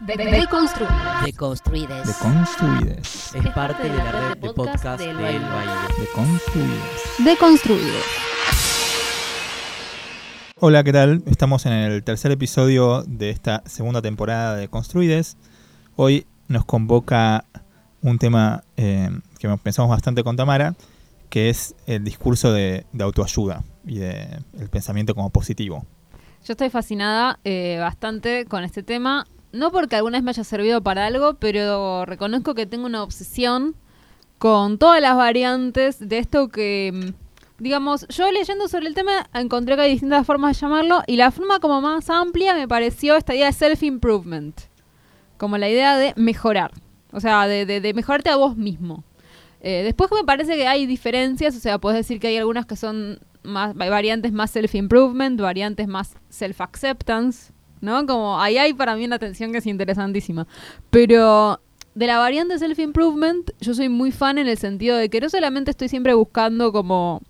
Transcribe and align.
De, 0.00 0.14
Deconstruides. 0.14 2.08
Es 3.34 3.48
parte 3.54 3.82
de 3.84 3.96
la 3.96 4.12
red 4.12 4.36
de 4.36 4.52
podcast 4.52 5.00
del 5.00 5.16
Baile. 5.16 5.40
Deconstruides. 5.98 7.24
Deconstruides. 7.24 8.04
Hola, 10.60 10.84
¿qué 10.84 10.92
tal? 10.92 11.22
Estamos 11.24 11.64
en 11.64 11.72
el 11.72 12.04
tercer 12.04 12.30
episodio 12.30 13.04
de 13.04 13.30
esta 13.30 13.62
segunda 13.64 14.02
temporada 14.02 14.54
de 14.56 14.68
Construides. 14.68 15.38
Hoy 15.96 16.26
nos 16.48 16.66
convoca 16.66 17.46
un 18.02 18.18
tema 18.18 18.64
eh, 18.76 19.08
que 19.38 19.48
pensamos 19.62 19.88
bastante 19.90 20.22
con 20.22 20.36
Tamara, 20.36 20.74
que 21.30 21.48
es 21.48 21.74
el 21.86 22.04
discurso 22.04 22.52
de, 22.52 22.84
de 22.92 23.04
autoayuda 23.04 23.64
y 23.86 23.96
de 23.96 24.40
el 24.58 24.68
pensamiento 24.68 25.14
como 25.14 25.30
positivo. 25.30 25.86
Yo 26.44 26.52
estoy 26.52 26.68
fascinada 26.68 27.40
eh, 27.44 27.78
bastante 27.80 28.44
con 28.44 28.62
este 28.62 28.82
tema. 28.82 29.26
No 29.56 29.72
porque 29.72 29.96
alguna 29.96 30.18
vez 30.18 30.24
me 30.24 30.30
haya 30.30 30.44
servido 30.44 30.82
para 30.82 31.06
algo, 31.06 31.34
pero 31.34 32.04
reconozco 32.04 32.54
que 32.54 32.66
tengo 32.66 32.84
una 32.84 33.02
obsesión 33.02 33.74
con 34.38 34.76
todas 34.76 35.00
las 35.00 35.16
variantes 35.16 36.06
de 36.06 36.18
esto 36.18 36.48
que, 36.48 36.92
mm, 36.92 37.62
digamos, 37.62 38.06
yo 38.08 38.30
leyendo 38.30 38.68
sobre 38.68 38.86
el 38.86 38.94
tema 38.94 39.30
encontré 39.32 39.76
que 39.76 39.82
hay 39.82 39.92
distintas 39.92 40.26
formas 40.26 40.54
de 40.54 40.60
llamarlo 40.60 41.02
y 41.06 41.16
la 41.16 41.30
forma 41.30 41.58
como 41.58 41.80
más 41.80 42.10
amplia 42.10 42.54
me 42.54 42.68
pareció 42.68 43.16
esta 43.16 43.34
idea 43.34 43.46
de 43.46 43.52
self-improvement, 43.54 44.60
como 45.38 45.56
la 45.56 45.70
idea 45.70 45.96
de 45.96 46.12
mejorar, 46.16 46.72
o 47.12 47.20
sea, 47.20 47.46
de, 47.46 47.64
de, 47.64 47.94
mejorarte 47.94 48.28
a 48.28 48.36
vos 48.36 48.56
mismo. 48.56 49.04
Eh, 49.62 49.82
después 49.84 50.10
me 50.12 50.24
parece 50.24 50.56
que 50.56 50.66
hay 50.66 50.84
diferencias, 50.84 51.56
o 51.56 51.60
sea, 51.60 51.78
puedes 51.78 51.96
decir 51.96 52.20
que 52.20 52.26
hay 52.28 52.36
algunas 52.36 52.66
que 52.66 52.76
son 52.76 53.20
más, 53.42 53.74
variantes 53.74 54.32
más 54.32 54.50
self-improvement, 54.50 55.40
variantes 55.40 55.88
más 55.88 56.14
self-acceptance, 56.28 57.52
¿no? 57.80 58.06
Como 58.06 58.40
ahí 58.40 58.58
hay 58.58 58.72
para 58.74 58.96
mí 58.96 59.04
una 59.04 59.18
tensión 59.18 59.52
que 59.52 59.58
es 59.58 59.66
interesantísima. 59.66 60.46
Pero 60.90 61.60
de 61.94 62.06
la 62.06 62.18
variante 62.18 62.58
self-improvement, 62.58 63.50
yo 63.60 63.74
soy 63.74 63.88
muy 63.88 64.12
fan 64.12 64.38
en 64.38 64.48
el 64.48 64.58
sentido 64.58 64.96
de 64.96 65.08
que 65.08 65.20
no 65.20 65.30
solamente 65.30 65.70
estoy 65.70 65.88
siempre 65.88 66.14
buscando 66.14 66.72
como 66.72 67.22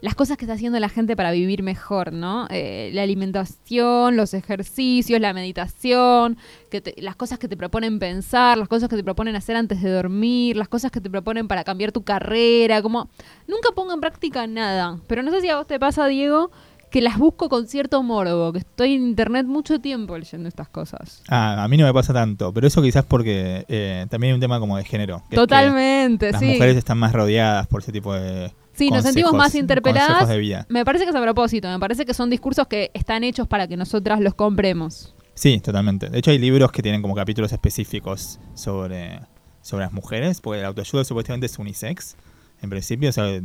las 0.00 0.14
cosas 0.14 0.36
que 0.36 0.44
está 0.44 0.54
haciendo 0.54 0.78
la 0.78 0.88
gente 0.88 1.16
para 1.16 1.32
vivir 1.32 1.62
mejor, 1.62 2.12
¿no? 2.12 2.46
Eh, 2.50 2.90
la 2.92 3.02
alimentación, 3.02 4.16
los 4.16 4.32
ejercicios, 4.34 5.20
la 5.20 5.32
meditación, 5.32 6.36
que 6.70 6.94
las 6.98 7.16
cosas 7.16 7.38
que 7.38 7.48
te 7.48 7.56
proponen 7.56 7.98
pensar, 7.98 8.56
las 8.58 8.68
cosas 8.68 8.88
que 8.88 8.96
te 8.96 9.02
proponen 9.02 9.34
hacer 9.34 9.56
antes 9.56 9.82
de 9.82 9.90
dormir, 9.90 10.56
las 10.56 10.68
cosas 10.68 10.92
que 10.92 11.00
te 11.00 11.10
proponen 11.10 11.48
para 11.48 11.64
cambiar 11.64 11.90
tu 11.90 12.04
carrera, 12.04 12.80
como 12.80 13.08
nunca 13.48 13.70
pongo 13.74 13.92
en 13.92 14.00
práctica 14.00 14.46
nada. 14.46 15.00
Pero 15.08 15.22
no 15.22 15.32
sé 15.32 15.40
si 15.40 15.48
a 15.48 15.56
vos 15.56 15.66
te 15.66 15.80
pasa, 15.80 16.06
Diego, 16.06 16.52
que 16.90 17.00
las 17.00 17.18
busco 17.18 17.48
con 17.48 17.66
cierto 17.66 18.02
morbo, 18.02 18.52
que 18.52 18.60
estoy 18.60 18.94
en 18.94 19.02
internet 19.02 19.46
mucho 19.46 19.80
tiempo 19.80 20.16
leyendo 20.16 20.48
estas 20.48 20.68
cosas. 20.68 21.22
Ah, 21.28 21.62
a 21.62 21.68
mí 21.68 21.76
no 21.76 21.84
me 21.84 21.92
pasa 21.92 22.12
tanto, 22.12 22.52
pero 22.52 22.66
eso 22.66 22.82
quizás 22.82 23.04
porque 23.04 23.64
eh, 23.68 24.06
también 24.10 24.32
hay 24.32 24.34
un 24.34 24.40
tema 24.40 24.58
como 24.60 24.76
de 24.76 24.84
género. 24.84 25.22
Totalmente, 25.30 26.32
las 26.32 26.40
sí. 26.40 26.46
Las 26.46 26.54
mujeres 26.54 26.76
están 26.76 26.98
más 26.98 27.12
rodeadas 27.12 27.66
por 27.66 27.82
ese 27.82 27.92
tipo 27.92 28.14
de 28.14 28.52
Sí, 28.78 28.90
nos 28.90 29.02
sentimos 29.02 29.32
más 29.32 29.56
interpeladas. 29.56 30.28
Me 30.68 30.84
parece 30.84 31.04
que 31.04 31.10
es 31.10 31.16
a 31.16 31.20
propósito, 31.20 31.68
me 31.68 31.80
parece 31.80 32.06
que 32.06 32.14
son 32.14 32.30
discursos 32.30 32.68
que 32.68 32.92
están 32.94 33.24
hechos 33.24 33.48
para 33.48 33.66
que 33.66 33.76
nosotras 33.76 34.20
los 34.20 34.34
compremos. 34.34 35.14
Sí, 35.34 35.58
totalmente. 35.58 36.08
De 36.08 36.18
hecho, 36.18 36.30
hay 36.30 36.38
libros 36.38 36.70
que 36.70 36.80
tienen 36.80 37.02
como 37.02 37.16
capítulos 37.16 37.52
específicos 37.52 38.38
sobre, 38.54 39.20
sobre 39.62 39.84
las 39.84 39.92
mujeres, 39.92 40.40
porque 40.40 40.62
la 40.62 40.68
autoayuda 40.68 41.04
supuestamente 41.04 41.46
es 41.46 41.58
unisex, 41.58 42.16
en 42.62 42.70
principio, 42.70 43.08
o 43.08 43.12
sea, 43.12 43.40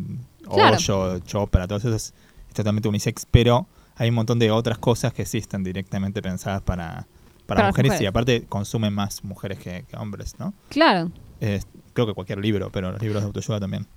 claro. 0.52 0.78
Osho, 0.78 1.48
para 1.48 1.68
todos 1.68 1.86
esos 1.86 2.14
es 2.54 2.56
totalmente 2.56 2.88
unisex, 2.88 3.26
pero 3.30 3.68
hay 3.96 4.10
un 4.10 4.16
montón 4.16 4.40
de 4.40 4.52
otras 4.52 4.78
cosas 4.78 5.14
que 5.14 5.26
sí 5.26 5.38
están 5.38 5.64
directamente 5.64 6.22
pensadas 6.22 6.62
para, 6.62 7.08
para, 7.46 7.68
mujeres, 7.68 8.00
y 8.00 8.06
aparte 8.06 8.46
consumen 8.48 8.94
más 8.94 9.24
mujeres 9.24 9.60
que, 9.60 9.86
hombres, 9.98 10.36
¿no? 10.40 10.54
Claro. 10.70 11.12
creo 11.40 12.08
que 12.08 12.14
cualquier 12.14 12.40
libro, 12.40 12.70
pero 12.72 12.92
los 12.92 13.02
libros 13.02 13.22
de 13.22 13.28
autoayuda 13.28 13.60
también. 13.60 13.88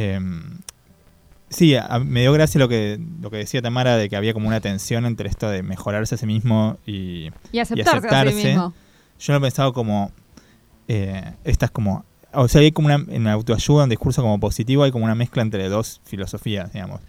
Eh, 0.00 0.20
sí, 1.48 1.74
me 2.04 2.20
dio 2.20 2.32
gracia 2.32 2.60
lo 2.60 2.68
que, 2.68 3.00
lo 3.20 3.30
que 3.30 3.38
decía 3.38 3.60
Tamara 3.60 3.96
de 3.96 4.08
que 4.08 4.14
había 4.14 4.32
como 4.32 4.46
una 4.46 4.60
tensión 4.60 5.06
entre 5.06 5.28
esto 5.28 5.50
de 5.50 5.64
mejorarse 5.64 6.14
a 6.14 6.18
sí 6.18 6.26
mismo 6.26 6.78
y, 6.86 7.30
y 7.50 7.58
aceptarse. 7.58 8.08
A 8.08 8.30
sí 8.30 8.46
mismo. 8.46 8.74
Yo 9.18 9.32
lo 9.32 9.38
he 9.38 9.42
pensado 9.42 9.72
como 9.72 10.12
eh, 10.86 11.32
estas 11.42 11.72
como 11.72 12.04
o 12.32 12.46
sea, 12.48 12.60
hay 12.60 12.72
como 12.72 12.86
una, 12.86 13.04
en 13.08 13.24
la 13.24 13.32
autoayuda, 13.32 13.84
en 13.84 13.90
discurso 13.90 14.22
como 14.22 14.38
positivo, 14.38 14.82
hay 14.84 14.92
como 14.92 15.04
una 15.04 15.14
mezcla 15.14 15.42
entre 15.42 15.68
dos 15.68 16.00
filosofías, 16.04 16.72
digamos. 16.72 17.00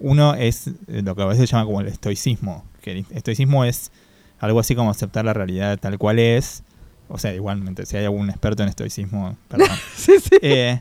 Uno 0.00 0.34
es 0.34 0.68
eh, 0.68 1.02
lo 1.02 1.14
que 1.16 1.22
a 1.22 1.26
veces 1.26 1.48
se 1.48 1.54
llama 1.54 1.66
como 1.66 1.80
el 1.80 1.88
estoicismo, 1.88 2.64
que 2.82 2.92
el 2.92 3.06
estoicismo 3.10 3.64
es 3.64 3.90
algo 4.38 4.60
así 4.60 4.74
como 4.74 4.90
aceptar 4.90 5.24
la 5.24 5.34
realidad 5.34 5.78
tal 5.78 5.98
cual 5.98 6.18
es. 6.18 6.62
O 7.08 7.18
sea, 7.18 7.34
igualmente, 7.34 7.86
si 7.86 7.96
hay 7.96 8.04
algún 8.04 8.28
experto 8.28 8.62
en 8.62 8.68
estoicismo, 8.68 9.36
perdón. 9.48 9.70
sí, 9.96 10.12
sí. 10.20 10.36
Eh, 10.42 10.80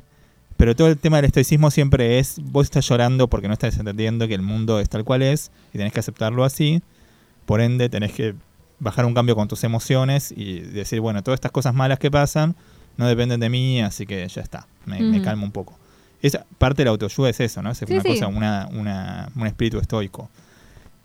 pero 0.57 0.75
todo 0.75 0.87
el 0.87 0.97
tema 0.97 1.17
del 1.17 1.25
estoicismo 1.25 1.71
siempre 1.71 2.19
es, 2.19 2.39
vos 2.41 2.65
estás 2.65 2.87
llorando 2.87 3.27
porque 3.27 3.47
no 3.47 3.53
estás 3.53 3.77
entendiendo 3.77 4.27
que 4.27 4.33
el 4.33 4.41
mundo 4.41 4.79
es 4.79 4.89
tal 4.89 5.03
cual 5.03 5.21
es 5.21 5.51
y 5.73 5.77
tenés 5.77 5.93
que 5.93 5.99
aceptarlo 5.99 6.43
así. 6.43 6.81
Por 7.45 7.61
ende, 7.61 7.89
tenés 7.89 8.11
que 8.11 8.35
bajar 8.79 9.05
un 9.05 9.13
cambio 9.13 9.35
con 9.35 9.47
tus 9.47 9.63
emociones 9.63 10.33
y 10.35 10.59
decir, 10.59 10.99
bueno, 10.99 11.23
todas 11.23 11.37
estas 11.37 11.51
cosas 11.51 11.73
malas 11.73 11.99
que 11.99 12.11
pasan 12.11 12.55
no 12.97 13.07
dependen 13.07 13.39
de 13.39 13.49
mí, 13.49 13.81
así 13.81 14.05
que 14.05 14.27
ya 14.27 14.41
está, 14.41 14.67
me, 14.85 15.21
calmo 15.21 15.45
un 15.45 15.51
poco. 15.51 15.77
Esa 16.21 16.45
parte 16.57 16.81
de 16.81 16.85
la 16.85 16.91
autoayuda 16.91 17.29
es 17.29 17.39
eso, 17.39 17.61
¿no? 17.61 17.71
Es 17.71 17.81
una 17.81 18.03
cosa, 18.03 18.27
una, 18.27 18.69
una, 18.71 19.29
un 19.35 19.47
espíritu 19.47 19.79
estoico. 19.79 20.29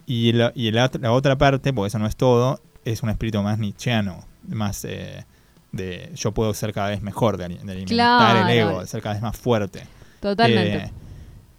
Y, 0.06 0.33
la, 0.33 0.53
y 0.55 0.71
la, 0.71 0.91
otra 1.11 1.37
parte, 1.37 1.73
porque 1.73 1.89
eso 1.89 1.99
no 1.99 2.06
es 2.06 2.17
todo, 2.17 2.61
es 2.84 3.03
un 3.03 3.11
espíritu 3.11 3.43
más 3.43 3.59
nietzscheano, 3.59 4.25
más... 4.49 4.84
Eh, 4.84 5.25
de 5.72 6.11
yo 6.15 6.33
puedo 6.33 6.53
ser 6.55 6.72
cada 6.72 6.91
vez 6.91 7.03
mejor, 7.03 7.39
de, 7.39 7.47
alimentar 7.47 8.51
el 8.51 8.59
ego, 8.59 8.81
de 8.81 8.87
ser 8.87 9.03
cada 9.03 9.15
vez 9.15 9.22
más 9.22 9.37
fuerte. 9.37 9.87
Totalmente. 10.21 10.84
Eh, 10.84 10.93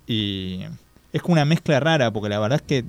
y 0.07 0.65
es 1.11 1.21
como 1.21 1.33
una 1.33 1.45
mezcla 1.45 1.79
rara, 1.79 2.11
porque 2.11 2.29
la 2.29 2.39
verdad 2.39 2.61
es 2.61 2.67
que 2.67 2.85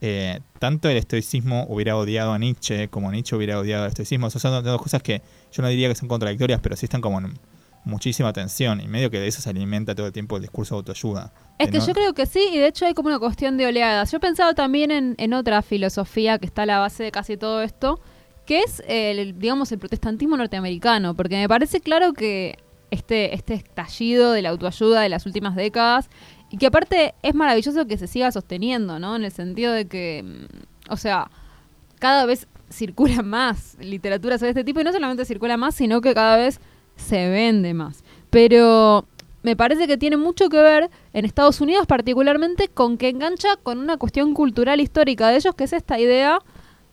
eh, 0.00 0.40
tanto 0.58 0.88
el 0.88 0.96
estoicismo 0.96 1.64
hubiera 1.68 1.96
odiado 1.96 2.32
a 2.32 2.38
Nietzsche 2.38 2.88
como 2.88 3.10
Nietzsche 3.10 3.34
hubiera 3.34 3.58
odiado 3.58 3.84
al 3.84 3.88
estoicismo. 3.88 4.30
son 4.30 4.62
dos 4.62 4.82
cosas 4.82 5.02
que 5.02 5.22
yo 5.52 5.62
no 5.62 5.68
diría 5.68 5.88
que 5.88 5.94
son 5.94 6.08
contradictorias, 6.08 6.60
pero 6.60 6.76
sí 6.76 6.86
están 6.86 7.00
como 7.00 7.18
en 7.18 7.38
muchísima 7.84 8.32
tensión 8.32 8.80
y 8.80 8.88
medio 8.88 9.10
que 9.10 9.18
de 9.18 9.26
eso 9.26 9.40
se 9.40 9.50
alimenta 9.50 9.94
todo 9.94 10.06
el 10.06 10.12
tiempo 10.12 10.36
el 10.36 10.42
discurso 10.42 10.74
de 10.74 10.78
autoayuda. 10.78 11.32
Es 11.58 11.70
que, 11.70 11.80
yo 11.80 11.92
creo 11.92 12.12
que 12.14 12.26
sí, 12.26 12.48
y 12.52 12.58
de 12.58 12.66
hecho 12.68 12.86
hay 12.86 12.94
como 12.94 13.08
una 13.08 13.18
cuestión 13.18 13.56
de 13.56 13.66
oleadas. 13.66 14.10
Yo 14.10 14.18
he 14.18 14.20
pensado 14.20 14.54
también 14.54 14.90
en, 14.90 15.14
en 15.18 15.32
otra 15.32 15.62
filosofía 15.62 16.38
que 16.38 16.46
está 16.46 16.62
a 16.62 16.66
la 16.66 16.78
base 16.78 17.04
de 17.04 17.12
casi 17.12 17.36
todo 17.36 17.62
esto, 17.62 18.00
que 18.46 18.60
es, 18.60 18.82
el, 18.86 19.38
digamos, 19.38 19.70
el 19.72 19.78
protestantismo 19.78 20.36
norteamericano, 20.36 21.14
porque 21.14 21.36
me 21.36 21.48
parece 21.48 21.80
claro 21.80 22.12
que 22.12 22.58
este, 22.90 23.34
este 23.34 23.54
estallido 23.54 24.32
de 24.32 24.42
la 24.42 24.50
autoayuda 24.50 25.00
de 25.00 25.08
las 25.08 25.26
últimas 25.26 25.56
décadas, 25.56 26.10
y 26.50 26.58
que 26.58 26.66
aparte 26.66 27.14
es 27.22 27.34
maravilloso 27.34 27.86
que 27.86 27.96
se 27.96 28.06
siga 28.06 28.30
sosteniendo, 28.30 28.98
¿no? 28.98 29.16
En 29.16 29.24
el 29.24 29.32
sentido 29.32 29.72
de 29.72 29.86
que, 29.86 30.22
mm, 30.22 30.92
o 30.92 30.96
sea, 30.96 31.30
cada 31.98 32.26
vez 32.26 32.48
circula 32.70 33.22
más 33.22 33.76
literatura 33.80 34.38
sobre 34.38 34.50
este 34.50 34.64
tipo, 34.64 34.80
y 34.80 34.84
no 34.84 34.92
solamente 34.92 35.24
circula 35.24 35.56
más, 35.56 35.74
sino 35.74 36.00
que 36.00 36.14
cada 36.14 36.36
vez 36.36 36.60
se 37.02 37.28
vende 37.28 37.74
más. 37.74 38.04
Pero 38.30 39.06
me 39.42 39.56
parece 39.56 39.86
que 39.86 39.98
tiene 39.98 40.16
mucho 40.16 40.48
que 40.48 40.62
ver, 40.62 40.90
en 41.12 41.24
Estados 41.24 41.60
Unidos 41.60 41.86
particularmente, 41.86 42.68
con 42.68 42.96
que 42.96 43.08
engancha 43.08 43.56
con 43.62 43.78
una 43.78 43.96
cuestión 43.96 44.34
cultural 44.34 44.80
histórica 44.80 45.28
de 45.28 45.36
ellos, 45.36 45.54
que 45.54 45.64
es 45.64 45.72
esta 45.72 45.98
idea 45.98 46.38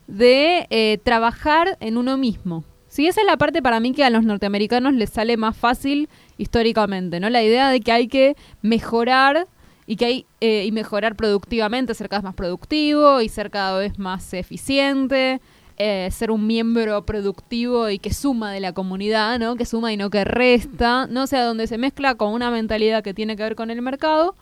de 0.06 0.66
eh, 0.70 0.98
trabajar 1.02 1.76
en 1.80 1.96
uno 1.96 2.16
mismo. 2.16 2.64
Sí, 2.88 3.06
esa 3.06 3.20
es 3.20 3.26
la 3.26 3.36
parte 3.36 3.62
para 3.62 3.78
mí 3.78 3.92
que 3.92 4.02
a 4.02 4.10
los 4.10 4.24
norteamericanos 4.24 4.94
les 4.94 5.10
sale 5.10 5.36
más 5.36 5.56
fácil 5.56 6.08
históricamente, 6.38 7.20
¿no? 7.20 7.30
La 7.30 7.42
idea 7.42 7.70
de 7.70 7.80
que 7.80 7.92
hay 7.92 8.08
que 8.08 8.36
mejorar 8.62 9.46
y 9.86 9.94
que 9.94 10.04
hay 10.04 10.26
eh, 10.40 10.64
y 10.66 10.72
mejorar 10.72 11.14
productivamente, 11.14 11.94
ser 11.94 12.08
cada 12.08 12.18
vez 12.18 12.24
más 12.24 12.34
productivo 12.34 13.20
y 13.20 13.28
ser 13.28 13.50
cada 13.50 13.78
vez 13.78 13.96
más 14.00 14.34
eficiente, 14.34 15.40
eh, 15.82 16.10
ser 16.10 16.30
un 16.30 16.46
miembro 16.46 17.06
productivo 17.06 17.88
y 17.88 17.98
que 17.98 18.12
suma 18.12 18.52
de 18.52 18.60
la 18.60 18.74
comunidad, 18.74 19.38
¿no? 19.38 19.56
Que 19.56 19.64
suma 19.64 19.94
y 19.94 19.96
no 19.96 20.10
que 20.10 20.24
resta, 20.24 21.06
no 21.06 21.22
o 21.22 21.26
sea, 21.26 21.42
donde 21.44 21.66
se 21.66 21.78
mezcla 21.78 22.16
con 22.16 22.34
una 22.34 22.50
mentalidad 22.50 23.02
que 23.02 23.14
tiene 23.14 23.34
que 23.34 23.44
ver 23.44 23.54
con 23.54 23.70
el 23.70 23.80
mercado, 23.80 24.34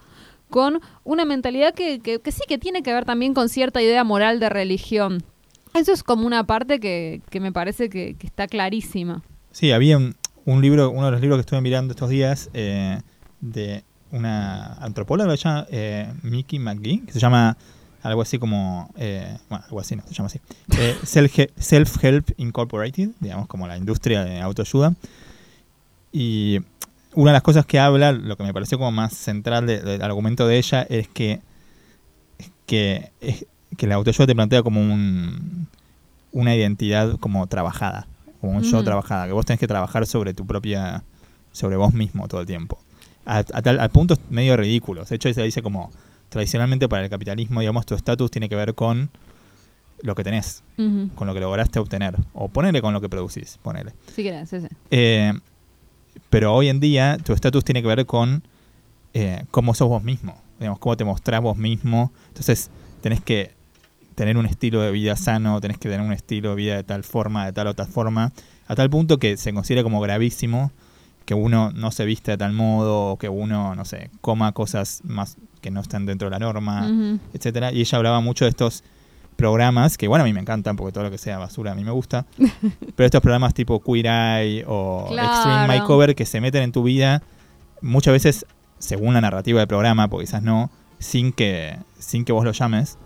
con 0.51 0.81
una 1.05 1.25
mentalidad 1.25 1.75
que, 1.75 2.01
que, 2.01 2.19
que 2.19 2.33
sí 2.33 2.43
que 2.49 2.59
tiene 2.59 2.83
que 2.83 2.93
ver 2.93 3.05
también 3.05 3.35
con 3.35 3.49
cierta 3.49 3.81
idea 3.81 4.03
moral 4.03 4.41
de 4.41 4.49
religión. 4.49 5.23
Eso 5.75 5.93
es 5.93 6.03
como 6.03 6.27
una 6.27 6.45
parte 6.45 6.81
que, 6.81 7.23
me 7.41 7.53
parece 7.53 7.89
que, 7.89 8.17
está 8.21 8.49
clarísima. 8.49 9.23
Sí, 9.53 9.71
había 9.71 9.97
un, 9.97 10.61
libro, 10.61 10.91
uno 10.91 11.07
de 11.07 11.13
los 11.13 11.21
libros 11.21 11.37
que 11.37 11.43
estuve 11.43 11.61
mirando 11.61 11.93
estos 11.93 12.11
días, 12.11 12.51
eh, 12.53 13.01
de 13.41 13.85
una 14.11 14.75
antropóloga 14.75 15.31
que 15.31 15.37
llama 15.37 15.67
eh, 15.71 16.13
Mickey 16.23 16.59
McGee, 16.59 17.05
que 17.07 17.13
se 17.13 17.21
llama 17.21 17.57
algo 18.03 18.23
así 18.23 18.39
como, 18.39 18.91
eh, 18.97 19.37
bueno, 19.49 19.65
algo 19.65 19.81
así, 19.81 19.97
no, 19.97 20.03
se 20.07 20.15
llama 20.15 20.27
así, 20.29 20.41
Self-Help 20.77 22.35
Incorporated, 22.37 23.11
digamos, 23.21 23.47
como 23.47 23.67
la 23.67 23.77
industria 23.77 24.25
de 24.25 24.41
autoayuda. 24.41 24.95
Y 26.13 26.61
una 27.15 27.33
de 27.33 27.35
las 27.35 27.43
cosas 27.43 27.67
que 27.67 27.79
habla, 27.79 28.13
lo 28.13 28.37
que 28.37 28.45
me 28.45 28.55
pareció 28.55 28.79
como 28.79 28.93
más 28.93 29.15
central 29.15 29.67
del 29.67 30.03
argumento 30.03 30.47
de 30.47 30.59
ella, 30.59 30.87
es 30.89 31.09
que, 31.09 31.41
que 32.67 33.13
es, 33.21 33.47
que 33.77 33.87
la 33.87 33.97
autoayuda 33.97 34.27
te 34.27 34.35
plantea 34.35 34.63
como 34.63 34.81
un 34.81 35.69
una 36.33 36.55
identidad 36.55 37.19
como 37.19 37.47
trabajada, 37.47 38.07
como 38.41 38.57
un 38.57 38.63
yo 38.63 38.79
Ujú. 38.79 38.85
trabajada, 38.85 39.27
que 39.27 39.33
vos 39.33 39.47
tenés 39.47 39.61
que 39.61 39.67
trabajar 39.67 40.07
sobre 40.07 40.35
tu 40.35 40.47
propia, 40.47 41.03
sobre 41.53 41.77
vos 41.77 41.95
mismo 41.95 42.29
todo 42.29 42.41
el 42.41 42.47
tiempo. 42.47 42.79
A, 43.25 43.39
a 43.39 43.63
tal, 43.63 43.81
al 43.81 43.91
punto 43.91 44.17
medio 44.31 44.57
ridículo. 44.57 45.05
De 45.05 45.17
hecho, 45.17 45.33
se 45.33 45.43
dice 45.43 45.63
como, 45.63 45.91
tradicionalmente 46.29 46.89
para 46.89 47.05
el 47.05 47.11
capitalismo, 47.11 47.61
digamos, 47.61 47.87
tu 47.87 47.95
estatus 47.95 48.31
tiene 48.31 48.49
que 48.49 48.57
ver 48.57 48.75
con 48.75 49.11
lo 50.03 50.15
que 50.15 50.23
tenés, 50.23 50.63
con 50.77 51.27
lo 51.27 51.35
que 51.35 51.41
lograste 51.41 51.79
obtener. 51.79 52.17
O 52.33 52.49
ponele 52.49 52.81
con 52.81 52.93
lo 52.95 53.01
que 53.01 53.09
producís, 53.09 53.59
ponele. 53.63 53.93
Si 54.15 54.23
querés, 54.23 54.49
sí, 54.49 54.61
sí. 54.61 54.69
Eh, 54.91 55.33
pero 56.31 56.55
hoy 56.55 56.69
en 56.69 56.81
día 56.81 57.19
tu 57.19 57.33
estatus 57.33 57.65
tiene 57.65 57.83
que 57.83 57.89
ver 57.89 58.07
con 58.07 58.43
eh, 59.15 59.45
cómo 59.51 59.75
sos 59.75 59.89
vos 59.89 60.03
mismo, 60.03 60.41
digamos, 60.59 60.79
cómo 60.79 60.97
te 60.97 61.05
mostrás 61.05 61.41
vos 61.41 61.57
mismo. 61.57 62.13
Entonces 62.29 62.71
tenés 63.01 63.21
que 63.21 63.53
tener 64.15 64.37
un 64.37 64.47
estilo 64.47 64.83
de 64.83 64.91
vida 64.91 65.17
sano, 65.17 65.61
tenés 65.61 65.79
que 65.79 65.89
tener 65.89 66.05
un 66.05 66.13
estilo 66.13 66.51
de 66.51 66.57
vida 66.57 66.77
de 66.77 66.85
tal 66.85 67.05
forma, 67.05 67.47
de 67.47 67.53
tal 67.53 67.67
otra 67.67 67.87
forma, 67.87 68.33
a 68.67 68.75
tal 68.75 68.91
punto 68.91 69.19
que 69.19 69.37
se 69.37 69.53
considera 69.53 69.83
como 69.83 70.01
gravísimo 70.01 70.73
que 71.25 71.35
uno 71.35 71.73
no 71.73 71.91
se 71.91 72.07
viste 72.07 72.31
de 72.31 72.39
tal 72.39 72.55
modo, 72.55 73.13
o 73.13 73.19
que 73.19 73.29
uno, 73.29 73.75
no 73.75 73.85
sé, 73.85 74.11
coma 74.23 74.53
cosas 74.53 75.03
más 75.05 75.37
que 75.61 75.71
no 75.71 75.81
están 75.81 76.07
dentro 76.07 76.27
de 76.27 76.31
la 76.31 76.39
norma, 76.39 76.87
Ujú. 76.87 77.19
etcétera. 77.35 77.73
Y 77.73 77.81
ella 77.81 77.99
hablaba 77.99 78.21
mucho 78.21 78.45
de 78.45 78.51
estos 78.51 78.83
programas 79.37 79.97
que, 79.97 80.09
bueno, 80.09 80.25
a 80.25 80.27
mí 80.27 80.33
me 80.33 80.41
encantan 80.41 80.77
porque 80.77 80.93
todo 80.93 81.05
lo 81.05 81.11
que 81.11 81.19
sea 81.19 81.39
basura 81.39 81.73
a 81.73 81.75
mí 81.75 81.85
me 81.85 81.91
gusta. 81.93 82.27
pero 82.97 83.07
estos 83.07 83.21
programas 83.21 83.55
tipo 83.55 83.81
Queer 83.83 84.07
Eye 84.07 84.65
o 84.67 85.07
Claro. 85.09 85.29
Extreme 85.29 85.67
Makeover 85.69 86.15
que 86.15 86.27
se 86.27 86.41
meten 86.41 86.63
en 86.65 86.73
tu 86.73 86.83
vida 86.83 87.23
muchas 87.81 88.13
veces 88.13 88.47
según 88.79 89.15
la 89.15 89.21
narrativa 89.21 89.59
del 89.61 89.69
programa, 89.69 90.09
porque 90.09 90.27
quizás 90.27 90.43
no, 90.43 90.71
sin 90.99 91.33
que, 91.33 91.77
sin 91.99 92.25
que 92.25 92.33
vos 92.33 92.45
lo 92.45 92.53
llames. 92.53 92.99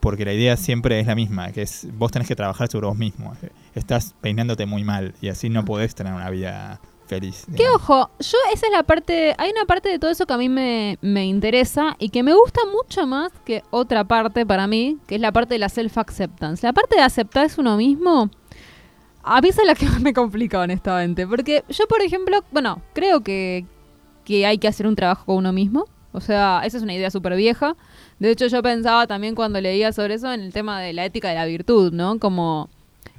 Porque 0.00 0.24
la 0.24 0.32
idea 0.32 0.56
siempre 0.56 0.98
es 0.98 1.06
la 1.06 1.14
misma, 1.14 1.52
que 1.52 1.60
es 1.62 1.86
vos 1.98 2.10
tenés 2.10 2.26
que 2.26 2.34
trabajar 2.34 2.68
sobre 2.68 2.86
vos 2.86 2.96
mismo. 2.96 3.36
Estás 3.74 4.14
peinándote 4.22 4.64
muy 4.66 4.82
mal 4.82 5.14
y 5.20 5.28
así 5.28 5.50
no 5.50 5.64
podés 5.66 5.94
tener 5.94 6.14
una 6.14 6.30
vida 6.30 6.80
feliz. 7.10 7.44
Que 7.56 7.68
ojo, 7.68 8.08
yo 8.20 8.38
esa 8.54 8.66
es 8.66 8.72
la 8.72 8.84
parte, 8.84 9.34
hay 9.36 9.50
una 9.50 9.64
parte 9.64 9.88
de 9.88 9.98
todo 9.98 10.10
eso 10.10 10.26
que 10.26 10.32
a 10.32 10.38
mí 10.38 10.48
me, 10.48 10.96
me 11.02 11.26
interesa 11.26 11.96
y 11.98 12.10
que 12.10 12.22
me 12.22 12.32
gusta 12.32 12.60
mucho 12.72 13.06
más 13.06 13.32
que 13.44 13.62
otra 13.70 14.04
parte 14.04 14.46
para 14.46 14.66
mí, 14.66 14.98
que 15.06 15.16
es 15.16 15.20
la 15.20 15.32
parte 15.32 15.54
de 15.54 15.58
la 15.58 15.68
self-acceptance. 15.68 16.62
La 16.62 16.72
parte 16.72 16.96
de 16.96 17.02
aceptarse 17.02 17.60
uno 17.60 17.76
mismo, 17.76 18.30
a 19.22 19.40
mí 19.40 19.48
esa 19.48 19.62
es 19.62 19.66
la 19.66 19.74
que 19.74 19.86
más 19.92 20.00
me 20.00 20.14
complica 20.14 20.60
honestamente, 20.60 21.26
porque 21.26 21.64
yo 21.68 21.86
por 21.88 22.00
ejemplo, 22.00 22.44
bueno, 22.52 22.80
creo 22.92 23.20
que, 23.20 23.66
que 24.24 24.46
hay 24.46 24.58
que 24.58 24.68
hacer 24.68 24.86
un 24.86 24.94
trabajo 24.94 25.26
con 25.26 25.36
uno 25.36 25.52
mismo, 25.52 25.86
o 26.12 26.20
sea, 26.20 26.62
esa 26.64 26.76
es 26.76 26.82
una 26.82 26.94
idea 26.94 27.10
súper 27.10 27.36
vieja. 27.36 27.76
De 28.18 28.30
hecho 28.30 28.46
yo 28.46 28.62
pensaba 28.62 29.06
también 29.06 29.34
cuando 29.34 29.60
leía 29.60 29.92
sobre 29.92 30.14
eso 30.14 30.32
en 30.32 30.40
el 30.40 30.52
tema 30.52 30.80
de 30.80 30.92
la 30.92 31.04
ética 31.04 31.28
de 31.28 31.36
la 31.36 31.46
virtud, 31.46 31.92
¿no? 31.92 32.18
Como 32.18 32.68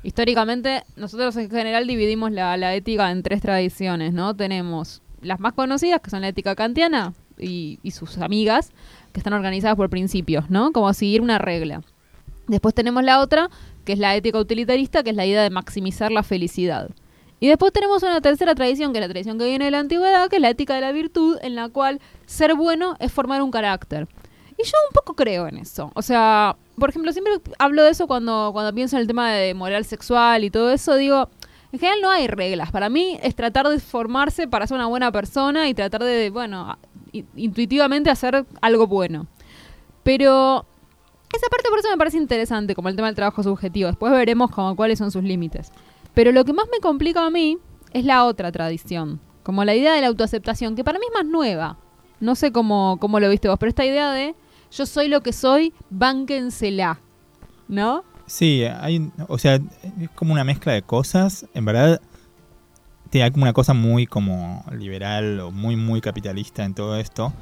históricamente 0.04 0.84
nosotros 0.96 1.36
en 1.38 1.50
general 1.50 1.88
dividimos 1.88 2.32
la, 2.32 2.76
ética 2.76 3.12
en 3.12 3.24
tres 3.24 3.42
tradiciones, 3.42 4.14
¿no? 4.14 4.36
Tenemos 4.36 5.02
las 5.22 5.40
más 5.40 5.54
conocidas, 5.54 6.02
que 6.02 6.10
son 6.10 6.22
la 6.22 6.30
ética 6.30 6.56
kantiana 6.56 7.14
y, 7.38 7.80
y 7.84 7.92
sus 7.92 8.18
amigas, 8.18 8.72
que 9.14 9.20
están 9.20 9.34
organizadas 9.34 9.76
por 9.76 9.90
principios, 9.90 10.50
¿no? 10.50 10.72
Como 10.72 10.92
seguir 10.94 11.22
una 11.22 11.38
regla. 11.38 11.82
Después 12.48 12.74
tenemos 12.74 13.04
la 13.04 13.20
otra, 13.20 13.50
que 13.86 13.94
es 13.94 14.00
la 14.00 14.16
ética 14.16 14.40
utilitarista, 14.40 15.04
que 15.04 15.12
es 15.12 15.16
la 15.16 15.26
idea 15.26 15.44
de 15.44 15.50
maximizar 15.50 16.12
la 16.12 16.24
felicidad. 16.24 16.90
Y 17.40 17.48
después 17.48 17.74
tenemos 17.74 18.04
una 18.04 18.22
tercera 18.22 18.54
tradición, 18.54 18.94
que 18.94 19.00
es 19.00 19.02
la 19.02 19.10
tradición 19.10 19.40
que 19.40 19.46
viene 19.46 19.66
de 19.66 19.72
la 19.72 19.80
antigüedad, 19.80 20.30
que 20.30 20.36
es 20.36 20.42
la 20.42 20.50
ética 20.50 20.76
de 20.76 20.82
la 20.82 20.92
virtud, 20.92 21.38
en 21.42 21.56
la 21.56 21.70
cual 21.70 22.00
ser 22.28 22.54
bueno 22.54 22.96
es 23.00 23.12
formar 23.12 23.42
un 23.42 23.50
carácter. 23.50 24.08
Y 24.60 24.64
yo 24.64 24.74
un 24.90 24.94
poco 24.94 25.16
creo 25.16 25.48
en 25.48 25.58
eso. 25.58 25.92
O 25.96 26.04
sea, 26.04 26.56
por 26.82 26.90
ejemplo, 26.90 27.14
siempre 27.14 27.34
hablo 27.60 27.84
de 27.84 27.92
eso 27.92 28.08
cuando, 28.08 28.50
cuando 28.54 28.74
pienso 28.74 28.96
en 28.96 29.02
el 29.02 29.08
tema 29.08 29.30
de 29.30 29.54
moral 29.54 29.86
sexual 29.86 30.44
y 30.44 30.50
todo 30.50 30.72
eso. 30.72 30.96
Digo, 30.96 31.30
en 31.72 31.78
general 31.78 32.02
no 32.02 32.10
hay 32.10 32.26
reglas. 32.26 32.72
Para 32.72 32.90
mí 32.90 33.20
es 33.22 33.36
tratar 33.36 33.70
de 33.70 33.80
formarse 33.80 34.48
para 34.48 34.66
ser 34.66 34.78
una 34.78 34.88
buena 34.88 35.12
persona 35.12 35.70
y 35.70 35.76
tratar 35.76 36.04
de, 36.04 36.32
bueno, 36.32 36.76
intuitivamente 37.36 38.10
hacer 38.10 38.48
algo 38.62 38.88
bueno. 38.88 39.28
Pero 40.02 40.66
esa 41.32 41.48
parte 41.52 41.70
por 41.70 41.78
eso 41.78 41.90
me 41.92 42.00
parece 42.00 42.18
interesante, 42.18 42.74
como 42.74 42.90
el 42.90 42.96
tema 42.96 43.10
del 43.10 43.16
trabajo 43.16 43.44
subjetivo. 43.44 43.86
Después 43.88 44.12
veremos 44.12 44.50
como 44.50 44.76
cuáles 44.76 44.98
son 44.98 45.12
sus 45.12 45.22
límites. 45.22 45.72
Pero 46.16 46.32
lo 46.32 46.46
que 46.46 46.54
más 46.54 46.66
me 46.72 46.80
complica 46.80 47.24
a 47.24 47.30
mí 47.30 47.60
es 47.94 48.06
la 48.06 48.26
otra 48.26 48.52
tradición. 48.52 49.20
Como 49.44 49.64
la 49.66 49.76
idea 49.76 49.94
de 49.94 50.02
la 50.02 50.08
autoaceptación, 50.08 50.76
que 50.76 50.84
para 50.84 50.98
mí 50.98 51.06
es 51.08 51.14
más 51.14 51.28
nueva. 51.28 51.78
No 52.20 52.34
sé 52.34 52.52
cómo, 52.52 52.98
cómo 53.00 53.20
lo 53.20 53.30
viste 53.30 53.50
vos, 53.50 53.60
pero 53.60 53.70
esta 53.70 53.86
idea 53.86 54.12
de 54.12 54.34
yo 54.72 54.86
soy 54.86 55.08
lo 55.08 55.22
que 55.22 55.34
soy, 55.34 55.74
bánquensela. 55.90 57.00
¿No? 57.68 58.04
Sí, 58.26 58.64
hay, 58.64 59.10
o 59.28 59.38
sea, 59.38 59.56
es 59.56 60.10
como 60.16 60.34
una 60.34 60.44
mezcla 60.44 60.74
de 60.74 60.82
cosas. 60.82 61.46
En 61.54 61.66
verdad, 61.66 62.02
tiene 63.10 63.26
hay 63.26 63.32
como 63.32 63.44
una 63.44 63.54
cosa 63.54 63.74
muy 63.74 64.08
como 64.08 64.64
liberal 64.72 65.40
o 65.42 65.52
muy, 65.52 65.76
muy 65.76 66.02
capitalista 66.02 66.64
en 66.64 66.74
todo 66.74 66.98
esto, 66.98 67.34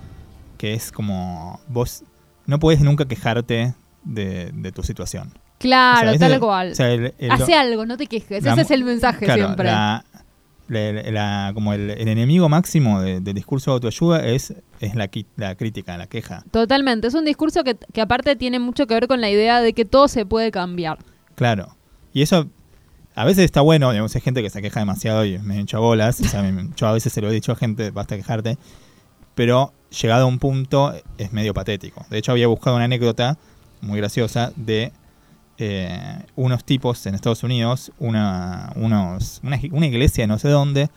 que 0.58 0.74
es 0.74 0.92
como 0.92 1.60
vos 1.68 2.04
no 2.46 2.60
puedes 2.60 2.82
nunca 2.82 3.06
quejarte 3.06 3.74
de, 4.04 4.52
de 4.54 4.72
tu 4.72 4.82
situación. 4.84 5.32
Claro, 5.60 5.98
O 5.98 6.02
sea, 6.02 6.12
ese- 6.14 6.30
tal 6.30 6.40
cual. 6.40 6.72
o 6.72 6.76
sea, 6.76 6.90
el- 6.92 7.14
el- 7.18 7.32
Hace 7.32 7.54
algo, 7.54 7.86
no 7.86 7.98
te 7.98 8.08
quejes. 8.08 8.44
la 8.44 8.54
Ese 8.54 8.62
es 8.62 8.72
el 8.72 8.84
mensaje 8.84 9.26
claro, 9.26 9.44
siempre. 9.44 9.66
la- 9.66 10.06
la- 10.70 10.92
la- 11.12 11.52
como 11.54 11.74
el, 11.74 11.90
el 11.90 12.08
enemigo 12.08 12.48
máximo 12.50 13.02
de- 13.02 13.20
del 13.20 13.34
discurso 13.34 13.72
de 13.72 13.74
autoayuda 13.76 14.26
es, 14.28 14.54
es 14.80 14.96
la, 14.96 15.08
crítica, 15.10 15.98
la 15.98 16.08
queja. 16.08 16.44
Totalmente. 16.52 17.08
Es 17.08 17.14
un 17.16 17.26
discurso 17.26 17.64
que, 17.64 17.76
que 17.94 18.02
aparte 18.02 18.36
tiene 18.36 18.60
mucho 18.60 18.88
que 18.88 18.94
ver 18.94 19.08
con 19.08 19.20
la 19.22 19.30
idea 19.30 19.62
de 19.62 19.74
que 19.74 19.86
todo 19.86 20.08
se 20.08 20.26
puede 20.26 20.52
cambiar. 20.52 21.00
Claro. 21.36 21.76
Y 22.14 22.22
eso 22.22 22.48
a 23.16 23.26
veces 23.26 23.44
está 23.46 23.62
bueno, 23.62 23.90
digamos, 23.92 24.16
hay 24.16 24.22
gente 24.22 24.42
que 24.42 24.50
se 24.50 24.62
queja 24.62 24.80
demasiado 24.80 25.26
y 25.26 25.38
me 25.40 25.60
hincha 25.60 25.80
bolas. 25.80 26.22
O 26.22 26.26
sea, 26.26 26.44
yo 26.76 26.88
a 26.88 26.94
veces 26.94 27.12
se 27.12 27.22
lo 27.22 27.30
he 27.30 27.34
dicho 27.34 27.52
a 27.52 27.56
gente, 27.56 27.92
basta 27.92 28.16
quejarte. 28.16 28.58
Pero 29.36 29.74
llegado 30.02 30.24
a 30.24 30.28
un 30.28 30.40
punto 30.40 30.94
es 31.18 31.34
medio 31.34 31.54
patético. 31.54 32.06
De 32.10 32.18
hecho, 32.18 32.32
había 32.32 32.48
buscado 32.48 32.76
una 32.76 32.86
anécdota 32.86 33.38
muy 33.82 33.98
graciosa 33.98 34.52
de 34.56 34.92
eh, 35.62 36.24
unos 36.38 36.64
tipos 36.64 37.06
en 37.06 37.16
Estados 37.16 37.44
Unidos, 37.44 37.92
una, 38.00 38.72
unos, 38.76 39.42
una, 39.44 39.60
una 39.72 39.88
iglesia 39.88 40.26
no 40.26 40.40
sé 40.40 40.48
dónde, 40.48 40.90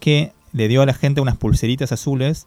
que 0.00 0.32
le 0.52 0.68
dio 0.68 0.82
a 0.82 0.86
la 0.86 0.92
gente 0.92 1.22
unas 1.22 1.36
pulseritas 1.38 1.92
azules, 1.92 2.46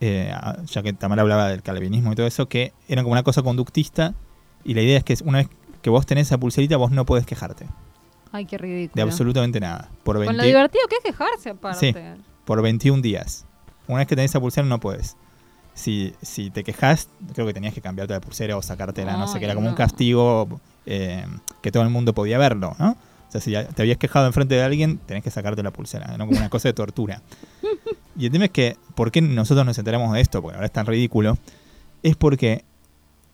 eh, 0.00 0.32
ya 0.66 0.82
que 0.82 0.92
Tamara 0.92 1.22
hablaba 1.22 1.48
del 1.48 1.62
calvinismo 1.62 2.12
y 2.12 2.14
todo 2.14 2.26
eso, 2.26 2.48
que 2.48 2.72
eran 2.88 3.04
como 3.04 3.12
una 3.12 3.24
cosa 3.24 3.42
conductista. 3.42 4.14
Y 4.62 4.74
la 4.74 4.82
idea 4.82 4.96
es 4.98 5.04
que 5.04 5.16
una 5.24 5.38
vez 5.38 5.48
que 5.82 5.90
vos 5.90 6.06
tenés 6.06 6.28
esa 6.28 6.38
pulserita, 6.38 6.76
vos 6.76 6.90
no 6.90 7.04
podés 7.04 7.26
quejarte 7.26 7.66
Ay, 8.30 8.46
qué 8.46 8.56
ridículo. 8.56 8.94
de 8.94 9.02
absolutamente 9.02 9.60
nada. 9.60 9.90
Por, 10.04 10.16
Con 10.16 10.26
20 10.26 10.36
lo 10.36 10.44
divertido 10.44 10.86
que 10.88 10.96
es 10.96 11.02
quejarse 11.02 11.50
aparte. 11.50 11.92
Sí. 11.92 12.22
por 12.44 12.62
21 12.62 13.02
días. 13.02 13.44
Una 13.88 13.98
vez 13.98 14.08
que 14.08 14.16
tenés 14.16 14.30
esa 14.30 14.40
pulsera, 14.40 14.66
no 14.66 14.78
puedes. 14.80 15.16
Si, 15.74 16.14
si 16.22 16.50
te 16.50 16.62
quejas, 16.62 17.08
creo 17.34 17.46
que 17.46 17.52
tenías 17.52 17.74
que 17.74 17.80
cambiarte 17.80 18.14
la 18.14 18.20
pulsera 18.20 18.56
o 18.56 18.62
sacártela, 18.62 19.16
no 19.16 19.26
sé, 19.26 19.38
que 19.38 19.44
era 19.44 19.54
como 19.54 19.68
un 19.68 19.74
castigo 19.74 20.60
eh, 20.86 21.26
que 21.62 21.72
todo 21.72 21.82
el 21.82 21.90
mundo 21.90 22.14
podía 22.14 22.38
verlo, 22.38 22.76
¿no? 22.78 22.92
O 22.92 23.30
sea, 23.30 23.40
si 23.40 23.52
te 23.52 23.82
habías 23.82 23.98
quejado 23.98 24.26
enfrente 24.26 24.54
de 24.54 24.62
alguien, 24.62 24.98
tenés 24.98 25.24
que 25.24 25.30
sacarte 25.30 25.62
la 25.62 25.72
pulsera, 25.72 26.16
¿no? 26.16 26.26
Como 26.26 26.38
una 26.38 26.48
cosa 26.48 26.68
de 26.68 26.74
tortura. 26.74 27.22
Y 28.16 28.26
el 28.26 28.30
tema 28.30 28.44
es 28.44 28.52
que, 28.52 28.76
¿por 28.94 29.10
qué 29.10 29.20
nosotros 29.20 29.66
nos 29.66 29.76
enteramos 29.76 30.12
de 30.12 30.20
esto? 30.20 30.40
Porque 30.40 30.54
ahora 30.54 30.66
es 30.66 30.72
tan 30.72 30.86
ridículo. 30.86 31.36
Es 32.04 32.14
porque 32.14 32.64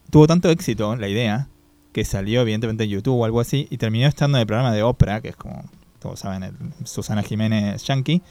tuvo 0.08 0.26
tanto 0.26 0.48
éxito 0.48 0.96
la 0.96 1.06
idea 1.06 1.48
que 1.92 2.04
salió 2.04 2.40
evidentemente 2.40 2.84
en 2.84 2.90
YouTube 2.90 3.20
o 3.20 3.24
algo 3.26 3.40
así 3.40 3.66
y 3.70 3.76
terminó 3.76 4.06
estando 4.06 4.38
en 4.38 4.40
el 4.40 4.46
programa 4.46 4.72
de 4.72 4.82
Oprah, 4.82 5.20
que 5.20 5.28
es 5.28 5.36
como 5.36 5.64
todos 5.98 6.20
saben, 6.20 6.44
el 6.44 6.54
Susana 6.84 7.22
Jiménez 7.22 7.84
Yankee. 7.84 8.22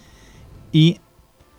Y 0.72 1.00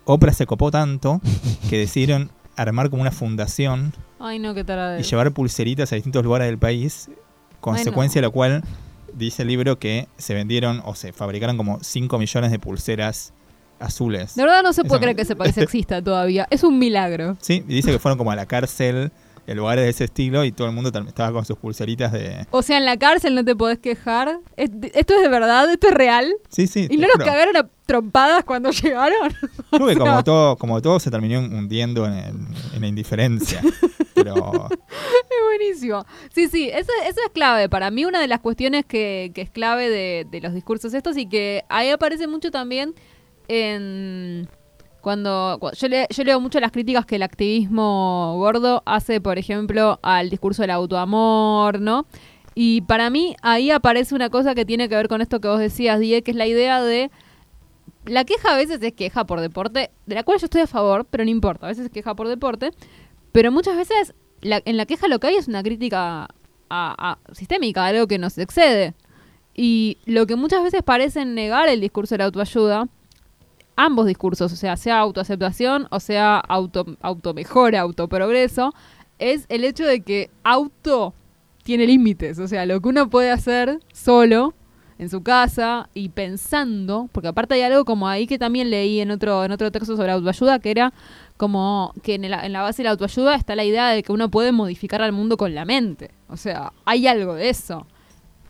Oprah 0.05 0.33
se 0.33 0.45
copó 0.45 0.71
tanto 0.71 1.21
que 1.69 1.77
decidieron 1.77 2.31
armar 2.55 2.89
como 2.89 3.01
una 3.01 3.11
fundación 3.11 3.93
Ay, 4.19 4.39
no, 4.39 4.53
qué 4.53 4.63
tarada. 4.63 4.99
y 4.99 5.03
llevar 5.03 5.31
pulseritas 5.31 5.91
a 5.91 5.95
distintos 5.95 6.23
lugares 6.23 6.47
del 6.47 6.57
país, 6.57 7.09
consecuencia 7.59 8.21
de 8.21 8.27
la 8.27 8.31
cual 8.31 8.63
dice 9.13 9.41
el 9.43 9.47
libro 9.49 9.77
que 9.79 10.07
se 10.17 10.33
vendieron 10.33 10.81
o 10.85 10.95
se 10.95 11.11
fabricaron 11.13 11.57
como 11.57 11.79
5 11.81 12.17
millones 12.17 12.51
de 12.51 12.59
pulseras 12.59 13.33
azules. 13.79 14.35
De 14.35 14.43
verdad 14.43 14.63
no 14.63 14.73
se 14.73 14.83
puede 14.83 14.95
Eso- 14.95 15.01
creer 15.01 15.15
que 15.15 15.21
ese 15.23 15.35
país 15.35 15.57
exista 15.57 16.01
todavía. 16.01 16.47
Es 16.49 16.63
un 16.63 16.77
milagro. 16.79 17.35
Sí, 17.41 17.63
y 17.67 17.73
dice 17.75 17.91
que 17.91 17.99
fueron 17.99 18.17
como 18.17 18.31
a 18.31 18.35
la 18.35 18.45
cárcel, 18.45 19.11
en 19.47 19.57
lugares 19.57 19.83
de 19.83 19.89
ese 19.89 20.03
estilo, 20.05 20.45
y 20.45 20.51
todo 20.51 20.67
el 20.67 20.73
mundo 20.73 20.91
estaba 21.07 21.31
con 21.33 21.43
sus 21.45 21.57
pulseritas 21.57 22.11
de... 22.11 22.45
O 22.51 22.61
sea, 22.61 22.77
en 22.77 22.85
la 22.85 22.97
cárcel 22.97 23.35
no 23.35 23.43
te 23.43 23.55
podés 23.55 23.79
quejar. 23.79 24.39
Es- 24.55 24.69
¿Esto 24.93 25.15
es 25.15 25.21
de 25.21 25.27
verdad? 25.27 25.69
¿Esto 25.71 25.87
es 25.87 25.93
real? 25.93 26.33
Sí, 26.49 26.67
sí. 26.67 26.87
¿Y 26.89 26.97
no 26.97 27.07
los 27.07 27.13
juro. 27.13 27.25
cagaron 27.25 27.57
a 27.57 27.67
trompadas 27.85 28.43
cuando 28.45 28.69
llegaron? 28.83 29.31
Sea- 29.31 29.95
como 29.97 30.23
todo, 30.23 30.55
como 30.57 30.81
todo 30.81 30.99
se 30.99 31.09
terminó 31.11 31.39
hundiendo 31.39 32.05
en, 32.05 32.13
el- 32.13 32.75
en 32.75 32.81
la 32.81 32.87
indiferencia. 32.87 33.61
Pero 34.13 34.35
Es 34.69 35.45
buenísimo. 35.57 36.05
Sí, 36.33 36.47
sí, 36.47 36.69
eso, 36.69 36.91
eso 37.07 37.19
es 37.25 37.31
clave. 37.33 37.67
Para 37.69 37.89
mí 37.91 38.05
una 38.05 38.19
de 38.21 38.27
las 38.27 38.39
cuestiones 38.41 38.85
que, 38.85 39.31
que 39.33 39.41
es 39.41 39.49
clave 39.49 39.89
de, 39.89 40.27
de 40.29 40.41
los 40.41 40.53
discursos 40.53 40.93
estos 40.93 41.17
y 41.17 41.27
que 41.27 41.63
ahí 41.69 41.89
aparece 41.89 42.27
mucho 42.27 42.51
también 42.51 42.93
en... 43.47 44.47
Cuando, 45.01 45.57
cu- 45.59 45.71
yo, 45.75 45.87
le- 45.87 46.07
yo 46.09 46.23
leo 46.23 46.39
mucho 46.39 46.59
las 46.59 46.71
críticas 46.71 47.05
que 47.05 47.15
el 47.17 47.23
activismo 47.23 48.35
gordo 48.37 48.83
hace, 48.85 49.19
por 49.19 49.37
ejemplo, 49.37 49.99
al 50.03 50.29
discurso 50.29 50.61
del 50.61 50.71
autoamor, 50.71 51.79
¿no? 51.79 52.05
Y 52.53 52.81
para 52.81 53.09
mí 53.09 53.35
ahí 53.41 53.71
aparece 53.71 54.13
una 54.13 54.29
cosa 54.29 54.53
que 54.55 54.65
tiene 54.65 54.89
que 54.89 54.95
ver 54.95 55.07
con 55.07 55.21
esto 55.21 55.39
que 55.39 55.47
vos 55.47 55.59
decías, 55.59 55.99
Die, 55.99 56.21
que 56.21 56.31
es 56.31 56.37
la 56.37 56.47
idea 56.47 56.81
de... 56.81 57.09
La 58.05 58.25
queja 58.25 58.53
a 58.53 58.57
veces 58.57 58.81
es 58.81 58.93
queja 58.93 59.25
por 59.25 59.41
deporte, 59.41 59.91
de 60.07 60.15
la 60.15 60.23
cual 60.23 60.39
yo 60.39 60.45
estoy 60.45 60.61
a 60.61 60.67
favor, 60.67 61.05
pero 61.09 61.23
no 61.23 61.29
importa, 61.29 61.67
a 61.67 61.69
veces 61.69 61.85
es 61.85 61.91
queja 61.91 62.15
por 62.15 62.27
deporte, 62.27 62.71
pero 63.31 63.51
muchas 63.51 63.77
veces 63.77 64.13
en 64.41 64.75
la 64.77 64.85
queja 64.87 65.07
lo 65.07 65.19
que 65.19 65.27
hay 65.27 65.35
es 65.35 65.47
una 65.47 65.61
crítica 65.61 66.27
a- 66.69 67.17
sistémica, 67.33 67.85
algo 67.85 68.07
que 68.07 68.17
nos 68.17 68.37
excede. 68.37 68.95
Y 69.53 69.97
lo 70.05 70.25
que 70.25 70.35
muchas 70.35 70.63
veces 70.63 70.81
parece 70.83 71.25
negar 71.25 71.69
el 71.69 71.79
discurso 71.81 72.15
de 72.15 72.19
la 72.19 72.25
autoayuda, 72.25 72.87
ambos 73.75 74.05
discursos, 74.05 74.51
o 74.51 74.55
sea, 74.55 74.75
sea 74.77 74.99
autoaceptación 74.99 75.87
o 75.91 75.99
sea 75.99 76.37
auto, 76.39 76.85
automejora, 77.01 77.81
autoprogreso, 77.81 78.73
es 79.19 79.45
el 79.49 79.63
hecho 79.63 79.85
de 79.85 80.01
que 80.01 80.29
auto 80.43 81.13
tiene 81.63 81.85
límites. 81.85 82.39
O 82.39 82.47
sea, 82.47 82.65
lo 82.65 82.81
que 82.81 82.89
uno 82.89 83.09
puede 83.09 83.31
hacer 83.31 83.79
solo 83.93 84.53
en 84.97 85.09
su 85.09 85.23
casa 85.23 85.89
y 85.95 86.09
pensando, 86.09 87.09
porque 87.11 87.27
aparte 87.29 87.55
hay 87.55 87.61
algo 87.63 87.85
como 87.85 88.07
ahí 88.07 88.27
que 88.27 88.37
también 88.37 88.69
leí 88.69 88.99
en 88.99 89.09
otro, 89.11 89.43
en 89.43 89.51
otro 89.51 89.71
texto 89.71 89.95
sobre 89.97 90.11
autoayuda, 90.11 90.59
que 90.59 90.69
era 90.71 90.93
como 91.37 91.93
que 92.03 92.15
en, 92.15 92.25
el- 92.25 92.33
en 92.33 92.53
la 92.53 92.61
base 92.61 92.83
de 92.83 92.85
la 92.85 92.91
autoayuda 92.91 93.35
está 93.35 93.55
la 93.55 93.63
idea 93.63 93.89
de 93.89 94.03
que 94.03 94.11
uno 94.11 94.29
puede 94.29 94.51
modificar 94.51 95.01
al 95.01 95.11
mundo 95.11 95.37
con 95.37 95.55
la 95.55 95.65
mente. 95.65 96.11
O 96.29 96.37
sea, 96.37 96.71
hay 96.85 97.07
algo 97.07 97.33
de 97.33 97.49
eso. 97.49 97.87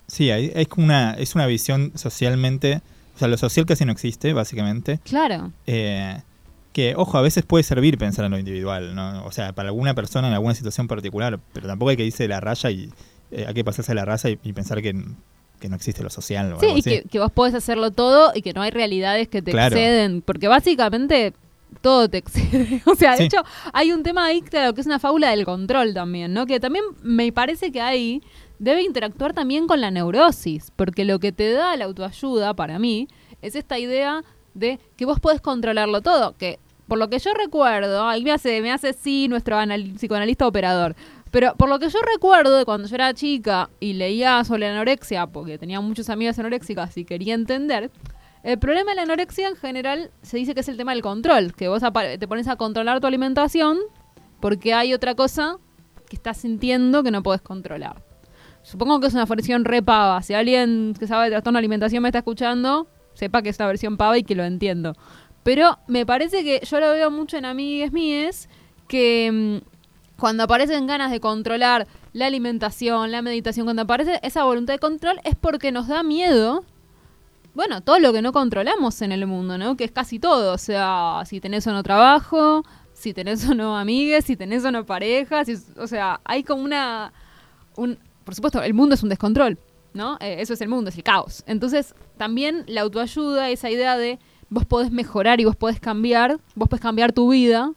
Sí, 0.06 0.28
es 0.28 0.66
una, 0.76 1.12
es 1.14 1.34
una 1.34 1.46
visión 1.46 1.92
socialmente, 1.94 2.82
o 3.14 3.18
sea, 3.18 3.28
lo 3.28 3.36
social 3.36 3.66
casi 3.66 3.84
no 3.84 3.92
existe, 3.92 4.32
básicamente. 4.32 4.98
Claro. 5.04 5.52
Eh, 5.66 6.20
que, 6.72 6.94
ojo, 6.96 7.18
a 7.18 7.22
veces 7.22 7.44
puede 7.44 7.62
servir 7.64 7.98
pensar 7.98 8.24
en 8.24 8.30
lo 8.30 8.38
individual, 8.38 8.94
¿no? 8.94 9.24
O 9.26 9.32
sea, 9.32 9.52
para 9.52 9.68
alguna 9.68 9.94
persona 9.94 10.28
en 10.28 10.34
alguna 10.34 10.54
situación 10.54 10.88
particular, 10.88 11.38
pero 11.52 11.66
tampoco 11.66 11.90
hay 11.90 11.96
que 11.98 12.04
irse 12.06 12.22
de 12.24 12.28
la 12.28 12.40
raya 12.40 12.70
y 12.70 12.90
eh, 13.30 13.44
hay 13.46 13.54
que 13.54 13.62
pasarse 13.64 13.92
de 13.92 13.96
la 13.96 14.04
raya 14.06 14.30
y, 14.30 14.38
y 14.42 14.52
pensar 14.54 14.80
que, 14.80 14.94
que 15.60 15.68
no 15.68 15.76
existe 15.76 16.02
lo 16.02 16.08
social 16.10 16.52
o 16.54 16.58
Sí, 16.60 16.66
algo 16.66 16.78
y 16.78 16.82
que, 16.82 17.02
que 17.02 17.18
vos 17.18 17.30
podés 17.30 17.54
hacerlo 17.54 17.90
todo 17.90 18.32
y 18.34 18.40
que 18.40 18.54
no 18.54 18.62
hay 18.62 18.70
realidades 18.70 19.28
que 19.28 19.42
te 19.42 19.50
Claro. 19.50 19.76
exceden, 19.76 20.22
porque 20.22 20.48
básicamente 20.48 21.34
todo 21.82 22.08
te 22.08 22.18
excede. 22.18 22.80
O 22.86 22.94
sea, 22.94 23.12
de 23.12 23.16
Sí. 23.18 23.22
hecho, 23.24 23.42
hay 23.74 23.92
un 23.92 24.02
tema 24.02 24.24
ahí, 24.24 24.40
claro, 24.40 24.72
que 24.72 24.80
es 24.80 24.86
una 24.86 24.98
fábula 24.98 25.28
del 25.30 25.44
control 25.44 25.92
también, 25.92 26.32
¿no? 26.32 26.46
Que 26.46 26.58
también 26.58 26.84
me 27.02 27.30
parece 27.32 27.70
que 27.70 27.80
ahí 27.82 28.22
debe 28.62 28.82
interactuar 28.82 29.32
también 29.32 29.66
con 29.66 29.80
la 29.80 29.90
neurosis, 29.90 30.70
porque 30.76 31.04
lo 31.04 31.18
que 31.18 31.32
te 31.32 31.50
da 31.50 31.76
la 31.76 31.86
autoayuda, 31.86 32.54
para 32.54 32.78
mí, 32.78 33.08
es 33.42 33.56
esta 33.56 33.76
idea 33.76 34.22
de 34.54 34.78
que 34.96 35.04
vos 35.04 35.18
podés 35.18 35.40
controlarlo 35.40 36.00
todo, 36.00 36.36
que 36.36 36.60
por 36.86 36.96
lo 36.98 37.08
que 37.08 37.18
yo 37.18 37.32
recuerdo, 37.34 38.06
ahí 38.06 38.22
me 38.22 38.30
hace, 38.30 38.92
sí 38.92 39.26
nuestro 39.26 39.56
anal- 39.56 39.94
psicoanalista 39.96 40.46
operador, 40.46 40.94
pero 41.32 41.56
por 41.56 41.68
lo 41.68 41.80
que 41.80 41.88
yo 41.88 41.98
recuerdo 42.02 42.56
de 42.56 42.64
cuando 42.64 42.86
yo 42.86 42.94
era 42.94 43.12
chica 43.14 43.68
y 43.80 43.94
leía 43.94 44.44
sobre 44.44 44.60
la 44.60 44.74
anorexia, 44.74 45.26
porque 45.26 45.58
tenía 45.58 45.80
muchas 45.80 46.08
amigas 46.08 46.38
anoréxicas 46.38 46.96
y 46.96 47.04
quería 47.04 47.34
entender, 47.34 47.90
el 48.44 48.58
problema 48.60 48.92
de 48.92 48.96
la 48.96 49.02
anorexia 49.02 49.48
en 49.48 49.56
general 49.56 50.12
se 50.22 50.36
dice 50.36 50.54
que 50.54 50.60
es 50.60 50.68
el 50.68 50.76
tema 50.76 50.92
del 50.92 51.02
control, 51.02 51.52
que 51.52 51.66
vos 51.66 51.82
te 52.18 52.28
pones 52.28 52.46
a 52.46 52.54
controlar 52.54 53.00
tu 53.00 53.08
alimentación 53.08 53.78
porque 54.38 54.72
hay 54.72 54.94
otra 54.94 55.16
cosa 55.16 55.56
que 56.08 56.14
estás 56.14 56.36
sintiendo 56.36 57.02
que 57.02 57.10
no 57.10 57.24
podés 57.24 57.40
controlar. 57.42 58.11
Supongo 58.72 59.00
que 59.00 59.06
es 59.08 59.12
una 59.14 59.26
versión 59.26 59.64
re 59.66 59.82
pava. 59.82 60.22
Si 60.22 60.32
alguien 60.32 60.94
que 60.98 61.06
sabe 61.06 61.24
de 61.26 61.30
trastorno 61.32 61.58
de 61.58 61.60
alimentación 61.60 62.02
me 62.02 62.08
está 62.08 62.20
escuchando, 62.20 62.88
sepa 63.12 63.42
que 63.42 63.50
es 63.50 63.58
una 63.58 63.66
versión 63.68 63.98
pava 63.98 64.16
y 64.16 64.24
que 64.24 64.34
lo 64.34 64.44
entiendo. 64.44 64.94
Pero 65.42 65.78
me 65.88 66.06
parece 66.06 66.42
que 66.42 66.64
yo 66.64 66.80
lo 66.80 66.90
veo 66.92 67.10
mucho 67.10 67.36
en 67.36 67.44
amigues 67.44 67.92
míes 67.92 68.48
que 68.88 69.60
mm, 69.62 70.18
cuando 70.18 70.44
aparecen 70.44 70.86
ganas 70.86 71.10
de 71.10 71.20
controlar 71.20 71.86
la 72.14 72.26
alimentación, 72.26 73.12
la 73.12 73.20
meditación, 73.20 73.66
cuando 73.66 73.82
aparece 73.82 74.18
esa 74.22 74.44
voluntad 74.44 74.72
de 74.72 74.78
control 74.78 75.20
es 75.24 75.34
porque 75.34 75.70
nos 75.70 75.86
da 75.88 76.02
miedo 76.02 76.64
bueno, 77.54 77.82
todo 77.82 77.98
lo 77.98 78.14
que 78.14 78.22
no 78.22 78.32
controlamos 78.32 79.02
en 79.02 79.12
el 79.12 79.26
mundo, 79.26 79.58
¿no? 79.58 79.76
Que 79.76 79.84
es 79.84 79.92
casi 79.92 80.18
todo. 80.18 80.54
O 80.54 80.58
sea, 80.58 81.22
si 81.26 81.38
tenés 81.38 81.66
o 81.66 81.72
no 81.72 81.82
trabajo, 81.82 82.64
si 82.94 83.12
tenés 83.12 83.46
o 83.46 83.54
no 83.54 83.76
amigues, 83.76 84.24
si 84.24 84.36
tenés 84.36 84.64
o 84.64 84.72
no 84.72 84.86
pareja, 84.86 85.44
si- 85.44 85.58
o 85.76 85.86
sea, 85.86 86.20
hay 86.24 86.44
como 86.44 86.62
una... 86.62 87.12
Un, 87.76 87.98
por 88.24 88.34
supuesto, 88.34 88.62
el 88.62 88.74
mundo 88.74 88.94
es 88.94 89.02
un 89.02 89.08
descontrol, 89.08 89.58
¿no? 89.94 90.16
Eh, 90.20 90.36
eso 90.40 90.54
es 90.54 90.60
el 90.60 90.68
mundo, 90.68 90.90
es 90.90 90.96
el 90.96 91.02
caos. 91.02 91.42
Entonces, 91.46 91.94
también 92.16 92.64
la 92.66 92.82
autoayuda, 92.82 93.50
esa 93.50 93.70
idea 93.70 93.96
de 93.96 94.18
vos 94.48 94.64
podés 94.66 94.90
mejorar 94.90 95.40
y 95.40 95.44
vos 95.44 95.56
podés 95.56 95.80
cambiar, 95.80 96.38
vos 96.54 96.68
podés 96.68 96.82
cambiar 96.82 97.12
tu 97.12 97.30
vida, 97.30 97.72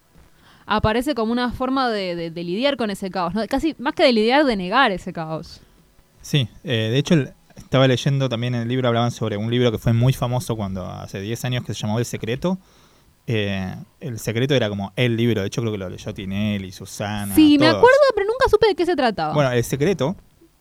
aparece 0.66 1.14
como 1.16 1.32
una 1.32 1.52
forma 1.52 1.90
de, 1.90 2.16
de- 2.16 2.32
de 2.32 2.44
lidiar 2.44 2.78
con 2.78 2.90
ese 2.90 3.10
caos, 3.12 3.34
¿no? 3.34 3.46
Casi 3.48 3.76
más 3.80 3.94
que 3.94 4.04
de 4.04 4.14
lidiar, 4.14 4.46
de 4.46 4.56
negar 4.56 4.92
ese 4.92 5.14
caos. 5.14 5.62
Sí, 6.22 6.48
eh, 6.64 6.90
de 6.92 6.98
hecho 6.98 7.14
el- 7.14 7.34
estaba 7.56 7.88
leyendo 7.88 8.28
también 8.28 8.56
en 8.56 8.64
el 8.64 8.68
libro, 8.68 8.88
hablaban 8.88 9.12
sobre 9.12 9.38
un 9.38 9.50
libro 9.50 9.72
que 9.72 9.78
fue 9.78 9.94
muy 9.94 10.12
famoso 10.12 10.56
cuando 10.58 10.86
hace 10.86 11.22
10 11.22 11.46
años 11.46 11.64
que 11.64 11.74
se 11.74 11.82
llamó 11.82 12.00
El 12.00 12.06
Secreto. 12.06 12.58
Eh, 13.28 13.74
el 14.02 14.20
Secreto 14.20 14.54
era 14.54 14.68
como 14.70 14.92
el 14.96 15.16
libro, 15.16 15.42
de 15.42 15.48
hecho 15.48 15.62
creo 15.62 15.72
que 15.72 15.78
lo 15.80 15.90
leyó 15.90 16.14
Tinelli, 16.14 16.72
Susana. 16.72 17.34
sí, 17.34 17.58
me 17.58 17.68
acuerdo, 17.68 17.88
pero 18.14 18.28
nunca 18.28 18.50
supe 18.50 18.68
de 18.68 18.76
qué 18.76 18.86
se 18.86 18.96
trataba. 18.96 19.34
Bueno, 19.34 19.52
el 19.52 19.64
secreto, 19.64 20.16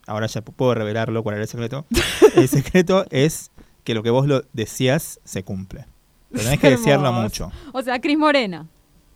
ahora 0.07 0.27
ya 0.27 0.43
puedo 0.43 0.75
revelarlo 0.75 1.23
cuál 1.23 1.37
era 1.37 1.43
el 1.43 1.49
secreto. 1.49 1.87
El 2.37 2.49
secreto 2.49 3.07
es 3.11 3.51
que 3.85 3.95
lo 3.95 4.03
que 4.03 4.11
vos 4.11 4.27
lo 4.27 4.43
decías 4.53 5.21
se 5.25 5.43
cumple. 5.43 5.87
Pero 6.31 6.45
tenés 6.45 6.61
que 6.61 6.71
desearlo 6.71 7.13
mucho. 7.13 7.53
o 7.73 7.83
sea, 7.83 8.01
Cris 8.01 8.19
Morena. 8.19 8.67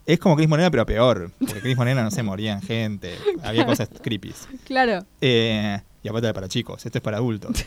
Es 0.05 0.19
como 0.19 0.35
Cris 0.35 0.47
Morena, 0.47 0.71
pero 0.71 0.85
peor. 0.85 1.31
Porque 1.37 1.59
Cris 1.59 1.75
Morena 1.75 2.03
no 2.03 2.11
se 2.11 2.23
morían 2.23 2.61
gente. 2.61 3.15
Había 3.43 3.65
cosas 3.65 3.89
creepy. 4.01 4.33
Claro. 4.65 5.05
Eh, 5.21 5.79
y 6.01 6.07
aparte 6.07 6.27
era 6.27 6.33
para 6.33 6.47
chicos, 6.47 6.85
esto 6.85 6.97
es 6.97 7.01
para 7.03 7.17
adultos. 7.17 7.65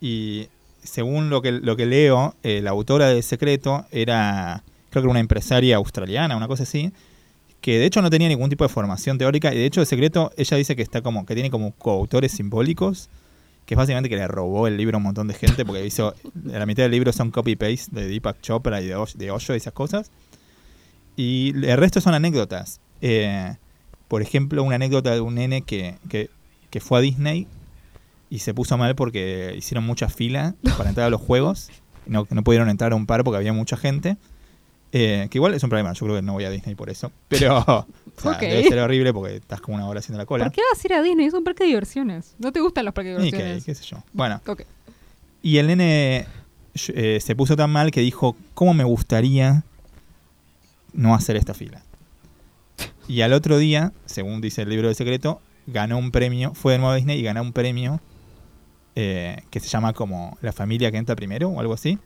Y 0.00 0.48
según 0.82 1.30
lo 1.30 1.42
que, 1.42 1.52
lo 1.52 1.76
que 1.76 1.86
leo, 1.86 2.34
eh, 2.42 2.60
la 2.62 2.70
autora 2.70 3.08
de 3.08 3.22
Secreto 3.22 3.84
era, 3.90 4.62
creo 4.88 5.02
que 5.02 5.06
era 5.06 5.10
una 5.10 5.20
empresaria 5.20 5.76
australiana, 5.76 6.36
una 6.36 6.48
cosa 6.48 6.62
así, 6.62 6.92
que 7.60 7.78
de 7.78 7.86
hecho 7.86 8.00
no 8.02 8.10
tenía 8.10 8.28
ningún 8.28 8.48
tipo 8.48 8.64
de 8.64 8.68
formación 8.68 9.18
teórica. 9.18 9.52
Y 9.52 9.58
de 9.58 9.66
hecho, 9.66 9.80
el 9.80 9.86
Secreto, 9.86 10.32
ella 10.36 10.56
dice 10.56 10.76
que 10.76 10.82
está 10.82 11.02
como 11.02 11.26
que 11.26 11.34
tiene 11.34 11.50
como 11.50 11.72
coautores 11.72 12.32
simbólicos, 12.32 13.10
que 13.66 13.74
es 13.74 13.78
básicamente 13.78 14.08
que 14.08 14.16
le 14.16 14.26
robó 14.26 14.66
el 14.66 14.76
libro 14.76 14.96
a 14.96 14.98
un 14.98 15.04
montón 15.04 15.28
de 15.28 15.34
gente, 15.34 15.64
porque 15.64 15.84
hizo, 15.84 16.14
la 16.44 16.66
mitad 16.66 16.84
del 16.84 16.92
libro 16.92 17.12
son 17.12 17.30
copy-paste 17.30 17.88
de 17.92 18.08
Deepak 18.08 18.40
Chopra 18.40 18.80
y 18.80 18.86
de, 18.86 18.96
de 19.14 19.30
Osho 19.30 19.54
y 19.54 19.58
esas 19.58 19.72
cosas. 19.72 20.10
Y 21.16 21.52
el 21.66 21.76
resto 21.76 22.00
son 22.00 22.14
anécdotas. 22.14 22.80
Eh, 23.02 23.54
por 24.08 24.22
ejemplo, 24.22 24.62
una 24.62 24.76
anécdota 24.76 25.12
de 25.12 25.20
un 25.20 25.34
nene 25.34 25.62
que, 25.62 25.96
que, 26.08 26.80
fue 26.80 26.98
a 26.98 27.00
Disney 27.00 27.46
y 28.28 28.40
se 28.40 28.54
puso 28.54 28.76
mal 28.78 28.94
porque 28.94 29.54
hicieron 29.56 29.84
mucha 29.84 30.08
fila 30.08 30.54
para 30.76 30.88
entrar 30.88 31.06
a 31.06 31.10
los 31.10 31.20
juegos. 31.20 31.70
No, 32.06 32.26
no 32.30 32.42
pudieron 32.42 32.68
entrar 32.68 32.92
a 32.92 32.96
un 32.96 33.06
par 33.06 33.22
porque 33.22 33.36
había 33.36 33.52
mucha 33.52 33.76
gente. 33.76 34.16
Eh, 34.92 35.28
que 35.30 35.38
igual 35.38 35.54
es 35.54 35.62
un 35.62 35.70
problema, 35.70 35.92
yo 35.92 36.04
creo 36.04 36.16
que 36.16 36.22
no 36.22 36.32
voy 36.32 36.44
a 36.44 36.50
Disney 36.50 36.74
por 36.74 36.90
eso. 36.90 37.12
Pero 37.28 37.58
o 37.66 37.86
sea, 38.20 38.32
debe 38.38 38.64
ser 38.64 38.78
horrible 38.80 39.12
porque 39.12 39.36
estás 39.36 39.60
como 39.60 39.76
una 39.76 39.86
hora 39.86 40.00
haciendo 40.00 40.18
la 40.18 40.26
cola. 40.26 40.44
¿Por 40.44 40.52
qué 40.52 40.62
vas 40.72 40.84
a 40.84 40.86
ir 40.86 40.94
a 40.94 41.02
Disney? 41.02 41.26
Es 41.26 41.34
un 41.34 41.44
parque 41.44 41.64
de 41.64 41.68
diversiones. 41.68 42.34
¿No 42.38 42.52
te 42.52 42.60
gustan 42.60 42.84
los 42.84 42.94
parques 42.94 43.16
de 43.16 43.24
diversiones? 43.24 43.64
qué 43.64 43.74
sé 43.74 43.84
yo. 43.84 44.02
Bueno, 44.12 44.40
y 45.42 45.58
el 45.58 45.68
nene 45.68 46.26
eh, 46.88 47.18
se 47.20 47.36
puso 47.36 47.56
tan 47.56 47.70
mal 47.70 47.90
que 47.90 48.00
dijo, 48.00 48.36
¿cómo 48.54 48.74
me 48.74 48.84
gustaría 48.84 49.64
no 50.92 51.14
hacer 51.14 51.36
esta 51.36 51.54
fila? 51.54 51.82
Y 53.08 53.22
al 53.22 53.32
otro 53.32 53.58
día, 53.58 53.92
según 54.06 54.40
dice 54.40 54.62
el 54.62 54.68
libro 54.68 54.88
de 54.88 54.94
secreto, 54.94 55.40
ganó 55.66 55.98
un 55.98 56.10
premio, 56.10 56.54
fue 56.54 56.74
de 56.74 56.78
nuevo 56.78 56.92
a 56.92 56.96
Disney 56.96 57.18
y 57.18 57.22
ganó 57.22 57.42
un 57.42 57.52
premio 57.52 58.00
eh, 58.94 59.42
que 59.50 59.60
se 59.60 59.68
llama 59.68 59.92
como 59.92 60.36
La 60.42 60.52
familia 60.52 60.90
que 60.90 60.98
entra 60.98 61.16
primero 61.16 61.48
o 61.48 61.60
algo 61.60 61.74
así, 61.74 61.98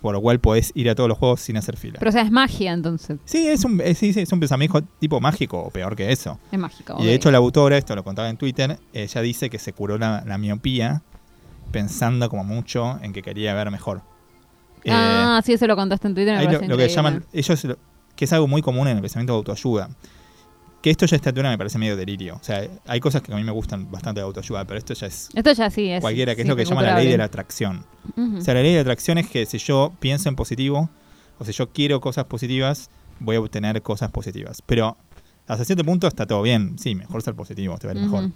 por 0.00 0.14
lo 0.14 0.20
cual 0.20 0.38
podés 0.40 0.72
ir 0.74 0.88
a 0.90 0.94
todos 0.94 1.08
los 1.08 1.18
juegos 1.18 1.40
sin 1.40 1.56
hacer 1.56 1.76
fila. 1.76 1.96
Pero 1.98 2.08
o 2.08 2.12
sea, 2.12 2.22
es 2.22 2.30
magia 2.30 2.72
entonces. 2.72 3.18
sí, 3.24 3.48
es 3.48 3.64
un, 3.64 3.80
es, 3.80 3.98
sí, 3.98 4.12
sí, 4.12 4.20
es 4.20 4.32
un 4.32 4.40
pensamiento 4.40 4.80
tipo 5.00 5.20
mágico 5.20 5.58
o 5.58 5.70
peor 5.70 5.96
que 5.96 6.10
eso. 6.12 6.38
Es 6.52 6.58
mágico. 6.58 6.96
Y 6.98 7.06
de 7.06 7.14
hecho 7.14 7.30
la 7.30 7.38
autora, 7.38 7.76
esto 7.76 7.94
lo 7.96 8.04
contaba 8.04 8.28
en 8.28 8.36
Twitter, 8.36 8.78
ella 8.92 9.20
dice 9.22 9.50
que 9.50 9.58
se 9.58 9.72
curó 9.72 9.98
la, 9.98 10.22
la 10.26 10.38
miopía 10.38 11.02
pensando 11.72 12.28
como 12.28 12.44
mucho 12.44 12.98
en 13.02 13.12
que 13.12 13.22
quería 13.22 13.54
ver 13.54 13.70
mejor. 13.70 14.02
Eh, 14.84 14.90
ah, 14.94 15.40
sí, 15.44 15.52
eso 15.52 15.66
lo 15.66 15.76
contaste 15.76 16.06
en 16.08 16.14
Twitter. 16.14 16.36
me 16.38 16.44
lo, 16.52 16.60
lo 16.66 16.76
que 16.76 16.88
llaman, 16.88 17.24
ellos, 17.32 17.64
lo- 17.64 17.76
que 18.16 18.24
es 18.24 18.32
algo 18.32 18.46
muy 18.48 18.62
común 18.62 18.88
en 18.88 18.96
el 18.96 19.02
pensamiento 19.02 19.32
de 19.34 19.36
autoayuda. 19.38 19.90
Que 20.82 20.90
esto 20.90 21.06
ya 21.06 21.16
esta 21.16 21.30
altura 21.30 21.50
me 21.50 21.58
parece 21.58 21.78
medio 21.78 21.96
delirio. 21.96 22.36
O 22.40 22.44
sea, 22.44 22.66
hay 22.86 23.00
cosas 23.00 23.22
que 23.22 23.32
a 23.32 23.36
mí 23.36 23.42
me 23.42 23.50
gustan 23.50 23.90
bastante 23.90 24.20
de 24.20 24.26
autoayuda, 24.26 24.64
pero 24.64 24.78
esto 24.78 24.94
ya 24.94 25.08
es 25.08 25.28
Esto 25.34 25.52
ya 25.52 25.70
sí 25.70 25.90
es. 25.90 26.00
cualquiera, 26.00 26.36
que 26.36 26.42
es 26.42 26.48
lo 26.48 26.54
que 26.56 26.64
llama 26.64 26.82
la 26.82 26.96
ley 26.96 27.08
de 27.08 27.18
la 27.18 27.24
atracción. 27.24 27.84
O 28.16 28.40
sea, 28.40 28.54
la 28.54 28.62
ley 28.62 28.70
de 28.70 28.76
la 28.76 28.82
atracción 28.82 29.18
es 29.18 29.28
que 29.28 29.44
si 29.46 29.58
yo 29.58 29.92
pienso 29.98 30.28
en 30.28 30.36
positivo, 30.36 30.88
o 31.38 31.44
si 31.44 31.52
yo 31.52 31.70
quiero 31.70 32.00
cosas 32.00 32.24
positivas, 32.26 32.90
voy 33.18 33.36
a 33.36 33.40
obtener 33.40 33.82
cosas 33.82 34.10
positivas. 34.10 34.62
Pero 34.64 34.96
hasta 35.46 35.64
cierto 35.64 35.84
punto 35.84 36.06
está 36.06 36.26
todo 36.26 36.42
bien. 36.42 36.78
Sí, 36.78 36.94
mejor 36.94 37.22
ser 37.22 37.34
positivo, 37.34 37.76
te 37.78 37.86
va 37.88 37.92
a 37.92 37.96
ir 37.96 38.02
mejor 38.02 38.30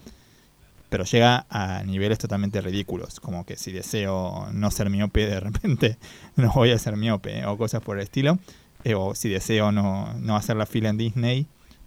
pero 0.93 1.05
llega 1.05 1.47
a 1.49 1.83
niveles 1.85 2.19
totalmente 2.19 2.61
ridículos, 2.61 3.19
como 3.19 3.47
que 3.47 3.57
si 3.57 3.73
deseo 3.73 4.49
no 4.53 4.71
ser 4.71 4.91
miope, 4.91 5.27
de 5.27 5.41
repente 5.41 5.97
no 6.37 6.53
voy 6.53 6.71
a 6.71 6.79
ser 6.79 6.99
miope, 6.99 7.47
o 7.47 7.57
cosas 7.57 7.81
por 7.81 7.97
el 7.97 8.03
estilo, 8.03 8.39
Eh, 8.85 8.95
o 8.95 9.15
si 9.15 9.31
deseo 9.31 9.73
no, 9.73 10.13
no 10.19 10.37
hacer 10.37 10.57
la 10.57 10.67
fila 10.67 10.91
en 10.91 10.99
Disney, 10.99 11.47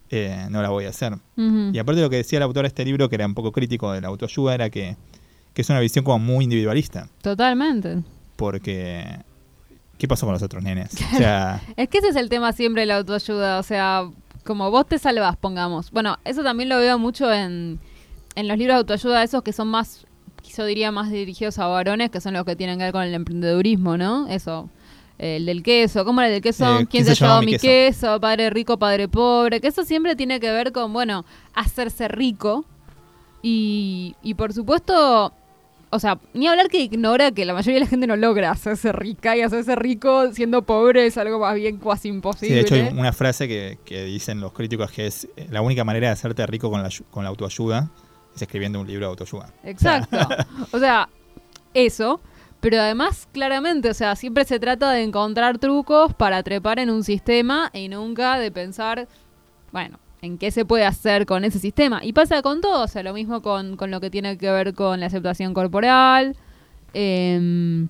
eh, 0.09 0.47
no 0.49 0.61
la 0.61 0.69
voy 0.69 0.85
a 0.85 0.89
hacer. 0.89 1.13
Y 1.37 1.77
aparte 1.77 2.01
lo 2.01 2.09
que 2.09 2.17
decía 2.17 2.37
el 2.37 2.43
autor 2.43 2.63
de 2.63 2.67
este 2.69 2.85
libro, 2.85 3.09
que 3.09 3.15
era 3.15 3.25
un 3.25 3.33
poco 3.33 3.51
crítico 3.51 3.91
de 3.91 4.01
la 4.01 4.07
autoayuda, 4.07 4.53
era 4.53 4.69
que, 4.69 4.95
que 5.53 5.61
es 5.61 5.69
una 5.69 5.79
visión 5.79 6.05
como 6.05 6.19
muy 6.19 6.43
individualista. 6.43 7.09
Totalmente. 7.21 8.03
Porque, 8.35 9.19
¿qué 9.97 10.07
pasó 10.07 10.25
con 10.25 10.33
los 10.33 10.43
otros 10.43 10.63
nenes? 10.63 10.93
O 11.13 11.17
sea, 11.17 11.61
Es 11.75 11.89
que 11.89 11.99
ese 11.99 12.09
es 12.09 12.15
el 12.15 12.29
tema 12.29 12.53
siempre 12.53 12.83
de 12.83 12.85
la 12.87 12.97
autoayuda, 12.97 13.59
o 13.59 13.63
sea, 13.63 14.09
como 14.43 14.69
vos 14.71 14.87
te 14.87 14.99
salvás, 14.99 15.37
pongamos. 15.37 15.91
Bueno, 15.91 16.17
eso 16.23 16.43
también 16.43 16.69
lo 16.69 16.77
veo 16.77 16.99
mucho 16.99 17.31
en, 17.33 17.79
en 18.35 18.47
los 18.47 18.57
libros 18.57 18.75
de 18.75 18.79
autoayuda, 18.79 19.23
esos 19.23 19.41
que 19.41 19.53
son 19.53 19.69
más, 19.69 20.05
yo 20.55 20.65
diría 20.65 20.91
más 20.91 21.09
dirigidos 21.09 21.57
a 21.57 21.67
varones, 21.67 22.11
que 22.11 22.21
son 22.21 22.33
los 22.33 22.45
que 22.45 22.55
tienen 22.55 22.77
que 22.77 22.85
ver 22.85 22.93
con 22.93 23.03
el 23.03 23.13
emprendedurismo, 23.13 23.97
¿no? 23.97 24.27
Eso. 24.27 24.69
El 25.17 25.45
del 25.45 25.63
queso, 25.63 26.03
¿cómo 26.03 26.21
era 26.21 26.27
el 26.27 26.33
del 26.35 26.41
queso? 26.41 26.79
Eh, 26.79 26.87
¿Quién 26.89 27.05
se 27.05 27.11
ha 27.11 27.13
llevado 27.13 27.41
mi 27.41 27.57
queso? 27.57 28.19
Padre 28.19 28.49
rico, 28.49 28.77
padre 28.77 29.07
pobre. 29.07 29.61
Que 29.61 29.67
eso 29.67 29.83
siempre 29.83 30.15
tiene 30.15 30.39
que 30.39 30.51
ver 30.51 30.71
con, 30.71 30.91
bueno, 30.91 31.25
hacerse 31.53 32.07
rico. 32.07 32.65
Y, 33.41 34.15
y 34.23 34.33
por 34.33 34.53
supuesto, 34.53 35.31
o 35.89 35.99
sea, 35.99 36.19
ni 36.33 36.47
hablar 36.47 36.67
que 36.67 36.79
ignora 36.79 37.31
que 37.31 37.45
la 37.45 37.53
mayoría 37.53 37.75
de 37.75 37.79
la 37.81 37.87
gente 37.87 38.07
no 38.07 38.17
logra 38.17 38.51
hacerse 38.51 38.91
rica 38.91 39.37
y 39.37 39.41
hacerse 39.41 39.75
rico 39.75 40.33
siendo 40.33 40.63
pobre 40.63 41.05
es 41.05 41.17
algo 41.17 41.39
más 41.39 41.55
bien 41.55 41.77
cuasi 41.77 42.03
sí, 42.03 42.07
imposible. 42.09 42.55
de 42.55 42.61
hecho 42.61 42.75
hay 42.75 42.87
una 42.91 43.13
frase 43.13 43.47
que, 43.47 43.77
que 43.85 44.03
dicen 44.03 44.41
los 44.41 44.51
críticos 44.51 44.91
que 44.91 45.07
es 45.07 45.29
eh, 45.37 45.47
la 45.51 45.61
única 45.61 45.83
manera 45.83 46.07
de 46.07 46.13
hacerte 46.13 46.45
rico 46.47 46.69
con 46.69 46.83
la, 46.83 46.89
con 47.11 47.23
la 47.23 47.29
autoayuda 47.29 47.89
es 48.35 48.41
escribiendo 48.41 48.81
un 48.81 48.87
libro 48.87 49.05
de 49.05 49.09
autoayuda. 49.11 49.53
Exacto. 49.63 50.17
O 50.71 50.79
sea, 50.79 51.07
eso. 51.73 52.19
Pero 52.65 52.79
además, 52.81 53.27
claramente, 53.31 53.91
o 53.91 53.93
sea, 53.93 54.15
siempre 54.15 54.43
se 54.43 54.59
trata 54.59 54.89
de 54.91 55.03
encontrar 55.03 55.59
trucos 55.59 56.15
para 56.15 56.41
trepar 56.41 56.79
en 56.79 56.89
un 56.89 57.03
sistema 57.03 57.69
y 57.73 57.89
nunca 57.89 58.39
de 58.39 58.49
pensar, 58.49 59.07
bueno, 59.71 59.99
en 60.23 60.39
qué 60.39 60.49
se 60.49 60.65
puede 60.65 60.83
hacer 60.83 61.27
con 61.27 61.43
ese 61.45 61.59
sistema. 61.59 61.99
Y 62.03 62.13
pasa 62.13 62.41
con 62.41 62.61
todo, 62.61 62.85
o 62.85 62.87
sea, 62.87 63.03
lo 63.03 63.13
mismo 63.13 63.43
con, 63.43 63.77
con 63.77 63.91
lo 63.91 64.01
que 64.01 64.09
tiene 64.09 64.39
que 64.39 64.49
ver 64.49 64.73
con 64.73 64.99
la 64.99 65.05
aceptación 65.05 65.53
corporal. 65.53 66.35
em, 66.95 67.87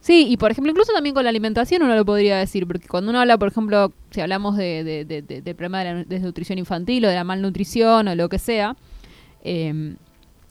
sí, 0.00 0.26
y 0.30 0.38
por 0.38 0.50
ejemplo, 0.50 0.70
incluso 0.70 0.94
también 0.94 1.14
con 1.14 1.24
la 1.24 1.28
alimentación 1.28 1.82
uno 1.82 1.94
lo 1.94 2.06
podría 2.06 2.38
decir, 2.38 2.66
porque 2.66 2.88
cuando 2.88 3.10
uno 3.10 3.20
habla, 3.20 3.36
por 3.36 3.48
ejemplo, 3.48 3.92
si 4.12 4.22
hablamos 4.22 4.56
de, 4.56 4.82
de, 4.82 5.04
de- 5.04 5.20
de- 5.20 5.42
del 5.42 5.54
problema 5.54 5.80
de 5.84 5.92
la 5.92 6.04
desnutrición 6.04 6.58
infantil 6.58 7.04
o 7.04 7.08
de 7.10 7.16
la 7.16 7.24
malnutrición 7.24 8.08
o 8.08 8.14
lo 8.14 8.30
que 8.30 8.38
sea, 8.38 8.76
em, 9.44 9.96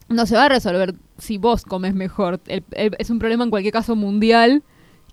no 0.08 0.26
se 0.26 0.36
va 0.36 0.44
a 0.44 0.48
resolver 0.48 0.94
si 1.18 1.38
vos 1.38 1.64
comes 1.64 1.94
mejor. 1.94 2.40
Es 2.46 3.10
un 3.10 3.18
problema 3.18 3.44
en 3.44 3.50
cualquier 3.50 3.72
caso 3.72 3.96
mundial 3.96 4.62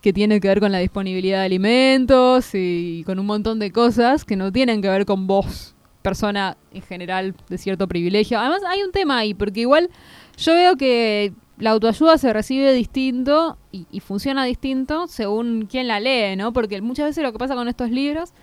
que 0.01 0.13
tiene 0.13 0.39
que 0.41 0.49
ver 0.49 0.59
con 0.59 0.71
la 0.71 0.79
disponibilidad 0.79 1.39
de 1.39 1.45
alimentos 1.45 2.49
y 2.53 3.03
con 3.05 3.19
un 3.19 3.25
montón 3.25 3.59
de 3.59 3.71
cosas 3.71 4.25
que 4.25 4.35
no 4.35 4.51
tienen 4.51 4.81
que 4.81 4.89
ver 4.89 5.05
con 5.05 5.27
vos, 5.27 5.75
persona 6.01 6.57
en 6.73 6.81
general 6.81 7.35
de 7.47 7.57
cierto 7.57 7.87
privilegio. 7.87 8.37
Además 8.37 8.61
hay 8.67 8.83
un 8.83 8.91
tema 8.91 9.19
ahí, 9.19 9.33
porque 9.33 9.61
igual 9.61 9.89
yo 10.37 10.53
veo 10.53 10.75
que 10.75 11.31
la 11.57 11.71
autoayuda 11.71 12.17
se 12.17 12.33
recibe 12.33 12.73
distinto 12.73 13.57
y, 13.71 13.87
y 13.91 14.01
funciona 14.01 14.43
distinto 14.43 15.07
según 15.07 15.67
quién 15.69 15.87
la 15.87 16.01
lee, 16.01 16.35
¿no? 16.35 16.51
Porque 16.51 16.81
muchas 16.81 17.05
veces 17.05 17.23
lo 17.23 17.31
que 17.31 17.39
pasa 17.39 17.55
con 17.55 17.69
estos 17.69 17.89
libros 17.89 18.33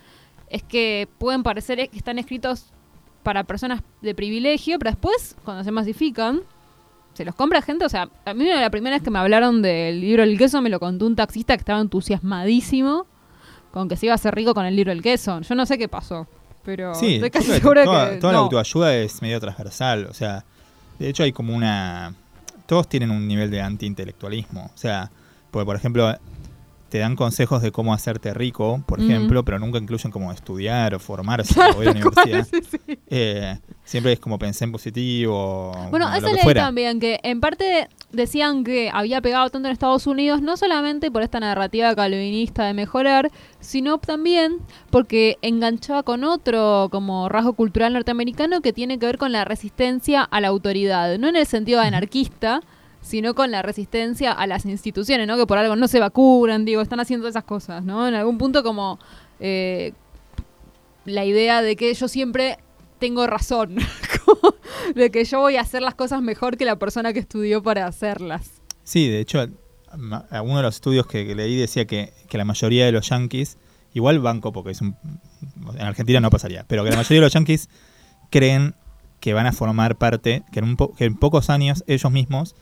es 0.48 0.62
que 0.62 1.08
pueden 1.18 1.42
parecer 1.42 1.90
que 1.90 1.98
están 1.98 2.18
escritos 2.18 2.72
para 3.22 3.44
personas 3.44 3.82
de 4.02 4.14
privilegio, 4.14 4.78
pero 4.78 4.90
después, 4.92 5.36
cuando 5.44 5.62
se 5.64 5.70
masifican, 5.70 6.40
se 7.14 7.24
los 7.24 7.34
compra 7.34 7.60
gente. 7.62 7.84
O 7.84 7.88
sea, 7.88 8.08
a 8.24 8.34
mí 8.34 8.44
la 8.44 8.70
primera 8.70 8.96
vez 8.96 9.02
que 9.02 9.10
me 9.10 9.18
hablaron 9.18 9.62
del 9.62 10.00
libro 10.00 10.22
del 10.22 10.38
queso 10.38 10.62
me 10.62 10.70
lo 10.70 10.80
contó 10.80 11.06
un 11.06 11.16
taxista 11.16 11.56
que 11.56 11.60
estaba 11.60 11.80
entusiasmadísimo 11.80 13.06
con 13.72 13.88
que 13.88 13.96
se 13.96 14.06
iba 14.06 14.12
a 14.12 14.16
hacer 14.16 14.34
rico 14.34 14.54
con 14.54 14.64
el 14.66 14.74
libro 14.74 14.90
del 14.90 15.02
queso. 15.02 15.40
Yo 15.40 15.54
no 15.54 15.66
sé 15.66 15.78
qué 15.78 15.88
pasó, 15.88 16.26
pero 16.64 16.94
Sí, 16.94 17.16
estoy 17.16 17.30
casi 17.30 17.50
segura 17.52 17.84
toda, 17.84 18.10
que. 18.10 18.16
toda 18.16 18.32
la 18.32 18.38
no. 18.38 18.44
autoayuda 18.44 18.94
es 18.96 19.22
medio 19.22 19.38
transversal. 19.40 20.06
O 20.06 20.14
sea, 20.14 20.44
de 20.98 21.08
hecho 21.08 21.22
hay 21.22 21.32
como 21.32 21.54
una... 21.54 22.14
Todos 22.66 22.88
tienen 22.88 23.10
un 23.10 23.26
nivel 23.26 23.50
de 23.50 23.60
antiintelectualismo. 23.60 24.70
O 24.74 24.78
sea, 24.78 25.10
porque 25.50 25.66
por 25.66 25.76
ejemplo, 25.76 26.16
te 26.90 26.98
dan 26.98 27.14
consejos 27.14 27.62
de 27.62 27.70
cómo 27.70 27.94
hacerte 27.94 28.34
rico, 28.34 28.82
por 28.86 29.00
ejemplo, 29.00 29.44
pero 29.44 29.58
nunca 29.58 29.78
incluyen 29.78 30.10
como 30.10 30.32
estudiar 30.32 30.94
o 30.94 30.98
formarse 30.98 31.54
Claro, 31.54 31.78
o 31.78 31.82
ir 31.82 31.88
a 31.88 31.94
la 31.94 32.00
universidad. 32.00 32.46
sí, 32.50 32.60
sí. 32.68 32.98
Eh, 33.06 33.58
siempre 33.84 34.12
es 34.12 34.18
como 34.20 34.38
pensé 34.38 34.64
en 34.64 34.72
positivo. 34.72 35.72
Bueno, 35.90 36.12
eso 36.12 36.26
leí 36.26 36.42
fuera. 36.42 36.64
también, 36.64 36.98
que 36.98 37.20
en 37.22 37.40
parte 37.40 37.88
decían 38.10 38.64
que 38.64 38.90
había 38.92 39.20
pegado 39.20 39.48
tanto 39.50 39.68
en 39.68 39.72
Estados 39.72 40.08
Unidos, 40.08 40.42
no 40.42 40.56
solamente 40.56 41.12
por 41.12 41.22
esta 41.22 41.38
narrativa 41.38 41.94
calvinista 41.94 42.64
de 42.64 42.74
mejorar, 42.74 43.30
sino 43.60 43.98
también 43.98 44.58
porque 44.90 45.38
enganchaba 45.42 46.02
con 46.02 46.24
otro 46.24 46.88
como 46.90 47.28
rasgo 47.28 47.52
cultural 47.52 47.92
norteamericano 47.92 48.60
que 48.62 48.72
tiene 48.72 48.98
que 48.98 49.06
ver 49.06 49.18
con 49.18 49.30
la 49.30 49.44
resistencia 49.44 50.22
a 50.22 50.40
la 50.40 50.48
autoridad, 50.48 51.18
no 51.18 51.28
en 51.28 51.36
el 51.36 51.46
sentido 51.46 51.80
anarquista, 51.80 52.62
sino 53.00 53.34
con 53.34 53.50
la 53.50 53.62
resistencia 53.62 54.32
a 54.32 54.46
las 54.46 54.66
instituciones, 54.66 55.26
¿no? 55.26 55.36
Que 55.36 55.46
por 55.46 55.58
algo 55.58 55.76
no 55.76 55.88
se 55.88 56.00
vacunan, 56.00 56.64
digo, 56.64 56.82
están 56.82 57.00
haciendo 57.00 57.28
esas 57.28 57.44
cosas, 57.44 57.84
¿no? 57.84 58.06
En 58.06 58.14
algún 58.14 58.38
punto 58.38 58.62
como 58.62 58.98
eh, 59.40 59.92
la 61.04 61.24
idea 61.24 61.62
de 61.62 61.76
que 61.76 61.92
yo 61.94 62.08
siempre 62.08 62.58
tengo 62.98 63.26
razón, 63.26 63.76
de 64.94 65.10
que 65.10 65.24
yo 65.24 65.40
voy 65.40 65.56
a 65.56 65.62
hacer 65.62 65.82
las 65.82 65.94
cosas 65.94 66.22
mejor 66.22 66.56
que 66.56 66.64
la 66.64 66.76
persona 66.76 67.12
que 67.12 67.18
estudió 67.20 67.62
para 67.62 67.86
hacerlas. 67.86 68.60
Sí, 68.84 69.08
de 69.08 69.20
hecho, 69.20 69.46
uno 69.94 70.56
de 70.56 70.62
los 70.62 70.74
estudios 70.74 71.06
que, 71.06 71.34
leí 71.34 71.56
decía 71.56 71.86
que, 71.86 72.12
que 72.28 72.38
la 72.38 72.44
mayoría 72.44 72.84
de 72.86 72.92
los 72.92 73.08
yankees, 73.08 73.56
igual 73.94 74.20
banco 74.20 74.52
porque 74.52 74.72
es 74.72 74.80
un, 74.82 74.96
en 75.74 75.82
Argentina 75.82 76.20
no 76.20 76.30
pasaría, 76.30 76.64
pero 76.68 76.84
que 76.84 76.90
la 76.90 76.96
mayoría 76.96 77.20
de 77.20 77.26
los 77.26 77.32
yankees 77.32 77.68
creen 78.30 78.74
que 79.20 79.34
van 79.34 79.46
a 79.46 79.52
formar 79.52 79.96
parte, 79.96 80.42
que 80.52 80.60
en, 80.60 80.64
un 80.64 80.76
que 80.76 81.04
en 81.04 81.16
pocos 81.16 81.50
años 81.50 81.84
ellos 81.86 82.10
mismos 82.10 82.54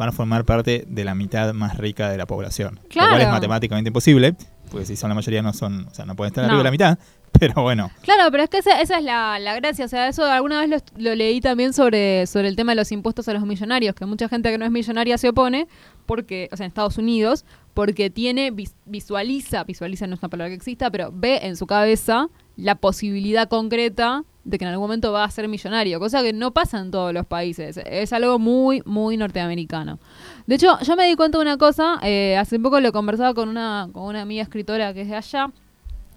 van 0.00 0.08
a 0.08 0.12
formar 0.12 0.46
parte 0.46 0.84
de 0.88 1.04
la 1.04 1.14
mitad 1.14 1.52
más 1.52 1.76
rica 1.76 2.08
de 2.08 2.16
la 2.16 2.24
población. 2.26 2.76
Lo 2.76 2.80
cual 2.80 3.08
Claro. 3.08 3.22
es 3.22 3.28
matemáticamente 3.28 3.88
imposible, 3.90 4.34
porque 4.70 4.86
si 4.86 4.96
son 4.96 5.10
la 5.10 5.14
mayoría 5.14 5.42
no 5.42 5.52
son, 5.52 5.86
o 5.88 5.94
sea, 5.94 6.06
no 6.06 6.16
pueden 6.16 6.30
estar 6.30 6.42
No. 6.44 6.48
arriba 6.48 6.60
de 6.60 6.64
la 6.64 6.70
mitad, 6.70 6.98
pero 7.38 7.62
bueno. 7.62 7.90
Claro, 8.00 8.30
pero 8.30 8.44
es 8.44 8.48
que 8.48 8.58
esa, 8.58 8.80
esa 8.80 8.96
es 8.98 9.04
la, 9.04 9.38
la 9.38 9.54
gracia. 9.56 9.84
O 9.84 9.88
sea, 9.88 10.08
eso 10.08 10.24
alguna 10.24 10.64
vez 10.64 10.82
lo, 10.96 11.14
leí 11.14 11.40
también 11.42 11.74
sobre, 11.74 12.26
sobre 12.26 12.48
el 12.48 12.56
tema 12.56 12.72
de 12.72 12.76
los 12.76 12.90
impuestos 12.92 13.28
a 13.28 13.34
los 13.34 13.44
millonarios, 13.44 13.94
que 13.94 14.06
mucha 14.06 14.26
gente 14.30 14.50
que 14.50 14.56
no 14.56 14.64
es 14.64 14.70
millonaria 14.70 15.18
se 15.18 15.28
opone, 15.28 15.68
porque, 16.06 16.48
o 16.50 16.56
sea, 16.56 16.64
en 16.64 16.68
Estados 16.68 16.96
Unidos, 16.96 17.44
porque 17.74 18.08
tiene, 18.08 18.50
vis- 18.52 18.74
visualiza, 18.86 19.64
visualiza 19.64 20.06
no 20.06 20.14
es 20.14 20.20
una 20.22 20.30
palabra 20.30 20.48
que 20.48 20.54
exista, 20.56 20.90
pero 20.90 21.10
ve 21.12 21.40
en 21.42 21.56
su 21.56 21.66
cabeza 21.66 22.28
la 22.56 22.74
posibilidad 22.74 23.48
concreta 23.48 24.24
de 24.44 24.58
que 24.58 24.64
en 24.64 24.70
algún 24.70 24.84
momento 24.84 25.12
va 25.12 25.24
a 25.24 25.30
ser 25.30 25.48
millonario, 25.48 26.00
cosa 26.00 26.22
que 26.22 26.32
no 26.32 26.50
pasa 26.52 26.78
en 26.78 26.90
todos 26.90 27.12
los 27.12 27.26
países. 27.26 27.78
Es 27.84 28.12
algo 28.12 28.38
muy, 28.38 28.82
muy 28.86 29.16
norteamericano. 29.16 29.98
De 30.46 30.54
hecho, 30.54 30.78
yo 30.80 30.96
me 30.96 31.06
di 31.06 31.14
cuenta 31.14 31.38
de 31.38 31.42
una 31.42 31.58
cosa, 31.58 31.98
eh, 32.02 32.36
hace 32.38 32.58
poco 32.58 32.80
lo 32.80 32.92
conversaba 32.92 33.34
con 33.34 33.48
una, 33.48 33.88
con 33.92 34.04
una 34.04 34.22
amiga 34.22 34.42
escritora 34.42 34.94
que 34.94 35.02
es 35.02 35.08
de 35.08 35.16
allá, 35.16 35.50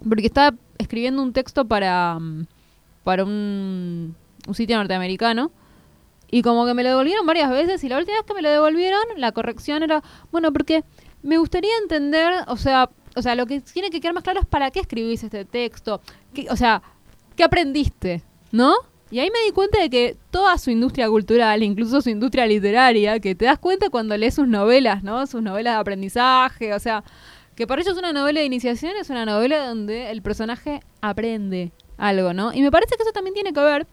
porque 0.08 0.26
estaba 0.28 0.56
escribiendo 0.78 1.22
un 1.22 1.34
texto 1.34 1.66
para, 1.66 2.18
mm, 2.20 2.46
para 3.04 3.24
un, 3.26 4.16
un 4.48 4.56
sitio 4.56 4.78
norteamericano. 4.78 5.52
Y 6.32 6.42
como 6.42 6.66
que 6.66 6.74
me 6.74 6.82
lo 6.84 6.90
devolvieron 6.90 7.28
varias 7.28 7.50
veces 7.52 7.84
y 7.84 7.90
la 7.90 7.98
última 8.00 8.18
vez 8.18 8.26
que 8.26 8.34
me 8.34 8.42
lo 8.42 8.50
devolvieron, 8.50 9.02
la 9.18 9.32
corrección 9.34 9.84
era, 9.84 10.02
bueno, 10.32 10.52
porque 10.52 10.84
me 11.22 11.38
gustaría 11.38 11.70
entender, 11.84 12.34
o 12.48 12.58
sea, 12.58 12.90
o 13.16 13.22
sea, 13.22 13.36
lo 13.36 13.46
que 13.46 13.62
tiene 13.62 13.92
que 13.92 14.02
quedar 14.02 14.16
más 14.16 14.24
claro 14.24 14.40
es 14.40 14.48
para 14.48 14.72
qué 14.72 14.80
escribís 14.80 15.24
este 15.24 15.46
texto. 15.46 16.02
¿Qué- 16.34 16.48
o 16.50 16.56
sea, 16.56 16.82
¿qué 17.36 17.44
aprendiste? 17.44 18.24
¿No? 18.52 18.74
Y 19.12 19.20
ahí 19.20 19.30
me 19.30 19.46
di 19.46 19.52
cuenta 19.52 19.80
de 19.80 19.90
que 19.90 20.18
toda 20.32 20.58
su 20.58 20.72
industria 20.72 21.08
cultural, 21.08 21.62
incluso 21.62 22.02
su 22.02 22.10
industria 22.10 22.48
literaria, 22.48 23.20
que 23.20 23.36
te 23.36 23.46
das 23.46 23.60
cuenta 23.60 23.92
cuando 23.92 24.18
lees 24.18 24.34
sus 24.34 24.48
novelas, 24.48 25.04
¿no? 25.04 25.28
Sus 25.28 25.44
novelas 25.44 25.76
de 25.76 25.82
aprendizaje, 25.82 26.74
o 26.74 26.80
sea, 26.80 27.04
que 27.56 27.68
para 27.68 27.82
ellos 27.82 27.98
una 27.98 28.12
novela 28.12 28.40
de 28.40 28.48
iniciación 28.48 28.94
es 29.00 29.12
una 29.12 29.26
novela 29.26 29.68
donde 29.68 30.10
el 30.10 30.24
personaje 30.24 30.82
aprende 31.02 31.72
algo, 31.98 32.34
¿no? 32.34 32.54
Y 32.54 32.62
me 32.64 32.72
parece 32.72 32.96
que 32.96 33.04
eso 33.04 33.12
también 33.12 33.36
tiene 33.36 33.54
que 33.54 33.60
ver 33.60 33.86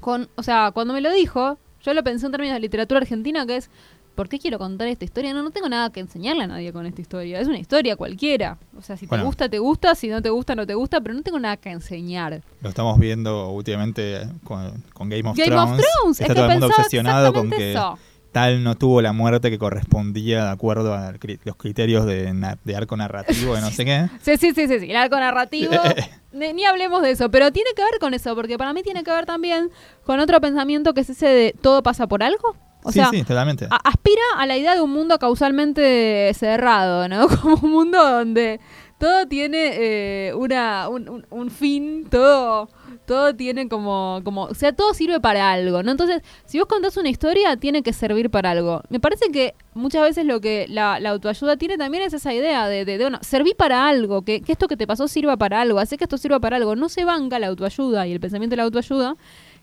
con, 0.00 0.28
o 0.34 0.42
sea, 0.42 0.70
cuando 0.72 0.92
me 0.92 1.00
lo 1.00 1.10
dijo, 1.10 1.58
yo 1.82 1.94
lo 1.94 2.04
pensé 2.04 2.26
en 2.26 2.32
términos 2.32 2.54
de 2.54 2.60
literatura 2.60 3.00
argentina, 3.00 3.46
que 3.46 3.56
es, 3.56 3.70
¿por 4.14 4.28
qué 4.28 4.38
quiero 4.38 4.58
contar 4.58 4.88
esta 4.88 5.04
historia? 5.04 5.32
No, 5.34 5.42
no 5.42 5.50
tengo 5.50 5.68
nada 5.68 5.90
que 5.90 6.00
enseñarle 6.00 6.44
a 6.44 6.46
nadie 6.46 6.72
con 6.72 6.86
esta 6.86 7.00
historia. 7.00 7.40
Es 7.40 7.48
una 7.48 7.58
historia 7.58 7.96
cualquiera. 7.96 8.58
O 8.76 8.82
sea, 8.82 8.96
si 8.96 9.06
Bueno. 9.06 9.22
te 9.24 9.26
gusta, 9.26 9.48
te 9.48 9.58
gusta, 9.58 9.94
si 9.94 10.08
no 10.08 10.20
te 10.22 10.30
gusta, 10.30 10.54
no 10.54 10.66
te 10.66 10.74
gusta, 10.74 11.00
pero 11.00 11.14
no 11.14 11.22
tengo 11.22 11.38
nada 11.40 11.56
que 11.56 11.70
enseñar. 11.70 12.42
Lo 12.60 12.68
estamos 12.68 12.98
viendo 12.98 13.50
últimamente 13.50 14.28
con, 14.44 14.82
con 14.92 15.08
Game 15.08 15.28
of 15.28 15.36
Game 15.36 15.54
of 15.56 15.70
Thrones. 15.70 15.86
Thrones, 16.00 16.20
Está 16.20 16.32
es 16.32 16.36
todo 16.36 16.46
que 16.48 16.52
el 16.54 16.60
mundo 16.60 16.74
obsesionado 16.76 17.32
con 17.32 17.50
que 17.50 17.70
eso. 17.72 17.98
tal 18.32 18.62
no 18.64 18.74
tuvo 18.76 19.02
la 19.02 19.12
muerte 19.12 19.50
que 19.50 19.58
correspondía 19.58 20.44
de 20.44 20.50
acuerdo 20.50 20.94
a 20.94 21.12
los 21.44 21.56
criterios 21.56 22.06
de, 22.06 22.74
arco 22.76 22.96
narrativo 22.96 23.54
de 23.54 23.60
no 23.60 23.70
sé 23.70 23.84
qué. 23.84 24.08
Sí, 24.22 24.36
sí, 24.36 24.52
sí, 24.54 24.68
sí, 24.68 24.80
sí. 24.80 24.90
El 24.90 24.96
arco 24.96 25.16
narrativo. 25.18 25.72
ni, 26.32 26.52
ni 26.52 26.64
hablemos 26.64 27.02
de 27.02 27.10
eso, 27.10 27.30
pero 27.30 27.50
tiene 27.52 27.70
que 27.74 27.82
ver 27.82 27.98
con 28.00 28.14
eso, 28.14 28.34
porque 28.34 28.56
para 28.58 28.72
mí 28.72 28.82
tiene 28.82 29.02
que 29.04 29.10
ver 29.10 29.26
también 29.26 29.70
con 30.04 30.20
otro 30.20 30.40
pensamiento 30.40 30.94
que 30.94 31.00
es 31.02 31.10
ese 31.10 31.26
de 31.26 31.54
todo 31.60 31.82
pasa 31.82 32.06
por 32.06 32.22
algo. 32.22 32.56
O 32.84 32.90
sí, 32.90 32.98
sea, 32.98 33.10
sí, 33.10 33.22
totalmente. 33.22 33.66
a- 33.70 33.76
aspira 33.88 34.22
a 34.36 34.46
la 34.46 34.56
idea 34.56 34.74
de 34.74 34.80
un 34.80 34.90
mundo 34.90 35.18
causalmente 35.18 36.32
cerrado, 36.34 37.08
¿no? 37.08 37.28
Como 37.42 37.56
un 37.62 37.70
mundo 37.70 37.98
donde 38.10 38.60
todo 38.98 39.26
tiene 39.26 39.70
eh, 39.74 40.34
una, 40.34 40.88
un, 40.88 41.08
un- 41.08 41.26
un 41.30 41.50
fin, 41.50 42.06
todo, 42.08 42.68
todo 43.04 43.34
tiene 43.34 43.68
como, 43.68 44.20
como, 44.24 44.44
o 44.44 44.54
sea, 44.54 44.72
todo 44.72 44.94
sirve 44.94 45.18
para 45.18 45.50
algo, 45.50 45.82
¿no? 45.82 45.90
Entonces, 45.90 46.22
si 46.44 46.58
vos 46.60 46.68
contás 46.68 46.96
una 46.96 47.08
historia, 47.08 47.56
tiene 47.56 47.82
que 47.82 47.92
servir 47.92 48.30
para 48.30 48.52
algo. 48.52 48.82
Me 48.90 49.00
parece 49.00 49.30
que 49.32 49.54
muchas 49.74 50.02
veces 50.02 50.24
lo 50.24 50.40
que 50.40 50.66
la, 50.68 50.96
autoayuda 51.10 51.56
tiene 51.56 51.76
también 51.78 52.04
es 52.04 52.12
esa 52.14 52.32
idea 52.32 52.68
de, 52.68 52.84
de, 52.84 52.96
bueno, 52.98 53.18
serví 53.22 53.54
para 53.54 53.88
algo, 53.88 54.22
que, 54.22 54.40
que, 54.40 54.52
esto 54.52 54.68
que 54.68 54.76
te 54.76 54.86
pasó 54.86 55.08
sirva 55.08 55.36
para 55.36 55.60
algo, 55.60 55.80
hace 55.80 55.96
que 55.98 56.04
esto 56.04 56.16
sirva 56.16 56.38
para 56.38 56.56
algo. 56.56 56.76
No 56.76 56.88
se 56.88 57.04
banca 57.04 57.40
la 57.40 57.48
autoayuda 57.48 58.06
y 58.06 58.12
el 58.12 58.20
pensamiento 58.20 58.52
de 58.52 58.58
la 58.58 58.64
autoayuda, 58.64 59.16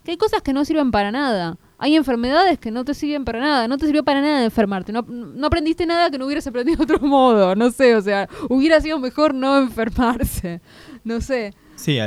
que 0.03 0.11
hay 0.11 0.17
cosas 0.17 0.41
que 0.41 0.51
no 0.51 0.65
sirven 0.65 0.91
para 0.91 1.11
nada. 1.11 1.57
Hay 1.79 1.95
enfermedades 1.95 2.59
que 2.59 2.71
no 2.71 2.83
te 2.83 2.93
sirven 2.93 3.23
para 3.25 3.39
nada, 3.39 3.67
no 3.67 3.77
te 3.77 3.85
sirvió 3.85 4.03
para 4.03 4.21
nada 4.21 4.43
enfermarte, 4.43 4.91
no, 4.91 5.01
no 5.01 5.47
aprendiste 5.47 5.85
nada 5.85 6.11
que 6.11 6.17
no 6.17 6.25
hubieras 6.25 6.45
aprendido 6.45 6.77
de 6.77 6.83
otro 6.93 6.99
modo, 7.07 7.55
no 7.55 7.71
sé, 7.71 7.95
o 7.95 8.01
sea, 8.01 8.27
hubiera 8.49 8.81
sido 8.81 8.99
mejor 8.99 9.33
no 9.33 9.57
enfermarse, 9.57 10.61
no 11.03 11.21
sé. 11.21 11.53
Sí, 11.75 11.97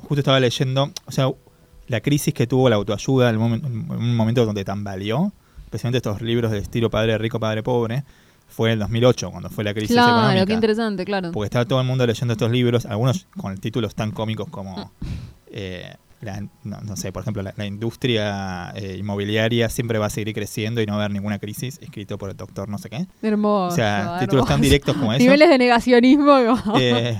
justo 0.00 0.18
estaba 0.18 0.40
leyendo, 0.40 0.90
o 1.06 1.12
sea, 1.12 1.30
la 1.86 2.00
crisis 2.00 2.34
que 2.34 2.48
tuvo 2.48 2.68
la 2.68 2.76
autoayuda 2.76 3.30
en 3.30 3.38
un 3.38 4.16
momento 4.16 4.44
donde 4.44 4.64
tambaleó, 4.64 5.32
especialmente 5.64 5.98
estos 5.98 6.20
libros 6.20 6.50
de 6.50 6.58
estilo 6.58 6.90
Padre 6.90 7.16
Rico, 7.16 7.38
Padre 7.38 7.62
Pobre, 7.62 8.04
fue 8.48 8.72
en 8.72 8.78
2008, 8.78 9.30
cuando 9.30 9.50
fue 9.50 9.64
la 9.64 9.74
crisis 9.74 9.96
económica. 9.96 10.32
Claro, 10.32 10.46
qué 10.46 10.52
interesante, 10.52 11.04
claro. 11.04 11.32
Porque 11.32 11.46
estaba 11.46 11.64
todo 11.64 11.80
el 11.80 11.86
mundo 11.86 12.06
leyendo 12.06 12.32
estos 12.32 12.50
libros, 12.50 12.86
algunos 12.86 13.26
con 13.36 13.56
títulos 13.58 13.94
tan 13.94 14.12
cómicos 14.12 14.48
como, 14.48 14.92
eh, 15.48 15.94
no, 16.64 16.96
sé, 16.96 17.12
por 17.12 17.22
ejemplo, 17.22 17.42
la, 17.42 17.66
industria 17.66 18.72
eh, 18.74 18.96
inmobiliaria 18.98 19.68
siempre 19.68 19.98
va 19.98 20.06
a 20.06 20.10
seguir 20.10 20.34
creciendo 20.34 20.80
y 20.80 20.86
no 20.86 20.92
va 20.92 21.02
a 21.02 21.04
haber 21.04 21.12
ninguna 21.12 21.38
crisis, 21.38 21.78
escrito 21.80 22.18
por 22.18 22.30
el 22.30 22.36
doctor 22.36 22.68
no 22.68 22.78
sé 22.78 22.90
qué. 22.90 23.06
Hermoso. 23.22 23.72
O 23.72 23.76
sea, 23.76 24.18
títulos 24.20 24.46
tan 24.46 24.60
directos 24.60 24.96
como 24.96 25.12
eso. 25.14 25.22
Niveles 25.22 25.48
de 25.48 25.58
negacionismo. 25.58 26.36
Eh, 26.78 27.16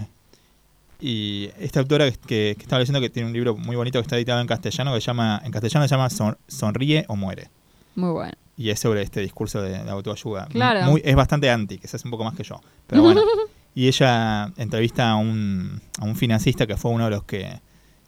y 1.01 1.51
esta 1.61 1.81
autora 1.81 2.11
que, 2.11 2.57
estaba 2.59 2.81
leyendo 2.81 3.01
que 3.01 3.11
tiene 3.11 3.29
un 3.29 3.35
libro 3.35 3.57
muy 3.57 3.77
bonito 3.77 3.99
que 3.99 4.03
está 4.03 4.17
editado 4.17 4.41
en 4.41 4.47
castellano 4.47 4.95
que 4.95 5.01
se 5.01 5.07
llama, 5.07 5.41
en 5.45 5.53
castellano 5.53 5.87
se 5.87 5.95
llama 5.95 6.09
Sonríe 6.49 7.05
o 7.09 7.17
muere. 7.17 7.51
Muy 7.95 8.11
bueno. 8.11 8.33
Y 8.57 8.71
es 8.71 8.81
sobre 8.81 9.03
este 9.03 9.21
discurso 9.21 9.61
de, 9.61 9.77
autoayuda. 9.77 10.47
Claro. 10.47 10.91
Muy, 10.91 11.03
es 11.05 11.15
bastante 11.15 11.51
anti, 11.51 11.79
que 11.79 11.89
se 11.89 11.97
hace 11.97 12.07
un 12.07 12.11
poco 12.11 12.25
más 12.25 12.35
que 12.35 12.43
yo. 12.43 12.61
Pero 12.87 13.03
bueno. 13.03 13.21
y 13.75 13.89
ella 13.89 14.51
entrevista 14.57 15.11
a 15.11 15.17
un, 15.17 15.83
a 16.01 16.05
un 16.05 16.17
financista 16.17 16.67
que 16.67 16.77
fue 16.77 16.91
uno 16.91 17.05
de 17.05 17.11
los 17.11 17.25
que, 17.25 17.61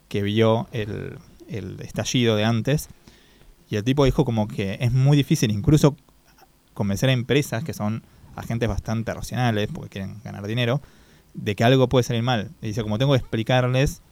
que 0.09 0.23
vio 0.23 0.69
el, 0.73 1.19
el 1.49 1.81
estallido 1.81 2.37
de 2.37 2.45
antes. 2.45 2.89
Y 3.71 3.77
el 3.77 3.85
tipo 3.85 4.05
dijo 4.05 4.25
como 4.25 4.49
que 4.49 4.79
es 4.81 4.93
muy 4.93 5.17
difícil 5.17 5.51
incluso 5.51 5.97
convencer 6.75 7.11
a 7.11 7.13
empresas 7.13 7.65
que 7.65 7.75
son 7.75 8.03
agentes 8.37 8.69
bastante 8.69 9.13
racionales 9.13 9.69
porque 9.73 9.91
quieren 9.91 10.21
ganar 10.23 10.47
dinero 10.47 10.81
de 11.35 11.55
que 11.55 11.65
algo 11.65 11.89
puede 11.89 12.05
salir 12.05 12.23
mal. 12.23 12.51
Y 12.63 12.69
dice, 12.69 12.83
como 12.83 12.99
tengo 12.99 13.13
que 13.13 13.19
explicarles 13.19 14.03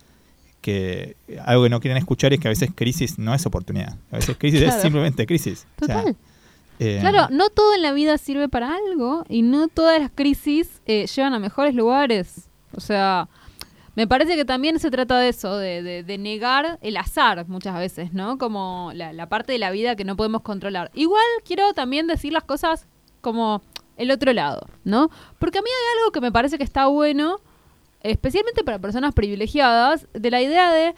que 0.61 1.17
algo 1.45 1.65
que 1.65 1.71
no 1.71 1.81
quieren 1.81 1.97
escuchar 1.97 2.33
es 2.33 2.41
que 2.41 2.49
a 2.49 2.51
veces 2.51 2.71
crisis 2.75 3.19
no 3.19 3.35
es 3.35 3.47
oportunidad. 3.47 3.97
A 4.11 4.17
veces 4.17 4.37
crisis 4.39 4.63
es 4.63 4.75
simplemente 4.75 5.27
crisis. 5.27 5.67
Total. 5.77 6.17
Eh, 6.79 6.99
claro, 7.01 7.29
no 7.31 7.49
todo 7.49 7.75
en 7.75 7.83
la 7.83 7.93
vida 7.93 8.19
sirve 8.19 8.49
para 8.49 8.75
algo 8.75 9.25
y 9.29 9.43
no 9.43 9.69
todas 9.69 10.01
las 10.01 10.11
crisis 10.11 10.83
eh, 10.87 11.07
llevan 11.07 11.33
a 11.35 11.39
mejores 11.39 11.75
lugares. 11.75 12.49
O 12.73 12.81
sea, 12.81 13.29
me 13.97 14.07
parece 14.07 14.37
que 14.37 14.45
también 14.45 14.79
se 14.79 14.91
trata 14.91 15.19
de 15.19 15.31
eso, 15.31 15.57
de, 15.57 16.05
de, 16.05 16.19
negar 16.19 16.79
el 16.83 16.99
azar 16.99 17.49
muchas 17.49 17.79
veces, 17.79 18.13
¿no? 18.13 18.37
Como 18.37 18.93
la, 18.95 19.29
parte 19.31 19.53
de 19.53 19.59
la 19.59 19.71
vida 19.71 19.97
que 19.97 20.05
no 20.05 20.17
podemos 20.17 20.43
controlar. 20.43 20.91
Igual 20.95 21.25
quiero 21.45 21.73
también 21.73 22.07
decir 22.07 22.31
las 22.31 22.45
cosas 22.45 22.87
como 23.23 23.63
el 23.97 24.11
otro 24.11 24.35
lado, 24.35 24.69
¿no? 24.85 25.11
Porque 25.39 25.59
a 25.59 25.63
mí 25.63 25.69
hay 25.71 25.99
algo 25.99 26.13
que 26.13 26.21
me 26.21 26.31
parece 26.31 26.59
que 26.59 26.65
está 26.65 26.89
bueno, 26.89 27.41
especialmente 28.03 28.63
para 28.65 28.79
personas 28.79 29.15
privilegiadas, 29.15 30.07
de 30.13 30.31
la 30.31 30.43
idea 30.43 30.71
de 30.71 30.95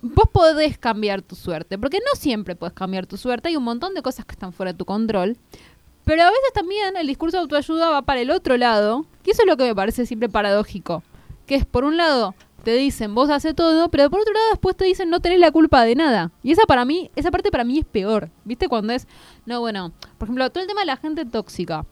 vos 0.00 0.30
podés 0.32 0.78
cambiar 0.78 1.20
tu 1.20 1.36
suerte, 1.36 1.76
porque 1.76 1.98
no 1.98 2.18
siempre 2.18 2.56
puedes 2.56 2.72
cambiar 2.72 3.06
tu 3.06 3.18
suerte, 3.18 3.50
hay 3.50 3.56
un 3.56 3.64
montón 3.64 3.92
de 3.92 4.00
cosas 4.00 4.24
que 4.24 4.32
están 4.32 4.54
fuera 4.54 4.72
de 4.72 4.78
tu 4.78 4.86
control, 4.86 5.36
pero 6.06 6.22
a 6.22 6.30
veces 6.30 6.52
también 6.54 6.96
el 6.96 7.06
discurso 7.06 7.36
de 7.36 7.42
autoayuda 7.42 7.90
va 7.90 8.00
para 8.00 8.22
el 8.22 8.30
otro 8.30 8.56
lado, 8.56 9.04
que 9.22 9.32
eso 9.32 9.42
es 9.42 9.46
lo 9.46 9.58
que 9.58 9.64
me 9.64 9.74
parece 9.74 10.06
siempre 10.06 10.30
paradójico, 10.30 11.02
que 11.50 11.56
es 11.56 11.66
por 11.66 11.82
un 11.82 11.96
lado 11.96 12.36
te 12.62 12.74
dicen 12.74 13.12
vos 13.12 13.28
haces 13.28 13.56
todo, 13.56 13.88
pero 13.90 14.08
por 14.08 14.20
otro 14.20 14.32
lado 14.32 14.46
después 14.52 14.76
te 14.76 14.84
dicen 14.84 15.10
no 15.10 15.18
tenés 15.18 15.40
la 15.40 15.50
culpa 15.50 15.82
de 15.82 15.96
nada. 15.96 16.30
Y 16.44 16.52
esa 16.52 16.62
para 16.62 16.84
mí, 16.84 17.10
esa 17.16 17.32
parte 17.32 17.50
para 17.50 17.64
mí 17.64 17.80
es 17.80 17.84
peor. 17.84 18.30
¿Viste? 18.44 18.68
Cuando 18.68 18.92
es, 18.92 19.08
no, 19.46 19.58
bueno, 19.58 19.92
por 20.16 20.26
ejemplo, 20.26 20.48
todo 20.50 20.62
el 20.62 20.68
tema 20.68 20.82
de 20.82 20.86
la 20.86 20.96
gente 20.96 21.24
tóxica. 21.24 21.86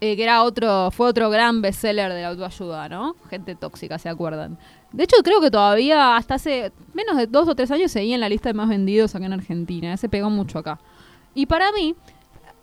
Eh, 0.00 0.14
que 0.14 0.22
era 0.22 0.44
otro, 0.44 0.92
fue 0.92 1.08
otro 1.08 1.30
gran 1.30 1.62
bestseller 1.62 2.12
de 2.12 2.22
la 2.22 2.28
autoayuda, 2.28 2.88
¿no? 2.88 3.16
Gente 3.28 3.56
tóxica, 3.56 3.98
¿se 3.98 4.08
acuerdan? 4.08 4.56
De 4.92 5.02
hecho, 5.02 5.16
creo 5.24 5.40
que 5.40 5.50
todavía 5.50 6.16
hasta 6.16 6.36
hace 6.36 6.70
menos 6.94 7.16
de 7.16 7.26
dos 7.26 7.48
o 7.48 7.56
tres 7.56 7.72
años 7.72 7.90
seguía 7.90 8.14
en 8.14 8.20
la 8.20 8.28
lista 8.28 8.50
de 8.50 8.54
más 8.54 8.68
vendidos 8.68 9.16
acá 9.16 9.26
en 9.26 9.32
Argentina. 9.32 9.96
Se 9.96 10.08
pegó 10.08 10.30
mucho 10.30 10.60
acá. 10.60 10.78
Y 11.34 11.46
para 11.46 11.72
mí, 11.72 11.96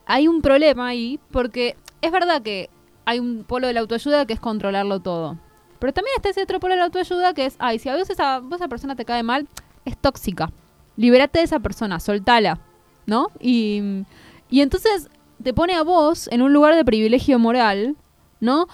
hay 0.05 0.29
un 0.29 0.41
problema 0.41 0.87
ahí, 0.87 1.19
porque 1.31 1.75
es 2.01 2.13
verdad 2.13 2.41
que 2.41 2.69
hay 3.03 3.19
un 3.19 3.43
polo 3.43 3.67
de 3.67 3.73
la 3.73 3.81
autoayuda 3.81 4.25
que 4.25 4.33
es 4.33 4.39
controlarlo 4.39 5.01
todo. 5.01 5.37
Pero 5.79 5.93
también 5.93 6.15
está 6.15 6.29
ese 6.29 6.43
otro 6.43 6.59
polo 6.59 6.73
de 6.73 6.79
la 6.79 6.85
autoayuda 6.85 7.33
que 7.33 7.45
es, 7.45 7.55
ay, 7.59 7.79
si 7.79 7.89
a 7.89 7.93
veces 7.93 8.11
esa, 8.11 8.41
esa 8.53 8.67
persona 8.67 8.95
te 8.95 9.05
cae 9.05 9.23
mal, 9.23 9.47
es 9.85 9.97
tóxica. 9.97 10.51
Libérate 10.95 11.39
de 11.39 11.45
esa 11.45 11.59
persona, 11.59 11.99
soltala, 11.99 12.59
¿no? 13.05 13.27
Y, 13.39 14.03
y 14.49 14.61
entonces 14.61 15.09
te 15.43 15.53
pone 15.53 15.75
a 15.75 15.83
vos 15.83 16.27
en 16.31 16.41
un 16.41 16.53
lugar 16.53 16.75
de 16.75 16.83
privilegio 16.83 17.37
moral, 17.39 17.95
¿no? 18.39 18.67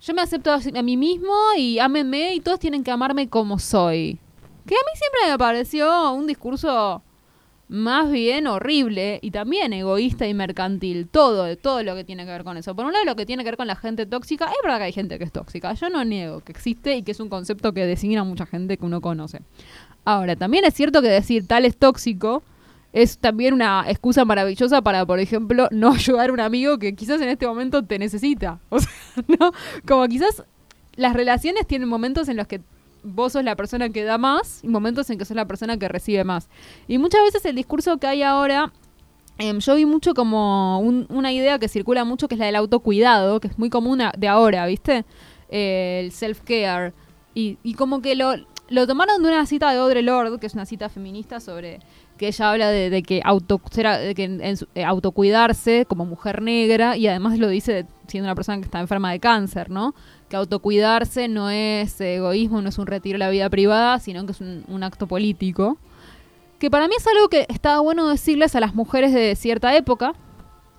Yo 0.00 0.12
me 0.12 0.20
acepto 0.20 0.52
a 0.52 0.82
mí 0.82 0.96
mismo 0.96 1.34
y 1.56 1.78
ámenme 1.78 2.34
y 2.34 2.40
todos 2.40 2.58
tienen 2.58 2.84
que 2.84 2.90
amarme 2.90 3.28
como 3.28 3.58
soy. 3.58 4.18
Que 4.66 4.74
a 4.74 4.78
mí 4.78 4.98
siempre 4.98 5.30
me 5.30 5.38
pareció 5.38 6.12
un 6.12 6.26
discurso 6.26 7.02
más 7.68 8.10
bien 8.10 8.46
horrible 8.46 9.18
y 9.22 9.30
también 9.30 9.72
egoísta 9.72 10.26
y 10.26 10.34
mercantil. 10.34 11.08
Todo, 11.08 11.56
todo 11.56 11.82
lo 11.82 11.94
que 11.94 12.04
tiene 12.04 12.24
que 12.24 12.30
ver 12.30 12.44
con 12.44 12.56
eso. 12.56 12.74
Por 12.74 12.86
un 12.86 12.92
lado, 12.92 13.04
lo 13.04 13.16
que 13.16 13.26
tiene 13.26 13.42
que 13.42 13.50
ver 13.50 13.56
con 13.56 13.66
la 13.66 13.76
gente 13.76 14.06
tóxica. 14.06 14.46
Es 14.46 14.56
verdad 14.62 14.78
que 14.78 14.84
hay 14.84 14.92
gente 14.92 15.18
que 15.18 15.24
es 15.24 15.32
tóxica. 15.32 15.72
Yo 15.74 15.88
no 15.90 16.04
niego 16.04 16.40
que 16.40 16.52
existe 16.52 16.96
y 16.96 17.02
que 17.02 17.12
es 17.12 17.20
un 17.20 17.28
concepto 17.28 17.72
que 17.72 17.86
designa 17.86 18.20
a 18.20 18.24
mucha 18.24 18.46
gente 18.46 18.76
que 18.76 18.84
uno 18.84 19.00
conoce. 19.00 19.40
Ahora, 20.04 20.36
también 20.36 20.64
es 20.64 20.74
cierto 20.74 21.00
que 21.00 21.08
decir 21.08 21.46
tal 21.46 21.64
es 21.64 21.76
tóxico 21.76 22.42
es 22.94 23.18
también 23.18 23.54
una 23.54 23.84
excusa 23.88 24.24
maravillosa 24.24 24.80
para, 24.80 25.04
por 25.04 25.18
ejemplo, 25.18 25.68
no 25.72 25.92
ayudar 25.92 26.30
a 26.30 26.32
un 26.32 26.40
amigo 26.40 26.78
que 26.78 26.94
quizás 26.94 27.20
en 27.20 27.28
este 27.28 27.46
momento 27.46 27.84
te 27.84 27.98
necesita. 27.98 28.60
O 28.70 28.78
sea, 28.78 28.90
¿no? 29.38 29.52
Como 29.86 30.06
quizás 30.08 30.44
las 30.96 31.12
relaciones 31.14 31.66
tienen 31.66 31.88
momentos 31.88 32.28
en 32.28 32.36
los 32.36 32.46
que 32.46 32.60
vos 33.04 33.32
sos 33.32 33.44
la 33.44 33.54
persona 33.54 33.90
que 33.90 34.02
da 34.02 34.18
más 34.18 34.60
y 34.64 34.68
momentos 34.68 35.08
en 35.10 35.18
que 35.18 35.24
sos 35.24 35.36
la 35.36 35.46
persona 35.46 35.76
que 35.78 35.88
recibe 35.88 36.24
más. 36.24 36.48
Y 36.88 36.98
muchas 36.98 37.22
veces 37.22 37.44
el 37.44 37.54
discurso 37.54 37.98
que 37.98 38.06
hay 38.06 38.22
ahora, 38.22 38.72
em, 39.38 39.58
yo 39.60 39.74
vi 39.76 39.84
mucho 39.84 40.14
como 40.14 40.80
una 40.80 41.32
idea 41.32 41.58
que 41.58 41.68
circula 41.68 42.04
mucho, 42.04 42.28
que 42.28 42.34
es 42.34 42.38
la 42.38 42.46
del 42.46 42.56
autocuidado, 42.56 43.40
que 43.40 43.48
es 43.48 43.58
muy 43.58 43.70
común 43.70 44.02
de 44.16 44.28
ahora, 44.28 44.66
¿viste? 44.66 45.04
El 45.48 46.10
self-care. 46.10 46.92
Y, 47.34 47.58
y 47.62 47.74
como 47.74 48.00
que 48.00 48.16
lo, 48.16 48.34
lo 48.68 48.86
tomaron 48.86 49.22
de 49.22 49.28
una 49.28 49.44
cita 49.46 49.70
de 49.70 49.78
Audre 49.78 50.02
Lorde, 50.02 50.38
que 50.38 50.46
es 50.46 50.54
una 50.54 50.66
cita 50.66 50.88
feminista 50.88 51.40
sobre 51.40 51.80
que 52.16 52.28
ella 52.28 52.50
habla 52.50 52.70
de, 52.70 53.02
que, 53.02 53.20
auto, 53.24 53.60
de 53.74 54.14
que 54.14 54.56
eh, 54.74 54.84
autocuidarse 54.84 55.84
como 55.86 56.06
mujer 56.06 56.42
negra 56.42 56.96
y 56.96 57.08
además 57.08 57.38
lo 57.38 57.48
dice 57.48 57.86
siendo 58.06 58.26
una 58.26 58.34
persona 58.34 58.58
que 58.58 58.64
está 58.64 58.80
enferma 58.80 59.10
de 59.12 59.20
cáncer, 59.20 59.70
¿no? 59.70 59.94
Que 60.34 60.38
autocuidarse 60.38 61.28
no 61.28 61.48
es 61.48 62.00
egoísmo, 62.00 62.60
no 62.60 62.68
es 62.68 62.78
un 62.78 62.88
retiro 62.88 63.14
de 63.14 63.18
la 63.20 63.30
vida 63.30 63.48
privada, 63.48 64.00
sino 64.00 64.26
que 64.26 64.32
es 64.32 64.40
un, 64.40 64.82
acto 64.82 65.06
político. 65.06 65.78
Que 66.58 66.72
para 66.72 66.88
mí 66.88 66.94
es 66.98 67.06
algo 67.06 67.28
que 67.28 67.46
estaba 67.48 67.78
bueno 67.78 68.08
decirles 68.08 68.56
a 68.56 68.58
las 68.58 68.74
mujeres 68.74 69.14
de 69.14 69.36
cierta 69.36 69.76
época, 69.76 70.14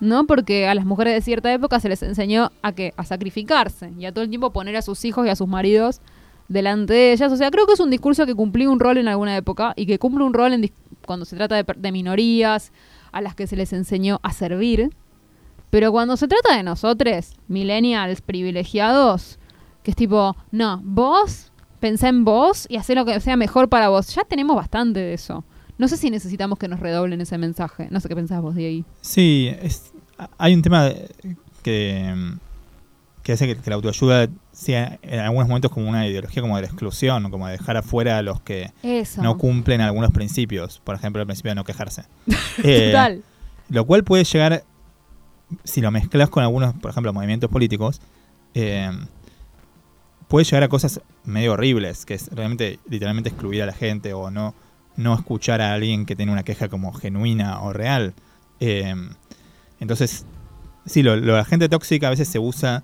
¿no? 0.02 0.28
Porque 0.28 0.68
a 0.68 0.76
las 0.76 0.84
mujeres 0.84 1.14
de 1.14 1.22
cierta 1.22 1.54
época 1.54 1.80
se 1.80 1.88
les 1.88 2.04
enseñó 2.04 2.52
a 2.64 2.74
que 2.74 2.94
a 2.98 3.06
sacrificarse 3.06 3.94
y 3.98 4.04
a 4.04 4.12
todo 4.12 4.26
el 4.26 4.30
tiempo 4.30 4.52
poner 4.52 4.76
a 4.76 4.82
sus 4.82 5.06
hijos 5.06 5.26
y 5.26 5.30
a 5.30 5.38
sus 5.38 5.48
maridos 5.48 6.02
delante 6.50 6.92
de 6.92 7.14
ellas. 7.14 7.32
O 7.32 7.38
sea, 7.38 7.50
creo 7.50 7.66
que 7.66 7.76
es 7.76 7.80
un 7.80 7.92
discurso 7.92 8.26
que 8.26 8.36
cumplió 8.36 8.70
un 8.70 8.82
rol 8.82 8.98
en 8.98 9.08
alguna 9.08 9.38
época 9.38 9.72
y 9.78 9.86
que 9.86 10.00
cumple 10.00 10.26
un 10.26 10.34
rol 10.34 10.52
en 10.52 10.70
cuando 11.06 11.24
se 11.24 11.38
trata 11.38 11.64
de, 11.64 11.92
minorías 11.94 12.74
a 13.14 13.22
las 13.22 13.36
que 13.36 13.48
se 13.48 13.56
les 13.56 13.72
enseñó 13.72 14.20
a 14.22 14.34
servir. 14.34 14.90
Pero 15.70 15.94
cuando 15.94 16.18
se 16.18 16.28
trata 16.28 16.58
de 16.58 16.64
nosotros, 16.64 17.38
millennials 17.48 18.20
privilegiados, 18.20 19.40
que 19.86 19.92
es 19.92 19.96
tipo, 19.96 20.36
no, 20.52 20.82
vos 20.84 21.52
pensá 21.80 22.10
en 22.10 22.26
vos 22.26 22.66
y 22.68 22.78
hacé 22.78 22.96
lo 22.96 23.06
que 23.06 23.20
sea 23.20 23.38
mejor 23.38 23.70
para 23.70 23.90
vos. 23.90 24.08
Ya 24.16 24.24
tenemos 24.24 24.56
bastante 24.56 25.00
de 25.00 25.14
eso. 25.14 25.44
No 25.78 25.88
sé 25.88 25.96
si 25.98 26.10
necesitamos 26.10 26.58
que 26.58 26.68
nos 26.68 26.80
redoblen 26.80 27.22
ese 27.22 27.38
mensaje. 27.38 27.88
No 27.92 28.00
sé 28.00 28.10
qué 28.10 28.16
pensás 28.16 28.42
vos 28.42 28.56
de 28.56 28.66
ahí. 28.66 28.86
Sí, 29.02 29.52
hay 30.40 30.56
un 30.56 30.64
tema 30.64 30.90
que 31.62 32.36
que 33.22 33.34
hace 33.34 33.48
que, 33.48 33.70
la 33.70 33.76
autoayuda 33.76 34.30
sea 34.52 35.00
en 35.02 35.20
algunos 35.20 35.48
momentos 35.48 35.72
como 35.72 35.90
una 35.90 36.08
ideología 36.08 36.44
como 36.44 36.56
de 36.58 36.62
la 36.62 36.68
exclusión, 36.68 37.32
como 37.32 37.48
de 37.48 37.54
dejar 37.54 37.76
afuera 37.76 38.20
a 38.20 38.22
los 38.22 38.40
que 38.42 38.72
no 39.18 39.40
cumplen 39.40 39.82
algunos 39.82 40.12
principios, 40.12 40.80
por 40.84 40.94
ejemplo 40.94 41.24
el 41.24 41.26
principio 41.28 41.50
de 41.52 41.56
no 41.56 41.64
quejarse. 41.64 42.04
Eh, 42.64 42.92
Total. 42.92 43.24
Lo 43.70 43.86
cual 43.86 44.04
puede 44.04 44.24
llegar, 44.24 44.64
si 45.64 45.82
lo 45.82 45.90
mezclas 45.92 46.30
con 46.30 46.44
algunos, 46.44 46.76
por 46.76 46.92
ejemplo, 46.92 47.12
movimientos 47.14 47.50
políticos, 47.50 48.00
eh, 48.54 48.92
puede 50.28 50.46
llegar 50.46 50.64
a 50.64 50.70
cosas 50.70 51.02
medio 51.24 51.54
horribles, 51.54 52.06
que 52.06 52.16
es 52.16 52.30
realmente, 52.32 52.80
literalmente 52.90 53.30
excluir 53.30 53.64
a 53.64 53.66
la 53.66 53.74
gente 53.74 54.14
o 54.14 54.32
no, 54.32 54.54
no 54.98 55.14
escuchar 55.14 55.62
a 55.62 55.74
alguien 55.74 56.06
que 56.06 56.16
tiene 56.16 56.32
una 56.32 56.44
queja 56.44 56.70
como 56.70 56.94
genuina 56.94 57.62
o 57.62 57.74
real. 57.74 58.14
Eh, 58.60 58.96
entonces, 59.80 60.26
sí, 60.86 61.04
lo, 61.04 61.16
lo, 61.16 61.36
la 61.36 61.46
gente 61.46 61.70
tóxica 61.70 62.08
a 62.08 62.10
veces 62.12 62.28
se 62.28 62.40
usa. 62.40 62.84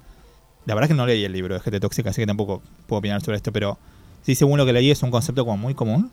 La 0.66 0.76
verdad 0.76 0.86
es 0.86 0.94
que 0.94 0.98
no 0.98 1.06
leí 1.06 1.24
el 1.24 1.34
libro 1.34 1.56
de 1.56 1.60
gente 1.62 1.80
tóxica, 1.80 2.12
así 2.12 2.22
que 2.22 2.28
tampoco 2.28 2.62
puedo 2.88 3.00
opinar 3.00 3.22
sobre 3.22 3.38
esto, 3.38 3.52
pero 3.52 3.80
sí, 4.22 4.36
según 4.36 4.58
lo 4.58 4.66
que 4.66 4.74
leí, 4.74 4.92
es 4.92 5.02
un 5.02 5.12
concepto 5.12 5.46
como 5.46 5.58
muy 5.58 5.74
común. 5.74 6.12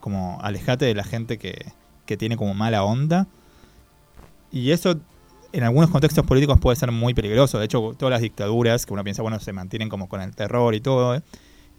Como 0.00 0.38
alejate 0.40 0.86
de 0.86 0.94
la 0.94 1.04
gente 1.04 1.36
que, 1.36 1.72
que 2.06 2.16
tiene 2.16 2.38
como 2.38 2.54
mala 2.54 2.84
onda. 2.84 3.26
Y 4.50 4.70
eso 4.70 4.98
en 5.52 5.64
algunos 5.64 5.90
contextos 5.90 6.24
políticos 6.24 6.58
puede 6.60 6.76
ser 6.76 6.92
muy 6.92 7.14
peligroso. 7.14 7.58
De 7.58 7.64
hecho, 7.64 7.94
todas 7.98 8.10
las 8.10 8.20
dictaduras 8.20 8.86
que 8.86 8.92
uno 8.92 9.04
piensa, 9.04 9.22
bueno, 9.22 9.38
se 9.40 9.52
mantienen 9.52 9.88
como 9.88 10.08
con 10.08 10.20
el 10.20 10.34
terror 10.34 10.74
y 10.74 10.80
todo, 10.80 11.14
¿eh? 11.14 11.22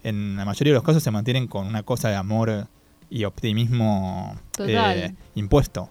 en 0.02 0.36
la 0.36 0.44
mayoría 0.44 0.72
de 0.72 0.76
los 0.76 0.82
casos 0.82 1.02
se 1.02 1.10
mantienen 1.10 1.46
con 1.46 1.66
una 1.66 1.82
cosa 1.82 2.08
de 2.08 2.16
amor 2.16 2.66
y 3.08 3.24
optimismo 3.24 4.36
eh, 4.58 5.12
impuesto. 5.34 5.88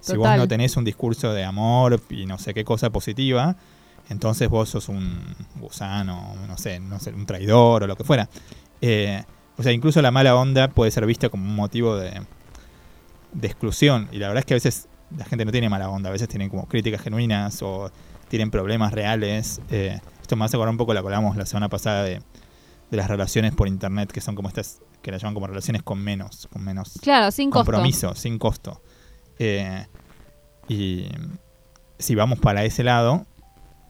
Si 0.00 0.16
vos 0.16 0.36
no 0.36 0.48
tenés 0.48 0.76
un 0.76 0.84
discurso 0.84 1.32
de 1.32 1.44
amor 1.44 2.00
y 2.10 2.26
no 2.26 2.38
sé 2.38 2.54
qué 2.54 2.64
cosa 2.64 2.90
positiva, 2.90 3.56
entonces 4.08 4.48
vos 4.48 4.68
sos 4.68 4.88
un 4.88 5.36
gusano, 5.60 6.34
no 6.48 6.58
sé, 6.58 6.80
no 6.80 6.98
sé 6.98 7.10
un 7.10 7.24
traidor 7.24 7.84
o 7.84 7.86
lo 7.86 7.94
que 7.94 8.02
fuera. 8.02 8.28
Eh, 8.80 9.22
o 9.56 9.62
sea, 9.62 9.70
incluso 9.70 10.02
la 10.02 10.10
mala 10.10 10.34
onda 10.34 10.68
puede 10.68 10.90
ser 10.90 11.06
vista 11.06 11.28
como 11.28 11.44
un 11.44 11.54
motivo 11.54 11.96
de, 11.96 12.20
de 13.32 13.46
exclusión. 13.46 14.08
Y 14.10 14.18
la 14.18 14.28
verdad 14.28 14.40
es 14.40 14.46
que 14.46 14.54
a 14.54 14.56
veces 14.56 14.88
la 15.16 15.24
gente 15.24 15.44
no 15.44 15.52
tiene 15.52 15.68
mala 15.68 15.88
onda, 15.88 16.08
a 16.08 16.12
veces 16.12 16.28
tienen 16.28 16.48
como 16.48 16.66
críticas 16.66 17.00
genuinas 17.00 17.62
o 17.62 17.90
tienen 18.28 18.50
problemas 18.50 18.92
reales. 18.92 19.60
Eh, 19.70 20.00
esto 20.20 20.36
me 20.36 20.44
hace 20.44 20.56
acordar 20.56 20.72
un 20.72 20.78
poco 20.78 20.92
que 20.92 20.98
hablamos 20.98 21.36
la 21.36 21.46
semana 21.46 21.68
pasada 21.68 22.04
de, 22.04 22.22
las 22.90 23.08
relaciones 23.08 23.54
por 23.54 23.68
internet, 23.68 24.12
que 24.12 24.20
son 24.20 24.34
como 24.34 24.48
estas, 24.48 24.80
que 25.00 25.10
las 25.10 25.22
llaman 25.22 25.34
como 25.34 25.46
relaciones 25.46 25.82
con 25.82 25.98
menos, 25.98 26.46
con 26.52 26.62
menos 26.62 26.98
claro, 27.00 27.30
sin 27.30 27.50
compromiso, 27.50 28.14
sin 28.14 28.38
costo. 28.38 28.82
Eh, 29.38 29.86
y 30.68 31.08
si 31.98 32.14
vamos 32.14 32.38
para 32.38 32.64
ese 32.64 32.84
lado, 32.84 33.26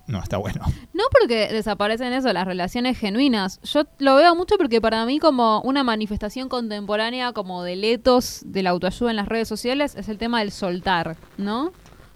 no 0.06 0.22
está 0.22 0.36
bueno. 0.36 0.64
No 0.92 1.04
porque 1.10 1.48
desaparecen 1.48 2.12
eso, 2.12 2.32
las 2.32 2.46
relaciones 2.46 2.98
genuinas. 2.98 3.60
Yo 3.62 3.84
lo 3.98 4.16
veo 4.16 4.34
mucho 4.34 4.56
porque 4.58 4.80
para 4.80 5.04
mí 5.06 5.18
como 5.18 5.60
una 5.62 5.84
manifestación 5.84 6.48
contemporánea 6.48 7.32
como 7.32 7.62
de 7.62 7.76
letos 7.76 8.42
de 8.44 8.62
la 8.62 8.70
autoayuda 8.70 9.10
en 9.10 9.16
las 9.16 9.28
redes 9.28 9.48
sociales 9.48 9.94
es 9.96 10.08
el 10.08 10.18
tema 10.18 10.40
del 10.40 10.52
soltar, 10.52 11.16
¿no? 11.36 11.72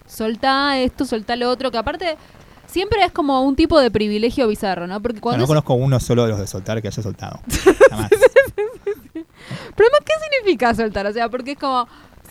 Soltar 0.07 0.79
esto, 0.79 1.05
soltar 1.05 1.39
lo 1.39 1.51
otro, 1.51 1.71
que 1.71 1.79
aparte 1.79 2.17
siempre 2.67 3.03
es 3.05 3.13
como 3.13 3.43
un 3.43 3.57
tipo 3.57 3.81
de 3.81 3.91
privilegio 3.91 4.47
bizarro, 4.49 4.87
¿no? 4.87 5.01
Porque 5.01 5.21
cuando 5.21 5.43
no, 5.43 5.47
conozco 5.47 5.75
uno 5.75 5.99
solo 6.01 6.25
de 6.25 6.31
los 6.31 6.39
de 6.39 6.47
soltar 6.47 6.83
que 6.83 6.89
haya 6.89 7.03
soltado. 7.03 7.41
Pero 9.77 9.91
¿qué 10.05 10.13
significa 10.31 10.75
soltar? 10.75 11.07
O 11.07 11.13
sea, 11.13 11.29
porque 11.29 11.53
es 11.53 11.59
como 11.59 11.87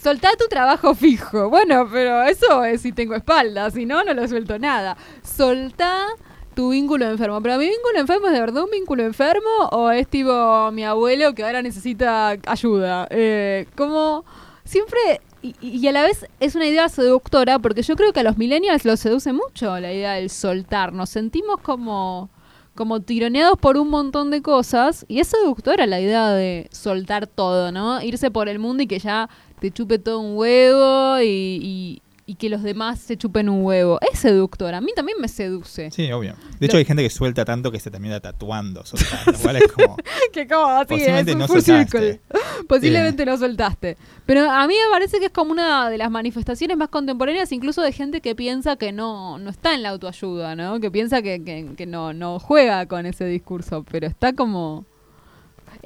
soltá 0.06 0.30
tu 0.38 0.46
trabajo 0.48 0.94
fijo. 0.94 1.50
Bueno, 1.50 1.88
pero 1.92 2.22
eso 2.24 2.64
es 2.64 2.82
si 2.82 2.92
tengo 2.92 3.16
espalda, 3.16 3.72
si 3.72 3.88
no, 3.88 4.04
no 4.04 4.14
lo 4.14 4.28
suelto 4.28 4.60
nada. 4.60 4.96
Soltá 5.24 6.06
tu 6.54 6.70
vínculo 6.70 7.10
enfermo. 7.10 7.42
Pero 7.42 7.58
mi 7.58 7.68
vínculo 7.68 8.00
enfermo 8.00 8.28
es 8.28 8.34
de 8.34 8.40
verdad 8.40 8.64
un 8.64 8.70
vínculo 8.70 9.04
enfermo 9.04 9.50
o 9.72 9.90
es 9.90 10.08
tipo 10.08 10.70
mi 10.72 10.84
abuelo 10.84 11.34
que 11.34 11.44
ahora 11.44 11.64
necesita 11.64 12.38
ayuda. 12.46 13.08
Eh, 13.10 13.66
como 13.76 14.26
siempre 14.64 15.00
y, 15.42 15.88
a 15.88 15.92
la 15.92 16.04
vez 16.04 16.28
es 16.40 16.54
una 16.54 16.68
idea 16.68 16.88
seductora 16.88 17.58
porque 17.58 17.82
yo 17.82 17.96
creo 17.96 18.14
que 18.14 18.20
a 18.20 18.24
los 18.24 18.38
millennials 18.38 18.86
los 18.86 19.00
seduce 19.00 19.34
mucho 19.34 19.80
la 19.80 19.92
idea 19.92 20.14
del 20.14 20.30
soltar. 20.30 20.94
Nos 20.94 21.10
sentimos 21.10 21.62
como 21.62 22.30
como 22.76 23.00
tironeados 23.00 23.58
por 23.58 23.78
un 23.78 23.90
montón 23.90 24.30
de 24.32 24.42
cosas 24.42 25.06
y 25.08 25.22
es 25.22 25.30
seductora 25.30 25.88
la 25.88 26.02
idea 26.02 26.30
de 26.30 26.68
soltar 26.72 27.26
todo, 27.26 27.72
¿no? 27.72 28.02
Irse 28.02 28.30
por 28.30 28.50
el 28.50 28.60
mundo 28.60 28.84
y 28.84 28.88
que 28.88 29.00
ya 29.00 29.30
te 29.66 29.72
chupe 29.72 29.98
todo 29.98 30.20
un 30.20 30.38
huevo 30.38 31.20
y, 31.22 32.00
y, 32.28 32.36
que 32.36 32.50
los 32.50 32.62
demás 32.62 33.00
se 33.00 33.18
chupen 33.18 33.50
un 33.50 33.66
huevo. 33.66 33.98
Es 34.12 34.20
seductor, 34.20 34.76
a 34.76 34.82
mí 34.82 34.92
también 34.96 35.20
me 35.20 35.28
seduce. 35.28 35.90
Sí, 35.90 36.12
obvio. 36.12 36.36
De 36.60 36.68
hecho, 36.68 36.78
hay 36.78 36.86
gente 36.86 37.02
que 37.02 37.10
suelta 37.10 37.46
tanto 37.46 37.72
que 37.72 37.80
se 37.80 37.90
termina 37.90 38.20
tatuando, 38.20 38.86
soltando. 38.86 39.32
Igual 39.40 39.56
es 39.56 39.72
como. 39.72 39.98
que 40.34 40.48
como 40.48 40.68
así, 40.68 40.90
posiblemente 40.90 41.32
es 41.32 41.36
un 41.36 41.40
no 41.40 41.48
soltaste. 41.48 42.22
Posiblemente 42.68 43.26
no 43.26 43.38
soltaste. 43.38 43.98
Pero 44.28 44.52
a 44.52 44.68
mí 44.68 44.76
me 44.76 44.92
parece 44.92 45.18
que 45.18 45.26
es 45.26 45.32
como 45.32 45.52
una 45.52 45.90
de 45.90 45.98
las 45.98 46.12
manifestaciones 46.12 46.78
más 46.78 46.90
contemporáneas, 46.90 47.52
incluso 47.52 47.82
de 47.82 47.92
gente 47.92 48.22
que 48.22 48.36
piensa 48.36 48.76
que 48.76 48.92
no, 48.92 49.40
no 49.40 49.50
está 49.50 49.74
en 49.74 49.82
la 49.82 49.90
autoayuda, 49.90 50.56
¿no? 50.56 50.80
Que 50.80 50.92
piensa 50.92 51.24
que, 51.24 51.44
que, 51.44 51.74
que 51.76 51.86
no, 51.88 52.14
no 52.14 52.38
juega 52.38 52.86
con 52.86 53.08
ese 53.08 53.26
discurso, 53.26 53.84
pero 53.90 54.06
está 54.06 54.34
como 54.34 54.86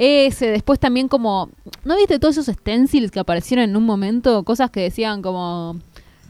ese, 0.01 0.49
después 0.49 0.79
también 0.79 1.09
como, 1.09 1.49
¿no 1.83 1.97
viste 1.97 2.19
todos 2.19 2.38
esos 2.38 2.55
stencils 2.55 3.12
que 3.12 3.19
aparecieron 3.19 3.69
en 3.69 3.75
un 3.75 3.85
momento? 3.85 4.43
Cosas 4.43 4.71
que 4.71 4.79
decían 4.79 5.21
como, 5.21 5.77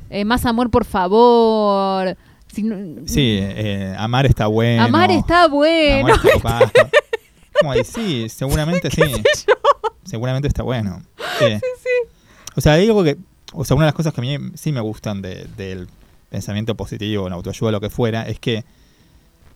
eh, 0.10 0.26
más 0.26 0.48
amor 0.48 0.72
por 0.72 0.86
favor. 0.86 2.18
sí, 2.52 3.38
eh, 3.40 3.96
amar 3.96 4.26
está 4.26 4.48
bueno. 4.48 4.84
Amar 4.84 5.12
está 5.12 5.48
bueno. 5.48 6.16
sí, 7.86 8.28
seguramente 8.30 8.90
sí. 8.90 9.04
Seguramente 10.04 10.48
está 10.48 10.64
bueno. 10.64 11.04
Sí. 11.38 11.46
sí, 11.60 12.10
O 12.56 12.62
sea, 12.62 12.74
algo 12.74 13.04
que, 13.04 13.18
o 13.54 13.64
sea, 13.66 13.76
una 13.76 13.86
de 13.86 13.90
las 13.90 13.96
cosas 13.96 14.16
que 14.16 14.22
a 14.22 14.24
mí 14.24 14.36
sí 14.56 14.72
me 14.72 14.82
gustan 14.82 15.22
del 15.22 15.88
pensamiento 16.32 16.74
positivo, 16.74 17.30
la 17.30 17.36
autoayuda, 17.36 17.72
lo 17.72 17.82
que 17.82 17.92
fuera, 17.92 18.28
es 18.28 18.40
que 18.40 18.66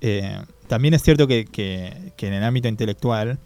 eh, 0.01 0.39
también 0.67 0.93
es 0.93 1.01
cierto 1.01 1.25
que, 1.25 1.45
que, 1.45 2.13
que 2.15 2.27
en 2.27 2.33
el 2.33 2.43
ámbito 2.43 2.67
intelectual 2.67 3.39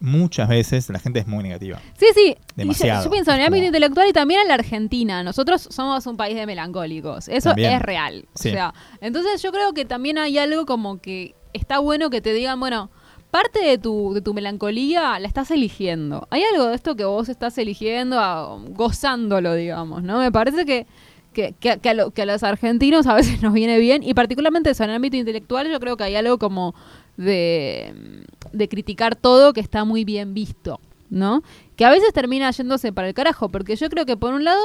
muchas 0.00 0.48
veces 0.48 0.88
la 0.90 0.98
gente 0.98 1.20
es 1.20 1.26
muy 1.26 1.42
negativa. 1.42 1.80
Sí, 1.96 2.06
sí. 2.14 2.36
Demasiado. 2.54 3.04
Yo, 3.04 3.10
pienso 3.10 3.32
en 3.32 3.40
el 3.40 3.46
ámbito 3.46 3.66
intelectual 3.66 4.08
y 4.08 4.12
también 4.12 4.40
en 4.40 4.48
la 4.48 4.54
Argentina. 4.54 5.22
Nosotros 5.22 5.68
somos 5.70 6.06
un 6.06 6.16
país 6.16 6.36
de 6.36 6.46
melancólicos. 6.46 7.28
Eso 7.28 7.52
es 7.56 7.82
real. 7.82 8.26
O 8.34 8.38
sea, 8.38 8.74
entonces 9.00 9.42
yo 9.42 9.52
creo 9.52 9.72
que 9.72 9.84
también 9.84 10.18
hay 10.18 10.38
algo 10.38 10.66
como 10.66 10.98
que 10.98 11.34
está 11.52 11.78
bueno 11.78 12.10
que 12.10 12.20
te 12.20 12.32
digan, 12.32 12.60
bueno, 12.60 12.90
parte 13.30 13.60
de 13.60 13.78
tu, 13.78 14.14
de 14.14 14.20
tu 14.20 14.34
melancolía 14.34 15.18
la 15.18 15.28
estás 15.28 15.50
eligiendo. 15.50 16.26
Hay 16.30 16.42
algo 16.42 16.66
de 16.66 16.74
esto 16.74 16.96
que 16.96 17.04
vos 17.04 17.28
estás 17.28 17.58
eligiendo, 17.58 18.62
gozándolo, 18.70 19.54
digamos, 19.54 20.02
¿no? 20.02 20.18
Me 20.18 20.32
parece 20.32 20.64
que, 20.64 20.86
que, 21.32 21.52
que, 21.52 21.70
a 21.70 21.76
que, 21.76 22.22
a 22.22 22.26
los 22.26 22.42
argentinos 22.42 23.06
a 23.06 23.14
veces 23.14 23.42
nos 23.42 23.52
viene 23.52 23.78
bien, 23.78 24.02
y 24.02 24.14
particularmente 24.14 24.70
eso, 24.70 24.84
en 24.84 24.90
el 24.90 24.96
ámbito 24.96 25.16
intelectual 25.16 25.70
yo 25.70 25.78
creo 25.80 25.96
que 25.96 26.04
hay 26.04 26.16
algo 26.16 26.38
como 26.38 26.74
de, 27.16 28.24
de 28.52 28.68
criticar 28.68 29.16
todo 29.16 29.52
que 29.52 29.60
está 29.60 29.84
muy 29.84 30.04
bien 30.04 30.34
visto, 30.34 30.80
¿no? 31.10 31.42
Que 31.76 31.84
a 31.84 31.90
veces 31.90 32.12
termina 32.12 32.50
yéndose 32.50 32.92
para 32.92 33.08
el 33.08 33.14
carajo, 33.14 33.48
porque 33.48 33.76
yo 33.76 33.88
creo 33.88 34.06
que 34.06 34.16
por 34.16 34.34
un 34.34 34.44
lado, 34.44 34.60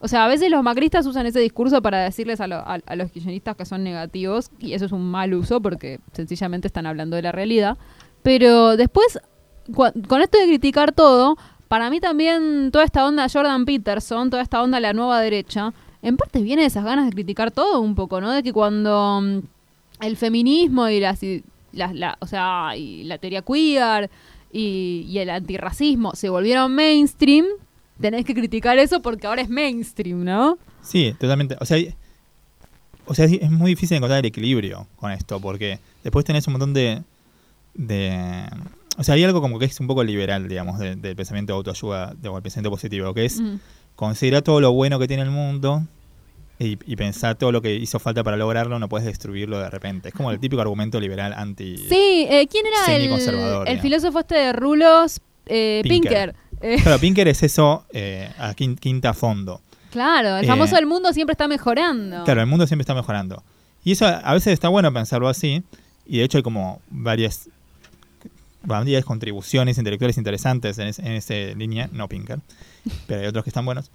o 0.00 0.08
sea, 0.08 0.24
a 0.24 0.28
veces 0.28 0.50
los 0.50 0.62
macristas 0.62 1.06
usan 1.06 1.26
ese 1.26 1.40
discurso 1.40 1.82
para 1.82 2.02
decirles 2.02 2.40
a, 2.40 2.44
a, 2.44 2.96
los 2.96 3.10
kirchneristas 3.10 3.56
que 3.56 3.64
son 3.64 3.84
negativos, 3.84 4.50
y 4.58 4.74
eso 4.74 4.84
es 4.84 4.92
un 4.92 5.10
mal 5.10 5.34
uso 5.34 5.60
porque 5.60 6.00
sencillamente 6.12 6.66
están 6.66 6.86
hablando 6.86 7.16
de 7.16 7.22
la 7.22 7.32
realidad, 7.32 7.76
pero 8.22 8.76
después, 8.76 9.18
con 9.74 10.20
esto 10.22 10.38
de 10.38 10.46
criticar 10.46 10.92
todo, 10.92 11.36
para 11.68 11.90
mí 11.90 12.00
también 12.00 12.70
toda 12.72 12.84
esta 12.84 13.06
onda 13.06 13.28
Jordan 13.30 13.64
Peterson, 13.64 14.30
toda 14.30 14.42
esta 14.42 14.62
onda 14.62 14.80
la 14.80 14.92
nueva 14.92 15.20
derecha, 15.20 15.72
en 16.02 16.16
parte 16.16 16.42
viene 16.42 16.62
de 16.62 16.68
esas 16.68 16.84
ganas 16.84 17.06
de 17.06 17.12
criticar 17.12 17.50
todo 17.50 17.80
un 17.80 17.94
poco, 17.94 18.20
¿no? 18.20 18.32
De 18.32 18.42
que 18.42 18.52
cuando 18.52 19.20
mm, 19.20 19.38
el 20.00 20.16
feminismo 20.16 20.88
y 20.88 21.00
las 21.00 21.20
la, 21.78 22.16
o 22.20 22.26
sea, 22.26 22.76
y 22.76 23.04
la 23.04 23.18
teoría 23.18 23.42
queer 23.42 24.10
y, 24.52 25.18
el 25.18 25.30
antirracismo 25.30 26.14
se 26.14 26.28
volvieron 26.28 26.74
mainstream, 26.74 27.46
tenés 28.00 28.24
que 28.24 28.34
criticar 28.34 28.78
eso 28.78 29.00
porque 29.02 29.26
ahora 29.26 29.42
es 29.42 29.48
mainstream, 29.48 30.24
¿no? 30.24 30.58
Sí, 30.82 31.14
totalmente. 31.18 31.56
O 31.60 31.64
sea, 31.64 31.78
o 33.06 33.14
sea 33.14 33.26
es 33.26 33.50
muy 33.50 33.72
difícil 33.72 33.96
encontrar 33.96 34.20
el 34.20 34.26
equilibrio 34.26 34.86
con 34.96 35.10
esto 35.10 35.40
porque 35.40 35.78
después 36.02 36.24
tenés 36.24 36.46
un 36.46 36.52
montón 36.54 36.74
de... 36.74 37.02
de 37.74 38.46
o 38.96 39.04
sea, 39.04 39.14
hay 39.14 39.22
algo 39.22 39.40
como 39.40 39.60
que 39.60 39.66
es 39.66 39.78
un 39.78 39.86
poco 39.86 40.02
liberal, 40.02 40.48
digamos, 40.48 40.80
del 40.80 41.14
pensamiento 41.14 41.52
de 41.52 41.56
autoayuda, 41.58 42.14
del 42.20 42.42
pensamiento 42.42 42.70
positivo, 42.70 43.14
que 43.14 43.26
es 43.26 43.40
considerar 43.94 44.42
todo 44.42 44.60
lo 44.60 44.72
bueno 44.72 44.98
que 44.98 45.06
tiene 45.06 45.22
el 45.22 45.30
mundo 45.30 45.84
y, 46.58 46.96
pensar 46.96 47.36
todo 47.36 47.52
lo 47.52 47.62
que 47.62 47.74
hizo 47.74 48.00
falta 48.00 48.24
para 48.24 48.36
lograrlo, 48.36 48.78
no 48.78 48.88
puedes 48.88 49.06
destruirlo 49.06 49.60
de 49.60 49.70
repente. 49.70 50.08
Es 50.08 50.14
como 50.14 50.32
el 50.32 50.40
típico 50.40 50.60
argumento 50.60 50.98
liberal 50.98 51.32
anti. 51.32 51.76
Sí, 51.76 52.26
eh, 52.28 52.48
¿quién 52.50 52.66
era 52.66 52.96
el, 52.96 53.02
el 53.68 53.80
filósofo 53.80 54.18
este 54.20 54.34
de 54.34 54.52
Rulos? 54.52 55.20
Eh, 55.46 55.82
Pinker. 55.84 56.34
Eh. 56.60 56.78
Claro, 56.82 56.98
Pinker 56.98 57.28
es 57.28 57.42
eso 57.44 57.84
a 58.38 58.54
quinta 58.54 59.14
fondo. 59.14 59.60
Claro, 59.90 60.36
el 60.36 60.46
famoso 60.46 60.76
el 60.76 60.86
mundo 60.86 61.12
siempre 61.12 61.32
está 61.32 61.46
mejorando. 61.46 62.24
Claro, 62.24 62.40
el 62.40 62.46
mundo 62.46 62.66
siempre 62.66 62.82
está 62.82 62.94
mejorando. 62.94 63.42
Y 63.84 63.92
eso 63.92 64.06
a 64.06 64.34
veces 64.34 64.52
está 64.52 64.68
bueno 64.68 64.92
pensarlo 64.92 65.28
así. 65.28 65.62
Y 66.06 66.18
de 66.18 66.24
hecho 66.24 66.38
hay 66.38 66.42
como 66.42 66.80
varias, 66.90 67.48
varias 68.62 69.04
contribuciones 69.04 69.78
intelectuales 69.78 70.18
interesantes 70.18 70.78
en, 70.78 70.88
en 70.88 71.12
esa 71.12 71.34
línea. 71.56 71.88
No 71.92 72.08
Pinker, 72.08 72.40
pero 73.06 73.20
hay 73.20 73.26
otros 73.28 73.44
que 73.44 73.50
están 73.50 73.64
buenos. 73.64 73.90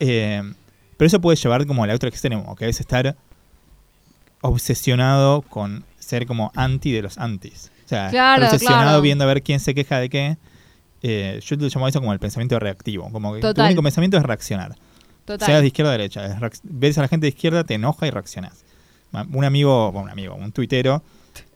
Eh, 0.00 0.42
pero 0.98 1.06
eso 1.06 1.20
puede 1.22 1.36
llevar 1.36 1.66
como 1.66 1.82
al 1.84 1.90
otro 1.90 2.08
extremo, 2.10 2.54
que 2.56 2.68
es 2.68 2.78
estar 2.80 3.16
obsesionado 4.40 5.42
con 5.42 5.84
ser 5.98 6.26
como 6.26 6.52
anti 6.54 6.92
de 6.92 7.02
los 7.02 7.18
antis. 7.18 7.70
O 7.84 7.88
sea, 7.88 8.10
Claro, 8.10 8.44
obsesionado 8.44 8.82
claro. 8.84 9.00
viendo 9.02 9.24
a 9.24 9.26
ver 9.26 9.42
quién 9.42 9.60
se 9.60 9.74
queja 9.74 9.98
de 9.98 10.08
qué. 10.08 10.36
Eh, 11.02 11.40
yo 11.44 11.56
lo 11.56 11.66
llamo 11.68 11.88
eso 11.88 12.00
como 12.00 12.12
el 12.12 12.18
pensamiento 12.18 12.58
reactivo. 12.58 13.10
Como 13.10 13.32
que 13.34 13.40
tu 13.40 13.46
Total. 13.48 13.66
único 13.66 13.82
pensamiento 13.82 14.16
es 14.16 14.22
reaccionar. 14.22 14.74
Total. 15.24 15.46
Seas 15.46 15.60
de 15.60 15.66
izquierda 15.68 15.90
o 15.90 15.92
derecha. 15.92 16.38
ves 16.62 16.98
a 16.98 17.02
la 17.02 17.08
gente 17.08 17.24
de 17.26 17.28
izquierda, 17.28 17.64
te 17.64 17.74
enoja 17.74 18.06
y 18.06 18.10
reaccionas. 18.10 18.64
Ma- 19.10 19.26
Un 19.32 19.44
amigo, 19.44 19.90
bueno, 19.92 20.04
un 20.06 20.10
amigo, 20.10 20.34
un 20.34 20.52
tuitero 20.52 21.02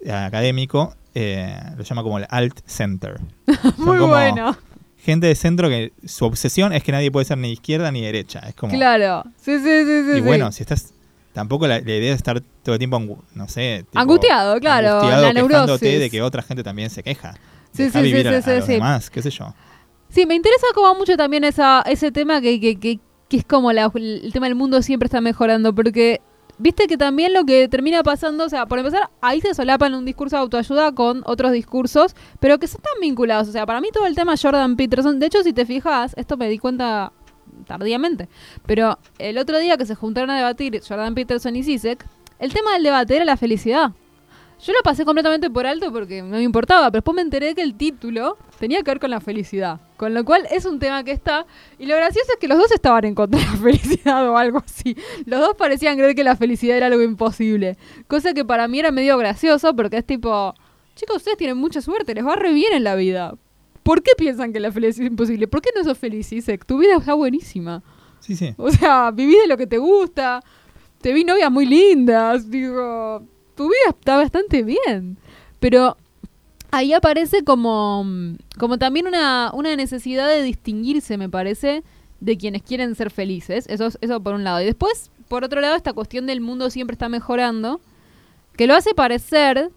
eh, 0.05 0.13
académico, 0.13 0.95
eh, 1.15 1.55
lo 1.77 1.83
llama 1.85 2.03
como 2.03 2.19
el 2.19 2.27
alt 2.31 2.61
center. 2.67 3.21
Muy 3.79 3.99
como 3.99 4.09
bueno. 4.09 4.57
Gente 5.05 5.27
de 5.27 5.35
centro 5.35 5.69
que 5.69 5.93
su 6.07 6.25
obsesión 6.25 6.73
es 6.73 6.83
que 6.85 6.93
nadie 6.93 7.11
puede 7.11 7.25
ser 7.27 7.37
ni 7.39 7.51
izquierda 7.53 7.91
ni 7.91 8.03
derecha. 8.03 8.41
Es 8.49 8.55
como. 8.55 8.73
Claro. 8.73 9.25
Sí, 9.41 9.59
sí, 9.59 9.65
sí, 9.65 10.03
sí. 10.05 10.11
y 10.13 10.15
sí. 10.15 10.21
bueno, 10.21 10.53
si 10.53 10.63
estás. 10.63 10.93
Tampoco 11.33 11.67
la, 11.67 11.81
la 11.81 11.97
idea 11.97 12.13
es 12.13 12.17
estar 12.17 12.43
todo 12.63 12.75
el 12.75 12.79
tiempo, 12.79 13.01
no 13.35 13.49
sé. 13.49 13.85
tipo, 13.91 13.99
Angustiado, 13.99 14.61
claro, 14.61 14.89
angustiado, 14.97 15.23
la 15.23 15.33
neurosis. 15.33 15.81
de 15.81 16.11
que 16.11 16.21
otra 16.21 16.43
gente 16.43 16.63
también 16.63 16.91
se 16.91 17.03
queja. 17.03 17.35
Sí, 17.73 17.85
sí, 17.87 17.91
sí, 17.91 17.99
a, 17.99 18.43
sí, 18.43 18.51
a 18.51 18.55
los 18.57 18.67
demás, 18.67 19.09
qué 19.09 19.23
sé 19.23 19.31
yo. 19.31 19.55
Sí, 20.11 20.27
me 20.27 20.35
interesa 20.35 20.67
como 20.75 20.95
mucho 20.95 21.17
también 21.17 21.43
esa, 21.45 21.83
ese 21.87 22.13
tema 22.13 22.43
que, 22.43 22.61
que, 22.61 22.79
que, 22.79 23.01
que 23.31 23.37
es 23.39 23.45
como 23.47 23.73
la- 23.73 23.91
el 23.95 24.31
tema 24.31 24.45
del 24.47 24.55
mundo 24.57 24.83
siempre 24.83 25.07
está 25.07 25.23
mejorando, 25.23 25.75
porque 25.75 26.21
viste 26.63 26.87
que 26.87 26.97
también 26.97 27.35
lo 27.35 27.45
que 27.45 27.69
termina 27.69 28.03
pasando, 28.03 28.45
o 28.45 28.49
sea, 28.49 28.67
por 28.67 28.79
empezar, 28.79 29.11
ahí 29.21 29.41
se 29.41 29.53
solapan 29.53 29.95
un 29.95 30.05
discurso 30.05 30.37
de 30.37 30.43
autoayuda 30.43 30.93
con 30.93 31.23
otros 31.27 31.53
discursos, 31.53 32.15
pero 32.41 32.59
que 32.59 32.67
están 32.67 32.95
vinculados. 33.01 33.49
O 33.49 33.53
sea, 33.53 33.67
para 33.67 33.81
mí 33.81 33.89
todo 33.93 34.07
el 34.07 34.15
tema 34.15 34.35
Jordan 34.41 34.77
Peterson, 34.77 35.19
de 35.19 35.27
hecho, 35.27 35.43
si 35.43 35.53
te 35.53 35.67
fijas, 35.67 36.15
esto 36.17 36.37
me 36.37 36.49
di 36.49 36.59
cuenta 36.59 37.13
tardíamente, 37.67 38.29
pero 38.65 38.99
el 39.19 39.39
otro 39.39 39.59
día 39.59 39.77
que 39.77 39.85
se 39.85 39.95
juntaron 39.95 40.31
a 40.31 40.37
debatir 40.37 40.81
Jordan 40.87 41.15
Peterson 41.15 41.55
y 41.57 41.65
Zizek, 41.65 42.07
el 42.39 42.53
tema 42.53 42.73
del 42.75 42.83
debate 42.85 43.17
era 43.17 43.25
la 43.25 43.37
felicidad. 43.37 43.93
Yo 44.65 44.73
lo 44.73 44.81
pasé 44.85 45.05
completamente 45.05 45.51
por 45.51 45.67
alto 45.67 45.93
porque 45.93 46.23
no 46.23 46.37
me 46.37 46.43
importaba, 46.43 46.89
pero 46.91 47.01
después 47.01 47.17
me 47.17 47.23
enteré 47.23 47.53
que 47.57 47.63
el 47.63 47.75
título 47.75 48.39
tenía 48.61 48.79
que 48.85 48.93
ver 48.93 49.01
con 49.01 49.11
la 49.11 49.21
felicidad. 49.21 49.81
Con 49.97 50.15
lo 50.15 50.25
cual 50.25 50.47
es 50.53 50.67
un 50.67 50.79
tema 50.79 51.03
que 51.03 51.11
está. 51.11 51.47
Y 51.81 51.87
lo 51.87 51.97
gracioso 51.97 52.31
es 52.33 52.39
que 52.39 52.47
los 52.47 52.59
dos 52.59 52.71
estaban 52.71 53.05
en 53.05 53.17
contra 53.17 53.41
de 53.41 53.47
la 53.47 53.53
felicidad 53.57 54.29
o 54.31 54.37
algo 54.37 54.59
así. 54.65 54.97
Los 55.27 55.41
dos 55.41 55.57
parecían 55.57 55.97
creer 55.97 56.15
que 56.15 56.23
la 56.23 56.37
felicidad 56.37 56.77
era 56.77 56.87
algo 56.87 57.03
imposible. 57.03 57.77
Cosa 58.07 58.35
que 58.35 58.45
para 58.45 58.69
mí 58.69 58.79
era 58.79 58.93
medio 58.93 59.19
gracioso 59.19 59.75
porque 59.75 59.97
es 59.97 60.07
tipo, 60.07 60.55
chicos, 60.95 61.17
ustedes 61.17 61.39
tienen 61.39 61.57
mucha 61.57 61.81
suerte, 61.81 62.15
les 62.15 62.25
va 62.25 62.37
re 62.37 62.53
bien 62.53 62.73
en 62.73 62.85
la 62.85 62.95
vida. 62.95 63.35
¿Por 63.83 64.05
qué 64.05 64.13
piensan 64.17 64.53
que 64.53 64.61
la 64.61 64.71
felicidad 64.71 65.07
es 65.07 65.11
imposible? 65.11 65.49
¿Por 65.49 65.61
qué 65.61 65.71
no 65.75 65.83
sos 65.83 65.99
feliz, 65.99 66.33
Isaac? 66.33 66.65
Tu 66.67 66.79
vida 66.79 66.99
está 66.99 67.15
buenísima. 67.15 67.83
Sí, 68.21 68.37
sí. 68.37 68.55
O 68.57 68.71
sea, 68.71 69.11
viví 69.11 69.35
de 69.37 69.49
lo 69.49 69.57
que 69.57 69.67
te 69.67 69.79
gusta, 69.79 70.41
te 71.01 71.13
vi 71.13 71.25
novias 71.25 71.51
muy 71.51 71.67
lindas, 71.67 72.49
digo, 72.49 73.27
vida 73.65 73.91
está 73.91 74.17
bastante 74.17 74.63
bien. 74.63 75.17
Pero 75.61 75.97
ahí 76.71 76.93
aparece 76.93 77.45
como, 77.45 78.05
como 78.59 78.79
también 78.79 79.07
una, 79.07 79.51
una 79.55 79.75
necesidad 79.77 80.29
de 80.29 80.43
distinguirse, 80.43 81.17
me 81.19 81.29
parece, 81.29 81.83
de 82.21 82.37
quienes 82.37 82.63
quieren 82.63 82.95
ser 82.95 83.11
felices. 83.11 83.67
Eso, 83.69 83.87
es- 83.87 83.99
eso 84.01 84.21
por 84.23 84.35
un 84.35 84.45
lado. 84.45 84.61
Y 84.61 84.65
después, 84.65 85.11
por 85.29 85.45
otro 85.45 85.61
lado, 85.61 85.75
esta 85.77 85.93
cuestión 85.93 86.27
del 86.27 86.41
mundo 86.41 86.71
siempre 86.71 86.95
está 86.95 87.09
mejorando, 87.09 87.81
que 88.57 88.67
lo 88.67 88.75
hace 88.75 88.95
parecer, 88.95 89.71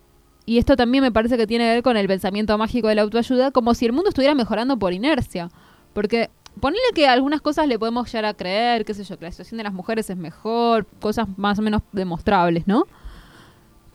y 0.46 0.58
esto 0.58 0.76
también 0.76 1.02
me 1.04 1.12
parece 1.12 1.38
que 1.38 1.48
tiene 1.48 1.66
que 1.66 1.74
ver 1.76 1.84
con 1.84 1.98
el 1.98 2.08
pensamiento 2.08 2.58
mágico 2.58 2.88
de 2.88 2.96
la 2.96 3.02
autoayuda, 3.04 3.52
como 3.52 3.74
si 3.74 3.86
el 3.86 3.94
mundo 3.94 4.10
estuviera 4.10 4.36
mejorando 4.36 4.78
por 4.78 4.94
inercia. 4.94 5.50
Porque 5.94 6.30
ponerle 6.60 6.84
que 6.94 7.08
algunas 7.08 7.42
cosas 7.42 7.68
le 7.68 7.80
podemos 7.80 8.12
llegar 8.12 8.26
a 8.26 8.34
creer, 8.34 8.86
qué 8.86 8.94
sé 8.94 9.04
yo, 9.04 9.18
que 9.18 9.26
la 9.26 9.32
situación 9.32 9.58
de 9.58 9.64
las 9.64 9.74
mujeres 9.74 10.10
es 10.10 10.18
mejor, 10.18 10.86
cosas 11.00 11.28
más 11.38 11.58
o 11.60 11.62
menos 11.62 11.82
demostrables, 11.94 12.68
¿no? 12.68 12.86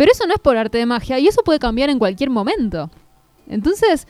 Pero 0.01 0.13
eso 0.13 0.27
no 0.27 0.33
es 0.33 0.41
por 0.41 0.57
arte 0.57 0.79
de 0.79 0.87
magia 0.87 1.19
y 1.19 1.27
eso 1.29 1.43
puede 1.45 1.59
cambiar 1.59 1.91
en 1.91 1.99
cualquier 1.99 2.31
momento. 2.31 2.91
Entonces, 3.47 4.07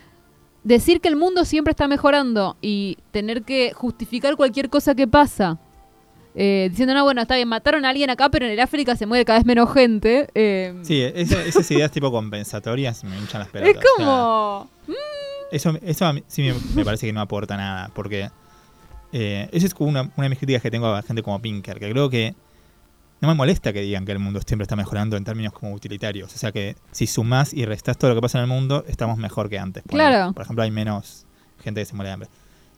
decir 0.62 1.00
que 1.00 1.08
el 1.08 1.16
mundo 1.16 1.44
siempre 1.44 1.72
está 1.72 1.88
mejorando 1.88 2.56
y 2.60 2.96
tener 3.10 3.42
que 3.42 3.72
justificar 3.72 4.36
cualquier 4.36 4.70
cosa 4.70 4.94
que 4.94 5.08
pasa, 5.08 5.58
eh, 6.36 6.68
diciendo, 6.70 6.94
no, 6.94 7.02
bueno, 7.02 7.22
está 7.22 7.34
bien, 7.34 7.48
mataron 7.48 7.84
a 7.84 7.88
alguien 7.88 8.08
acá, 8.08 8.28
pero 8.28 8.46
en 8.46 8.52
el 8.52 8.60
África 8.60 8.94
se 8.94 9.04
muere 9.04 9.24
cada 9.24 9.40
vez 9.40 9.46
menos 9.46 9.72
gente. 9.74 10.28
eh, 10.36 10.78
Sí, 10.82 11.02
esa- 11.02 11.42
esas 11.44 11.68
ideas 11.72 11.90
tipo 11.90 12.12
compensatorias 12.12 13.02
me 13.02 13.18
hinchan 13.18 13.40
las 13.40 13.48
es 13.48 13.52
pelotas. 13.52 13.76
o 13.76 13.96
sea, 13.96 14.06
como... 14.06 14.70
Eso, 15.50 15.76
eso 15.82 16.06
a 16.06 16.12
mí 16.12 16.22
sí 16.28 16.42
me, 16.42 16.54
me 16.76 16.84
parece 16.84 17.06
que 17.08 17.12
no 17.12 17.20
aporta 17.20 17.56
nada, 17.56 17.90
porque 17.96 18.30
eh, 19.12 19.48
esa 19.50 19.66
es 19.66 19.74
como 19.74 19.90
una, 19.90 20.02
una 20.02 20.22
de 20.24 20.28
mis 20.28 20.38
críticas 20.38 20.62
que 20.62 20.70
tengo 20.70 20.86
a 20.86 21.02
gente 21.02 21.24
como 21.24 21.42
Pinker, 21.42 21.80
que 21.80 21.90
creo 21.90 22.08
que 22.08 22.36
no 23.20 23.28
me 23.28 23.34
molesta 23.34 23.72
que 23.72 23.80
digan 23.82 24.04
que 24.04 24.12
el 24.12 24.18
mundo 24.18 24.40
siempre 24.46 24.62
está 24.64 24.76
mejorando 24.76 25.16
en 25.16 25.24
términos 25.24 25.52
como 25.52 25.72
utilitarios. 25.74 26.34
O 26.34 26.38
sea 26.38 26.52
que 26.52 26.76
si 26.90 27.06
sumás 27.06 27.52
y 27.54 27.64
restás 27.64 27.98
todo 27.98 28.10
lo 28.10 28.16
que 28.16 28.22
pasa 28.22 28.38
en 28.38 28.44
el 28.44 28.48
mundo, 28.50 28.84
estamos 28.88 29.18
mejor 29.18 29.48
que 29.50 29.58
antes. 29.58 29.82
Claro. 29.86 30.32
Por 30.32 30.42
ejemplo, 30.42 30.62
hay 30.62 30.70
menos 30.70 31.26
gente 31.62 31.80
que 31.82 31.84
se 31.84 31.94
muere 31.94 32.08
de 32.08 32.14
hambre. 32.14 32.28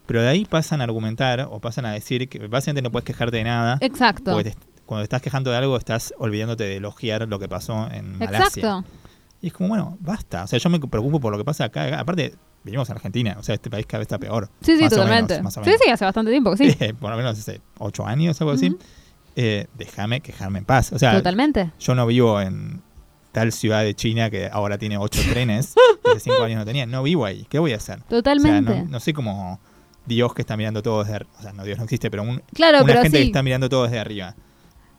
Pero 0.06 0.20
de 0.22 0.28
ahí 0.28 0.44
pasan 0.44 0.80
a 0.80 0.84
argumentar 0.84 1.46
o 1.50 1.60
pasan 1.60 1.86
a 1.86 1.92
decir 1.92 2.28
que 2.28 2.46
básicamente 2.48 2.82
no 2.82 2.90
puedes 2.90 3.04
quejarte 3.04 3.36
de 3.36 3.44
nada. 3.44 3.78
Exacto. 3.80 4.32
Porque 4.32 4.50
te- 4.50 4.56
cuando 4.84 5.04
estás 5.04 5.22
quejando 5.22 5.50
de 5.52 5.56
algo, 5.56 5.76
estás 5.76 6.12
olvidándote 6.18 6.64
de 6.64 6.76
elogiar 6.76 7.26
lo 7.28 7.38
que 7.38 7.48
pasó 7.48 7.88
en 7.92 8.18
Malasia. 8.18 8.46
Exacto. 8.46 8.84
Y 9.40 9.46
es 9.46 9.52
como, 9.52 9.68
bueno, 9.70 9.96
basta. 10.00 10.42
O 10.44 10.46
sea, 10.48 10.58
yo 10.58 10.68
me 10.70 10.80
preocupo 10.80 11.20
por 11.20 11.32
lo 11.32 11.38
que 11.38 11.44
pasa 11.44 11.64
acá. 11.64 11.98
Aparte, 11.98 12.34
vivimos 12.64 12.88
en 12.90 12.96
Argentina. 12.96 13.36
O 13.38 13.42
sea, 13.44 13.54
este 13.54 13.70
país 13.70 13.86
cada 13.86 14.00
vez 14.00 14.06
está 14.06 14.18
peor. 14.18 14.50
Sí, 14.60 14.76
sí, 14.76 14.82
Más 14.82 14.92
o 14.92 14.96
menos, 14.96 15.06
totalmente. 15.06 15.42
más 15.42 15.56
o 15.56 15.60
sí, 15.62 15.70
menos. 15.70 15.80
sí, 15.84 15.90
hace 15.90 16.04
bastante 16.04 16.30
tiempo 16.32 16.56
sí. 16.56 16.72
Por 17.00 17.10
lo 17.10 17.16
menos 17.16 17.38
hace 17.38 17.60
ocho 17.78 18.04
años, 18.06 18.40
algo 18.40 18.52
así. 18.52 18.76
Eh, 19.36 19.66
déjame 19.74 20.20
quejarme 20.20 20.58
en 20.58 20.64
paz. 20.64 20.92
O 20.92 20.98
sea, 20.98 21.12
Totalmente. 21.14 21.70
yo 21.80 21.94
no 21.94 22.06
vivo 22.06 22.40
en 22.40 22.82
tal 23.32 23.50
ciudad 23.52 23.82
de 23.82 23.94
China 23.94 24.28
que 24.30 24.48
ahora 24.52 24.76
tiene 24.78 24.98
ocho 24.98 25.20
trenes. 25.30 25.74
que 26.04 26.10
hace 26.10 26.20
cinco 26.20 26.42
años 26.42 26.58
no 26.58 26.64
tenía. 26.64 26.84
No 26.86 27.02
vivo 27.02 27.24
ahí. 27.24 27.46
¿Qué 27.48 27.58
voy 27.58 27.72
a 27.72 27.76
hacer? 27.76 28.02
Totalmente. 28.02 28.70
O 28.72 28.74
sea, 28.74 28.82
no, 28.84 28.90
no 28.90 29.00
sé 29.00 29.12
cómo 29.14 29.58
Dios 30.04 30.34
que 30.34 30.42
está 30.42 30.56
mirando 30.56 30.82
todo 30.82 31.02
desde... 31.02 31.16
ar- 31.16 31.26
O 31.38 31.42
sea, 31.42 31.52
no, 31.52 31.64
Dios 31.64 31.78
no 31.78 31.84
existe, 31.84 32.10
pero 32.10 32.22
un, 32.24 32.42
claro, 32.52 32.78
una 32.78 32.86
pero 32.86 33.02
gente 33.02 33.18
que 33.18 33.24
está 33.24 33.42
mirando 33.42 33.68
todo 33.68 33.84
desde 33.84 33.98
arriba. 33.98 34.34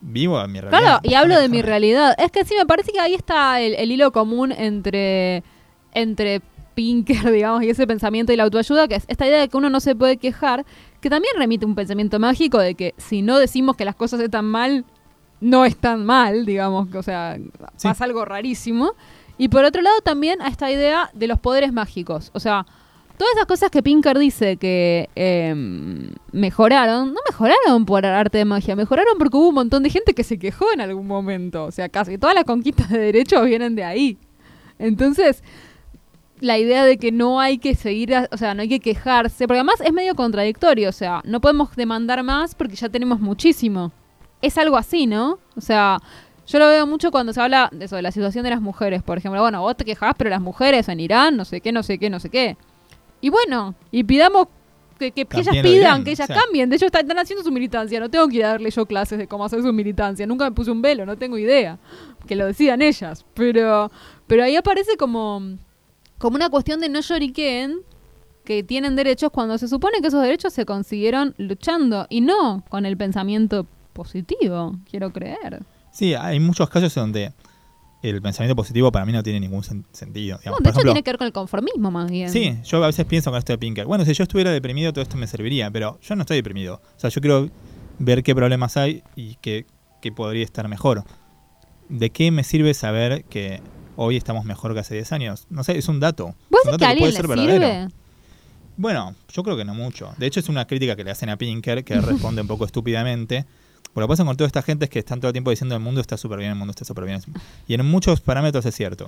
Vivo 0.01 0.43
en 0.43 0.51
mi 0.51 0.59
realidad. 0.59 0.79
Claro, 0.81 0.99
y 1.03 1.13
hablo 1.13 1.39
de 1.39 1.47
mi 1.47 1.61
realidad. 1.61 2.15
Es 2.17 2.31
que 2.31 2.43
sí, 2.43 2.55
me 2.57 2.65
parece 2.65 2.91
que 2.91 2.99
ahí 2.99 3.13
está 3.13 3.61
el, 3.61 3.75
el 3.75 3.91
hilo 3.91 4.11
común 4.11 4.51
entre, 4.51 5.43
entre 5.93 6.41
Pinker, 6.75 7.31
digamos, 7.31 7.63
y 7.63 7.69
ese 7.69 7.85
pensamiento 7.87 8.33
y 8.33 8.35
la 8.35 8.43
autoayuda, 8.43 8.87
que 8.87 8.95
es 8.95 9.05
esta 9.07 9.27
idea 9.27 9.39
de 9.39 9.47
que 9.47 9.55
uno 9.57 9.69
no 9.69 9.79
se 9.79 9.95
puede 9.95 10.17
quejar, 10.17 10.65
que 11.03 11.09
también 11.11 11.35
remite 11.37 11.65
un 11.65 11.75
pensamiento 11.75 12.17
mágico 12.17 12.57
de 12.57 12.73
que 12.73 12.95
si 12.97 13.21
no 13.21 13.37
decimos 13.37 13.75
que 13.77 13.85
las 13.85 13.95
cosas 13.95 14.19
están 14.21 14.45
mal, 14.45 14.85
no 15.41 15.65
están 15.65 16.05
mal, 16.05 16.45
digamos, 16.45 16.87
o 16.95 17.03
sea, 17.03 17.37
Sí. 17.75 17.87
pasa 17.87 18.05
algo 18.05 18.25
rarísimo. 18.25 18.93
Y 19.37 19.49
por 19.49 19.65
otro 19.65 19.81
lado 19.81 19.99
también 20.01 20.41
a 20.41 20.47
esta 20.47 20.71
idea 20.71 21.09
de 21.13 21.27
los 21.27 21.39
poderes 21.39 21.73
mágicos. 21.73 22.31
O 22.33 22.39
sea, 22.39 22.65
todas 23.17 23.33
esas 23.35 23.45
cosas 23.45 23.69
que 23.69 23.83
Pinker 23.83 24.17
dice 24.17 24.57
que 24.57 25.09
eh, 25.15 25.53
mejoraron, 26.31 27.13
no 27.13 27.19
mejoraron 27.29 27.85
por 27.85 28.05
arte 28.05 28.37
de 28.39 28.45
magia, 28.45 28.75
mejoraron 28.75 29.17
porque 29.17 29.37
hubo 29.37 29.49
un 29.49 29.55
montón 29.55 29.83
de 29.83 29.89
gente 29.89 30.13
que 30.13 30.23
se 30.23 30.39
quejó 30.39 30.71
en 30.73 30.81
algún 30.81 31.07
momento. 31.07 31.65
O 31.65 31.71
sea, 31.71 31.89
casi 31.89 32.17
todas 32.17 32.35
las 32.35 32.45
conquistas 32.45 32.89
de 32.89 32.99
derechos 32.99 33.45
vienen 33.45 33.75
de 33.75 33.83
ahí. 33.83 34.17
Entonces, 34.79 35.43
la 36.43 36.57
idea 36.57 36.83
de 36.83 36.97
que 36.97 37.11
no 37.11 37.39
hay 37.39 37.57
que 37.57 37.73
seguir, 37.73 38.13
a- 38.13 38.27
o 38.31 38.37
sea, 38.37 38.53
no 38.53 38.61
hay 38.61 38.69
que 38.69 38.79
quejarse, 38.79 39.47
porque 39.47 39.59
además 39.59 39.79
es 39.81 39.93
medio 39.93 40.13
contradictorio, 40.15 40.89
o 40.89 40.91
sea, 40.91 41.21
no 41.23 41.39
podemos 41.39 41.75
demandar 41.75 42.21
más 42.23 42.53
porque 42.53 42.75
ya 42.75 42.89
tenemos 42.89 43.19
muchísimo. 43.19 43.91
Es 44.41 44.57
algo 44.57 44.75
así, 44.75 45.07
¿no? 45.07 45.39
O 45.55 45.61
sea, 45.61 45.99
yo 46.45 46.59
lo 46.59 46.67
veo 46.67 46.85
mucho 46.85 47.11
cuando 47.11 47.31
se 47.31 47.39
habla 47.41 47.69
de 47.71 47.85
eso, 47.85 47.95
de 47.95 48.01
la 48.01 48.11
situación 48.11 48.43
de 48.43 48.49
las 48.49 48.61
mujeres, 48.61 49.01
por 49.03 49.17
ejemplo. 49.17 49.39
Bueno, 49.41 49.61
vos 49.61 49.77
te 49.77 49.85
quejás, 49.85 50.13
pero 50.17 50.29
las 50.29 50.41
mujeres 50.41 50.89
en 50.89 50.99
Irán, 50.99 51.37
no 51.37 51.45
sé 51.45 51.61
qué, 51.61 51.71
no 51.71 51.81
sé 51.81 51.97
qué, 51.97 52.09
no 52.09 52.19
sé 52.19 52.29
qué. 52.29 52.57
Y 53.21 53.29
bueno, 53.29 53.73
y 53.89 54.03
pidamos 54.03 54.47
que, 54.99 55.11
que- 55.11 55.25
que 55.25 55.39
ellas 55.39 55.55
pidan, 55.63 56.03
que 56.03 56.11
ellas 56.11 56.29
o 56.29 56.33
sea. 56.33 56.41
cambien. 56.43 56.69
De 56.69 56.75
hecho, 56.75 56.87
están, 56.87 57.03
están 57.03 57.19
haciendo 57.19 57.41
su 57.43 57.51
militancia. 57.53 57.99
No 58.01 58.09
tengo 58.09 58.27
que 58.27 58.35
ir 58.37 58.43
a 58.45 58.49
darle 58.49 58.69
yo 58.69 58.85
clases 58.85 59.17
de 59.17 59.27
cómo 59.27 59.45
hacer 59.45 59.61
su 59.61 59.71
militancia. 59.71 60.27
Nunca 60.27 60.43
me 60.43 60.51
puse 60.51 60.71
un 60.71 60.81
velo, 60.81 61.05
no 61.05 61.15
tengo 61.17 61.37
idea. 61.37 61.79
Que 62.27 62.35
lo 62.35 62.45
decidan 62.45 62.81
ellas. 62.81 63.25
Pero, 63.33 63.89
pero 64.27 64.43
ahí 64.43 64.57
aparece 64.57 64.97
como, 64.97 65.41
como 66.23 66.35
una 66.37 66.49
cuestión 66.49 66.79
de 66.79 66.87
no 66.87 67.01
lloriqueen 67.01 67.79
que 68.45 68.63
tienen 68.63 68.95
derechos 68.95 69.29
cuando 69.29 69.57
se 69.57 69.67
supone 69.67 69.99
que 70.01 70.07
esos 70.07 70.21
derechos 70.21 70.53
se 70.53 70.65
consiguieron 70.65 71.35
luchando 71.37 72.07
y 72.09 72.21
no 72.21 72.63
con 72.69 72.85
el 72.85 72.95
pensamiento 72.95 73.67
positivo, 73.91 74.77
quiero 74.89 75.11
creer. 75.11 75.63
Sí, 75.91 76.13
hay 76.13 76.39
muchos 76.39 76.69
casos 76.69 76.95
donde 76.95 77.33
el 78.01 78.21
pensamiento 78.21 78.55
positivo 78.55 78.89
para 78.89 79.05
mí 79.05 79.11
no 79.11 79.21
tiene 79.21 79.41
ningún 79.41 79.63
sen- 79.63 79.83
sentido. 79.91 80.37
No, 80.37 80.39
digamos. 80.39 80.59
de 80.59 80.63
Por 80.63 80.69
hecho 80.69 80.69
ejemplo, 80.79 80.91
tiene 80.93 81.03
que 81.03 81.11
ver 81.11 81.17
con 81.17 81.27
el 81.27 81.33
conformismo 81.33 81.91
más 81.91 82.09
bien. 82.09 82.29
Sí, 82.29 82.57
yo 82.63 82.81
a 82.83 82.87
veces 82.87 83.05
pienso 83.05 83.29
con 83.31 83.37
esto 83.37 83.51
de 83.51 83.57
Pinker. 83.57 83.85
Bueno, 83.85 84.05
si 84.05 84.13
yo 84.13 84.23
estuviera 84.23 84.51
deprimido, 84.51 84.93
todo 84.93 85.01
esto 85.03 85.17
me 85.17 85.27
serviría, 85.27 85.69
pero 85.71 85.99
yo 86.01 86.15
no 86.15 86.21
estoy 86.21 86.37
deprimido. 86.37 86.81
O 86.95 86.99
sea, 86.99 87.09
yo 87.09 87.19
quiero 87.19 87.49
ver 87.99 88.23
qué 88.23 88.33
problemas 88.33 88.77
hay 88.77 89.03
y 89.17 89.35
qué, 89.41 89.65
qué 90.01 90.11
podría 90.13 90.43
estar 90.45 90.67
mejor. 90.69 91.03
¿De 91.89 92.09
qué 92.11 92.31
me 92.31 92.43
sirve 92.45 92.73
saber 92.73 93.25
que 93.25 93.61
hoy 93.95 94.17
estamos 94.17 94.45
mejor 94.45 94.73
que 94.73 94.79
hace 94.79 94.95
10 94.95 95.11
años? 95.11 95.47
No 95.49 95.63
sé, 95.63 95.77
es 95.77 95.87
un 95.87 95.99
dato. 95.99 96.35
¿Vos 96.49 96.61
un 96.65 96.77
que 96.77 96.85
a 96.85 96.93
le 96.93 97.11
verdadero. 97.11 97.51
sirve? 97.51 97.87
Bueno, 98.77 99.15
yo 99.31 99.43
creo 99.43 99.55
que 99.55 99.65
no 99.65 99.73
mucho. 99.73 100.13
De 100.17 100.25
hecho, 100.25 100.39
es 100.39 100.49
una 100.49 100.65
crítica 100.65 100.95
que 100.95 101.03
le 101.03 101.11
hacen 101.11 101.29
a 101.29 101.37
Pinker, 101.37 101.83
que 101.83 101.95
responde 102.01 102.41
un 102.41 102.47
poco 102.47 102.65
estúpidamente. 102.65 103.45
Pero 103.93 104.01
lo 104.01 104.07
que 104.07 104.11
pasa 104.13 104.25
con 104.25 104.35
toda 104.35 104.47
esta 104.47 104.63
gente 104.63 104.85
es 104.85 104.91
que 104.91 104.99
están 104.99 105.19
todo 105.19 105.29
el 105.29 105.33
tiempo 105.33 105.51
diciendo 105.51 105.75
el 105.75 105.81
mundo 105.81 106.01
está 106.01 106.17
súper 106.17 106.39
bien, 106.39 106.51
el 106.51 106.57
mundo 106.57 106.71
está 106.71 106.83
súper 106.83 107.05
bien. 107.05 107.21
Y 107.67 107.75
en 107.75 107.85
muchos 107.85 108.21
parámetros 108.21 108.65
es 108.65 108.75
cierto. 108.75 109.07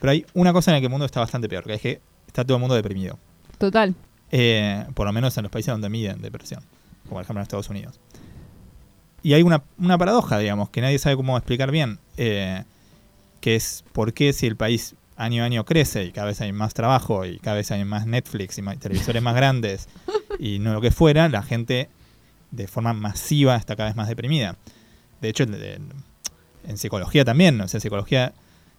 Pero 0.00 0.12
hay 0.12 0.24
una 0.34 0.52
cosa 0.52 0.70
en 0.70 0.76
la 0.76 0.80
que 0.80 0.86
el 0.86 0.90
mundo 0.90 1.04
está 1.04 1.20
bastante 1.20 1.48
peor, 1.48 1.64
que 1.64 1.74
es 1.74 1.80
que 1.80 2.00
está 2.26 2.44
todo 2.44 2.56
el 2.56 2.60
mundo 2.60 2.76
deprimido. 2.76 3.18
Total. 3.58 3.94
Eh, 4.30 4.86
por 4.94 5.06
lo 5.06 5.12
menos 5.12 5.36
en 5.36 5.42
los 5.42 5.52
países 5.52 5.72
donde 5.72 5.88
miden 5.88 6.22
depresión, 6.22 6.62
como 7.02 7.16
por 7.16 7.22
ejemplo 7.22 7.40
en 7.40 7.42
Estados 7.42 7.68
Unidos. 7.68 7.98
Y 9.22 9.34
hay 9.34 9.42
una, 9.42 9.62
una 9.78 9.98
paradoja, 9.98 10.38
digamos, 10.38 10.70
que 10.70 10.80
nadie 10.80 10.98
sabe 10.98 11.16
cómo 11.16 11.36
explicar 11.36 11.70
bien, 11.70 11.98
eh, 12.16 12.64
que 13.40 13.56
es 13.56 13.84
por 13.92 14.12
qué 14.12 14.32
si 14.32 14.46
el 14.46 14.56
país 14.56 14.94
año 15.16 15.42
a 15.42 15.46
año 15.46 15.64
crece 15.64 16.04
y 16.04 16.12
cada 16.12 16.28
vez 16.28 16.40
hay 16.40 16.52
más 16.52 16.72
trabajo 16.72 17.26
y 17.26 17.38
cada 17.38 17.56
vez 17.56 17.70
hay 17.70 17.84
más 17.84 18.06
Netflix 18.06 18.56
y 18.58 18.62
más, 18.62 18.78
televisores 18.78 19.22
más 19.22 19.34
grandes 19.34 19.88
y 20.38 20.58
no 20.58 20.72
lo 20.72 20.80
que 20.80 20.90
fuera, 20.90 21.28
la 21.28 21.42
gente 21.42 21.88
de 22.50 22.66
forma 22.66 22.92
masiva 22.92 23.56
está 23.56 23.76
cada 23.76 23.90
vez 23.90 23.96
más 23.96 24.08
deprimida. 24.08 24.56
De 25.20 25.28
hecho, 25.28 25.44
en 25.44 26.78
psicología 26.78 27.24
también, 27.24 27.60
o 27.60 27.68
sea, 27.68 27.78
en 27.78 27.82
psicología 27.82 28.32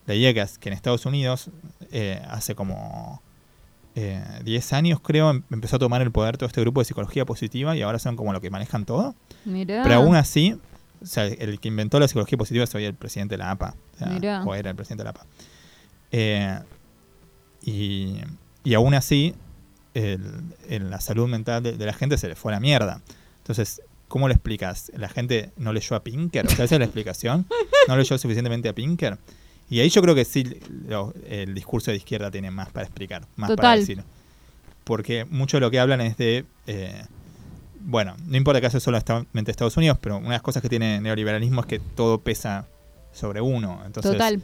leía 0.08 0.34
que, 0.34 0.46
que 0.60 0.70
en 0.70 0.74
Estados 0.74 1.06
Unidos 1.06 1.52
eh, 1.92 2.22
hace 2.28 2.56
como 2.56 3.22
10 3.94 4.72
eh, 4.72 4.76
años 4.76 5.00
creo 5.02 5.30
em, 5.30 5.44
empezó 5.52 5.76
a 5.76 5.80
tomar 5.80 6.02
el 6.02 6.12
poder 6.12 6.38
todo 6.38 6.48
este 6.48 6.62
grupo 6.62 6.82
de 6.82 6.86
psicología 6.86 7.26
positiva 7.26 7.76
y 7.76 7.82
ahora 7.82 8.00
son 8.00 8.16
como 8.16 8.34
lo 8.34 8.42
que 8.42 8.50
manejan 8.50 8.86
todo. 8.86 9.16
Pero 9.46 9.94
aún 9.94 10.16
así, 10.16 10.58
o 11.02 11.06
sea, 11.06 11.26
el 11.26 11.60
que 11.60 11.68
inventó 11.68 12.00
la 12.00 12.08
psicología 12.08 12.38
positiva 12.38 12.64
es 12.64 12.76
hoy 12.76 12.86
el 12.86 12.94
presidente 12.94 13.34
de 13.34 13.40
la 13.40 13.52
APA. 13.52 13.76
O, 14.46 14.56
era 14.56 14.70
el 14.70 14.76
presidente 14.76 15.02
de 15.02 15.06
la 15.06 15.10
APA. 15.10 15.26
Eh, 16.12 16.60
y, 17.64 18.18
y, 18.64 18.74
aún 18.74 18.94
así, 18.94 19.34
el, 19.94 20.90
la 20.90 21.02
salud 21.02 21.28
mental 21.28 21.64
de, 21.64 21.78
la 21.78 21.94
gente 21.94 22.18
se 22.18 22.28
le 22.28 22.36
fue 22.36 22.52
a 22.52 22.56
la 22.56 22.60
mierda. 22.60 23.02
Entonces, 23.40 23.82
¿cómo 24.08 24.28
lo 24.28 24.34
explicas? 24.34 24.92
¿La 24.96 25.10
gente 25.10 25.52
no 25.58 25.74
leyó 25.74 25.96
a 25.96 26.04
Pinker? 26.04 26.46
O 26.46 26.50
sea, 26.50 26.66
esa 26.66 26.76
es 26.76 26.80
la 26.80 26.86
explicación. 26.86 27.48
¿No 27.88 27.98
leyó 27.98 28.18
suficientemente 28.18 28.70
a 28.70 28.74
Pinker? 28.74 29.18
Y 29.70 29.80
ahí 29.80 29.90
yo 29.90 30.02
creo 30.02 30.14
que 30.14 30.26
sí, 30.26 30.60
el 31.30 31.54
discurso 31.54 31.92
de 31.92 31.98
izquierda 31.98 32.30
tiene 32.30 32.52
más 32.52 32.70
para 32.70 32.86
explicar, 32.86 33.26
más 33.38 33.52
para 33.52 33.78
decir. 33.78 34.04
Porque 34.84 35.26
mucho 35.26 35.58
de 35.58 35.62
lo 35.62 35.72
que 35.72 35.80
hablan 35.80 36.02
es 36.02 36.18
de. 36.18 36.46
Eh, 36.68 37.04
bueno, 37.84 38.16
no 38.26 38.38
importa 38.38 38.62
que 38.62 38.68
hace 38.68 38.80
solamente 38.80 39.52
Estados 39.52 39.78
Unidos, 39.78 39.98
pero 40.02 40.18
una 40.18 40.28
de 40.28 40.34
las 40.34 40.42
cosas 40.42 40.62
que 40.62 40.70
tiene 40.70 40.98
el 40.98 41.04
neoliberalismo 41.04 41.62
es 41.62 41.68
que 41.68 41.80
todo 41.80 42.20
pesa 42.22 42.68
sobre 43.12 43.42
uno. 43.42 43.82
Entonces, 43.86 44.14
Total. 44.14 44.42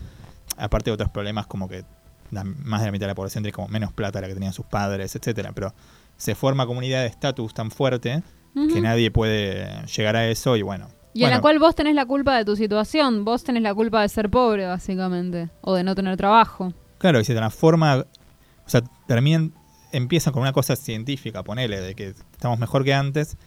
aparte 0.57 0.89
de 0.89 0.93
otros 0.93 1.09
problemas 1.09 1.47
como 1.47 1.67
que 1.67 1.83
más 2.31 2.81
de 2.81 2.88
la 2.88 2.91
mitad 2.91 3.05
de 3.05 3.11
la 3.11 3.15
población 3.15 3.43
tiene 3.43 3.53
como 3.53 3.67
menos 3.69 3.93
plata 3.93 4.19
de 4.19 4.23
la 4.23 4.27
que 4.27 4.33
tenían 4.33 4.53
sus 4.53 4.65
padres, 4.65 5.15
etcétera. 5.15 5.51
Pero 5.53 5.73
se 6.17 6.35
forma 6.35 6.65
comunidad 6.65 7.01
de 7.01 7.07
estatus 7.07 7.53
tan 7.53 7.71
fuerte 7.71 8.23
que 8.53 8.81
nadie 8.81 9.11
puede 9.11 9.85
llegar 9.85 10.15
a 10.15 10.27
eso 10.27 10.55
y 10.55 10.63
bueno, 10.63 10.88
y 11.17 11.23
en 11.23 11.31
la 11.31 11.41
cual 11.41 11.57
vos 11.57 11.73
tenés 11.73 11.95
la 11.95 12.05
culpa 12.05 12.38
de 12.38 12.45
tu 12.45 12.55
situación, 12.55 13.25
vos 13.25 13.43
tenés 13.43 13.63
la 13.63 13.73
culpa 13.73 14.01
de 14.03 14.09
ser 14.09 14.29
pobre, 14.29 14.67
básicamente, 14.67 15.49
o 15.61 15.73
de 15.73 15.83
no 15.83 15.95
tener 15.95 16.15
trabajo. 16.15 16.73
Claro, 16.99 17.19
y 17.19 17.25
se 17.25 17.33
transforma, 17.33 17.97
o 17.97 18.69
sea, 18.69 18.81
termina, 19.07 19.49
empieza 19.91 20.31
con 20.31 20.41
una 20.41 20.53
cosa 20.53 20.75
científica, 20.75 21.43
ponele, 21.43 21.81
de 21.81 21.95
que 21.95 22.13
estamos 22.31 22.59
mejor 22.59 22.83
que 22.83 22.93
antes, 22.93 23.38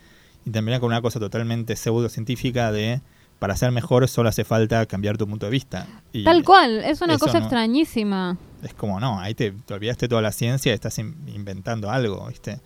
y 0.44 0.50
termina 0.50 0.80
con 0.80 0.88
una 0.88 1.02
cosa 1.02 1.20
totalmente 1.20 1.76
pseudocientífica 1.76 2.72
de 2.72 3.00
para 3.38 3.56
ser 3.56 3.72
mejor 3.72 4.06
solo 4.06 4.28
hace 4.28 4.44
falta 4.44 4.84
cambiar 4.86 5.16
tu 5.16 5.26
punto 5.26 5.46
de 5.46 5.50
vista. 5.50 5.86
Tal 6.24 6.44
cual, 6.44 6.84
es 6.84 7.00
una 7.00 7.18
cosa 7.18 7.38
extrañísima. 7.38 8.36
Es 8.62 8.74
como, 8.74 9.00
no, 9.00 9.18
ahí 9.18 9.34
te, 9.34 9.52
te, 9.52 9.74
olvidaste 9.74 10.08
toda 10.08 10.20
la 10.20 10.30
ciencia 10.30 10.72
y 10.72 10.74
estás 10.74 10.98
inventando 10.98 11.90
algo, 11.90 12.26
¿viste? 12.28 12.60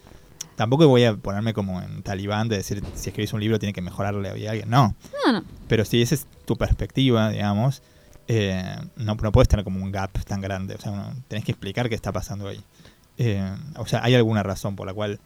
Tampoco 0.56 0.86
voy 0.88 1.04
a 1.04 1.16
ponerme 1.16 1.54
como 1.54 1.80
en 1.80 2.02
talibán 2.02 2.48
de 2.48 2.56
decir 2.56 2.82
si 2.94 3.10
escribís 3.10 3.32
un 3.32 3.40
libro 3.40 3.58
tiene 3.58 3.72
que 3.72 3.80
mejorarle 3.80 4.28
a 4.28 4.50
alguien. 4.50 4.68
No. 4.68 4.94
No, 5.24 5.32
no. 5.32 5.44
Pero 5.68 5.84
si 5.84 6.02
esa 6.02 6.16
es 6.16 6.26
tu 6.44 6.56
perspectiva, 6.56 7.30
digamos, 7.30 7.82
eh, 8.26 8.76
no, 8.96 9.14
no 9.14 9.32
puedes 9.32 9.48
tener 9.48 9.64
como 9.64 9.82
un 9.82 9.92
gap 9.92 10.12
tan 10.24 10.40
grande. 10.40 10.74
O 10.74 10.80
sea, 10.80 11.14
tenés 11.28 11.44
que 11.44 11.52
explicar 11.52 11.88
qué 11.88 11.94
está 11.94 12.12
pasando 12.12 12.48
ahí. 12.48 12.60
Eh, 13.18 13.54
o 13.76 13.86
sea, 13.86 14.02
hay 14.02 14.14
alguna 14.14 14.42
razón 14.42 14.76
por 14.76 14.86
la 14.86 14.94
cual 14.94 15.20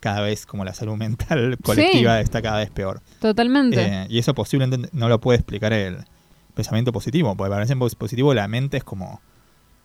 cada 0.00 0.20
vez 0.20 0.46
como 0.46 0.64
la 0.64 0.74
salud 0.74 0.96
mental 0.96 1.58
colectiva 1.62 2.20
está 2.20 2.42
cada 2.42 2.58
vez 2.58 2.70
peor. 2.70 3.00
Totalmente. 3.20 3.80
Eh, 3.80 4.06
y 4.08 4.18
eso 4.18 4.34
posiblemente 4.34 4.88
no 4.92 5.08
lo 5.08 5.20
puede 5.20 5.38
explicar 5.38 5.72
el 5.72 5.98
pensamiento 6.54 6.92
positivo, 6.92 7.36
porque 7.36 7.50
para 7.50 7.64
el 7.64 7.96
positivo 7.96 8.34
la 8.34 8.48
mente 8.48 8.78
es 8.78 8.84
como 8.84 9.20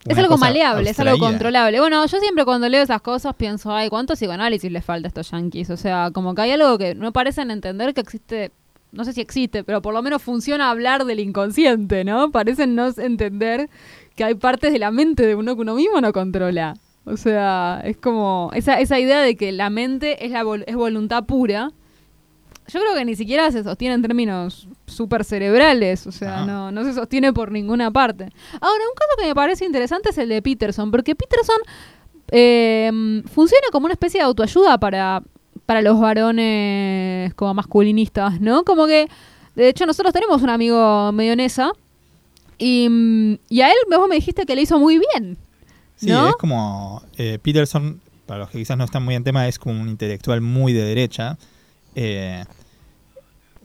es 0.05 0.17
algo 0.17 0.37
maleable, 0.37 0.89
es 0.89 0.99
algo 0.99 1.17
controlable. 1.17 1.79
Bueno, 1.79 2.05
yo 2.05 2.19
siempre 2.19 2.43
cuando 2.45 2.67
leo 2.67 2.83
esas 2.83 3.01
cosas 3.01 3.35
pienso, 3.35 3.73
ay, 3.73 3.89
¿cuánto 3.89 4.15
psicoanálisis 4.15 4.71
les 4.71 4.83
falta 4.83 5.07
a 5.07 5.09
estos 5.09 5.31
yankees? 5.31 5.69
O 5.69 5.77
sea, 5.77 6.11
como 6.11 6.35
que 6.35 6.41
hay 6.41 6.51
algo 6.51 6.77
que 6.77 6.95
no 6.95 7.13
parecen 7.13 7.51
entender 7.51 7.93
que 7.93 8.01
existe, 8.01 8.51
no 8.91 9.05
sé 9.05 9.13
si 9.13 9.21
existe, 9.21 9.63
pero 9.63 9.81
por 9.81 9.93
lo 9.93 10.01
menos 10.01 10.21
funciona 10.21 10.69
hablar 10.69 11.05
del 11.05 11.19
inconsciente, 11.19 12.03
¿no? 12.03 12.31
Parecen 12.31 12.75
no 12.75 12.89
entender 12.97 13.69
que 14.15 14.25
hay 14.25 14.35
partes 14.35 14.73
de 14.73 14.79
la 14.79 14.91
mente 14.91 15.25
de 15.25 15.35
uno 15.35 15.55
que 15.55 15.61
uno 15.61 15.75
mismo 15.75 16.01
no 16.01 16.11
controla. 16.11 16.75
O 17.05 17.17
sea, 17.17 17.81
es 17.83 17.97
como 17.97 18.49
esa, 18.53 18.79
esa 18.79 18.99
idea 18.99 19.21
de 19.21 19.35
que 19.35 19.51
la 19.51 19.69
mente 19.69 20.25
es, 20.25 20.31
la 20.31 20.43
es 20.65 20.75
voluntad 20.75 21.25
pura 21.25 21.71
yo 22.67 22.79
creo 22.79 22.95
que 22.95 23.05
ni 23.05 23.15
siquiera 23.15 23.51
se 23.51 23.63
sostiene 23.63 23.95
en 23.95 24.01
términos 24.01 24.67
súper 24.87 25.23
cerebrales, 25.23 26.07
o 26.07 26.11
sea, 26.11 26.45
no, 26.45 26.71
no 26.71 26.83
se 26.83 26.93
sostiene 26.93 27.33
por 27.33 27.51
ninguna 27.51 27.91
parte. 27.91 28.29
Ahora, 28.61 28.83
un 28.89 28.95
caso 28.95 29.11
que 29.19 29.27
me 29.27 29.35
parece 29.35 29.65
interesante 29.65 30.09
es 30.09 30.17
el 30.17 30.29
de 30.29 30.41
Peterson, 30.41 30.89
porque 30.89 31.15
Peterson 31.15 31.57
em, 32.31 33.23
funciona 33.23 33.67
como 33.71 33.85
una 33.85 33.93
especie 33.93 34.21
de 34.21 34.25
autoayuda 34.25 34.77
para, 34.77 35.23
para 35.65 35.81
los 35.81 35.99
varones 35.99 37.33
como 37.33 37.53
masculinistas, 37.53 38.39
¿no? 38.39 38.63
Como 38.63 38.87
que, 38.87 39.09
de 39.55 39.67
hecho, 39.67 39.85
nosotros 39.85 40.13
tenemos 40.13 40.41
un 40.41 40.49
amigo 40.49 41.11
medionesa 41.11 41.73
y, 42.57 43.37
y 43.49 43.61
a 43.61 43.67
él 43.67 43.77
vos 43.89 44.07
me 44.07 44.15
dijiste 44.15 44.45
que 44.45 44.55
le 44.55 44.61
hizo 44.61 44.79
muy 44.79 44.99
bien. 44.99 45.37
Sí, 46.03 46.11
es 46.11 46.35
como 46.35 47.03
eh, 47.17 47.39
Peterson, 47.41 48.01
para 48.25 48.41
los 48.41 48.49
que 48.49 48.57
quizás 48.57 48.77
no 48.77 48.83
están 48.83 49.03
muy 49.03 49.15
en 49.15 49.23
tema, 49.23 49.47
es 49.47 49.59
como 49.59 49.79
un 49.79 49.89
intelectual 49.89 50.41
muy 50.41 50.73
de 50.73 50.83
derecha 50.83 51.37
eh, 51.95 52.43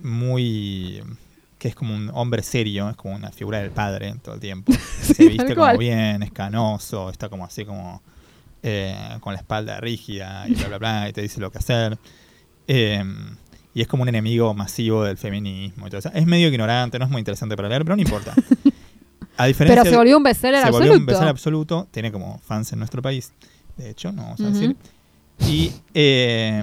muy 0.01 1.03
que 1.59 1.69
es 1.69 1.75
como 1.75 1.93
un 1.93 2.09
hombre 2.15 2.45
serio, 2.45 2.89
es 2.89 2.97
como 2.97 3.17
una 3.17 3.33
figura 3.33 3.59
del 3.59 3.73
padre 3.73 4.15
todo 4.23 4.37
el 4.37 4.41
tiempo. 4.41 4.73
Se 5.03 5.29
viste 5.29 5.57
como 5.57 5.77
bien, 5.77 6.23
es 6.23 6.31
canoso, 6.31 7.11
está 7.11 7.29
como 7.29 7.45
así 7.45 7.65
como 7.65 8.01
eh, 8.63 9.17
con 9.21 9.33
la 9.33 9.41
espalda 9.41 9.81
rígida 9.81 10.45
y 10.47 10.55
bla 10.55 10.69
bla 10.69 10.79
bla, 10.79 11.09
y 11.09 11.13
te 11.13 11.21
dice 11.21 11.41
lo 11.41 11.51
que 11.51 11.59
hacer. 11.59 11.99
Eh, 12.69 13.03
y 13.75 13.81
es 13.81 13.89
como 13.89 14.05
un 14.05 14.09
enemigo 14.09 14.55
masivo 14.55 15.03
del 15.03 15.17
feminismo 15.19 15.89
y 15.89 15.91
todo 15.91 15.99
eso. 15.99 16.11
Es 16.15 16.27
medio 16.27 16.47
ignorante, 16.49 16.99
no 16.99 17.07
es 17.07 17.11
muy 17.11 17.19
interesante 17.19 17.57
para 17.57 17.69
leer, 17.69 17.85
pero 17.85 17.97
no 17.97 18.03
importa. 18.03 18.35
A 19.39 19.47
diferencia 19.47 19.83
pero 19.83 19.91
se 19.91 19.97
volvió 19.97 20.17
un 20.17 20.23
bestseller 20.23 20.57
absoluto. 20.57 20.79
Se 20.79 20.89
volvió 20.89 21.01
un 21.01 21.07
bestseller 21.07 21.31
absoluto, 21.31 21.89
tiene 21.91 22.13
como 22.13 22.39
fans 22.41 22.73
en 22.73 22.79
nuestro 22.81 23.01
país, 23.01 23.33
de 23.77 23.91
hecho, 23.91 24.13
no 24.13 24.23
vamos 24.23 24.41
a 24.41 24.51
decir. 24.51 24.77
Y 25.47 25.73
eh, 25.95 26.63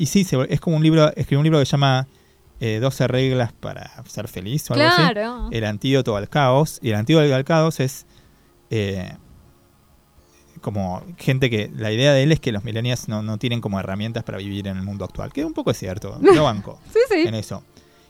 y 0.00 0.06
sí, 0.06 0.26
es 0.48 0.60
como 0.62 0.78
un 0.78 0.82
libro, 0.82 1.08
escribió 1.08 1.40
un 1.40 1.44
libro 1.44 1.58
que 1.58 1.66
se 1.66 1.72
llama 1.72 2.08
12 2.58 3.04
eh, 3.04 3.06
reglas 3.06 3.52
para 3.52 4.02
ser 4.08 4.28
feliz 4.28 4.70
o 4.70 4.72
algo 4.72 4.86
claro. 4.96 5.44
así. 5.44 5.56
El 5.58 5.64
antídoto 5.66 6.16
al 6.16 6.26
caos. 6.30 6.78
Y 6.80 6.88
el 6.88 6.94
antídoto 6.94 7.34
al 7.34 7.44
caos 7.44 7.80
es 7.80 8.06
eh, 8.70 9.12
como 10.62 11.04
gente 11.18 11.50
que 11.50 11.70
la 11.76 11.92
idea 11.92 12.14
de 12.14 12.22
él 12.22 12.32
es 12.32 12.40
que 12.40 12.50
los 12.50 12.64
millennials 12.64 13.08
no, 13.08 13.36
tienen 13.36 13.60
como 13.60 13.78
herramientas 13.78 14.24
para 14.24 14.38
vivir 14.38 14.68
en 14.68 14.78
el 14.78 14.82
mundo 14.82 15.04
actual. 15.04 15.34
Que 15.34 15.44
un 15.44 15.52
poco 15.52 15.70
es 15.70 15.76
cierto, 15.76 16.18
lo 16.18 16.44
banco 16.44 16.80
sí, 16.94 17.00
sí. 17.10 17.28
en 17.28 17.34
eso. 17.34 17.62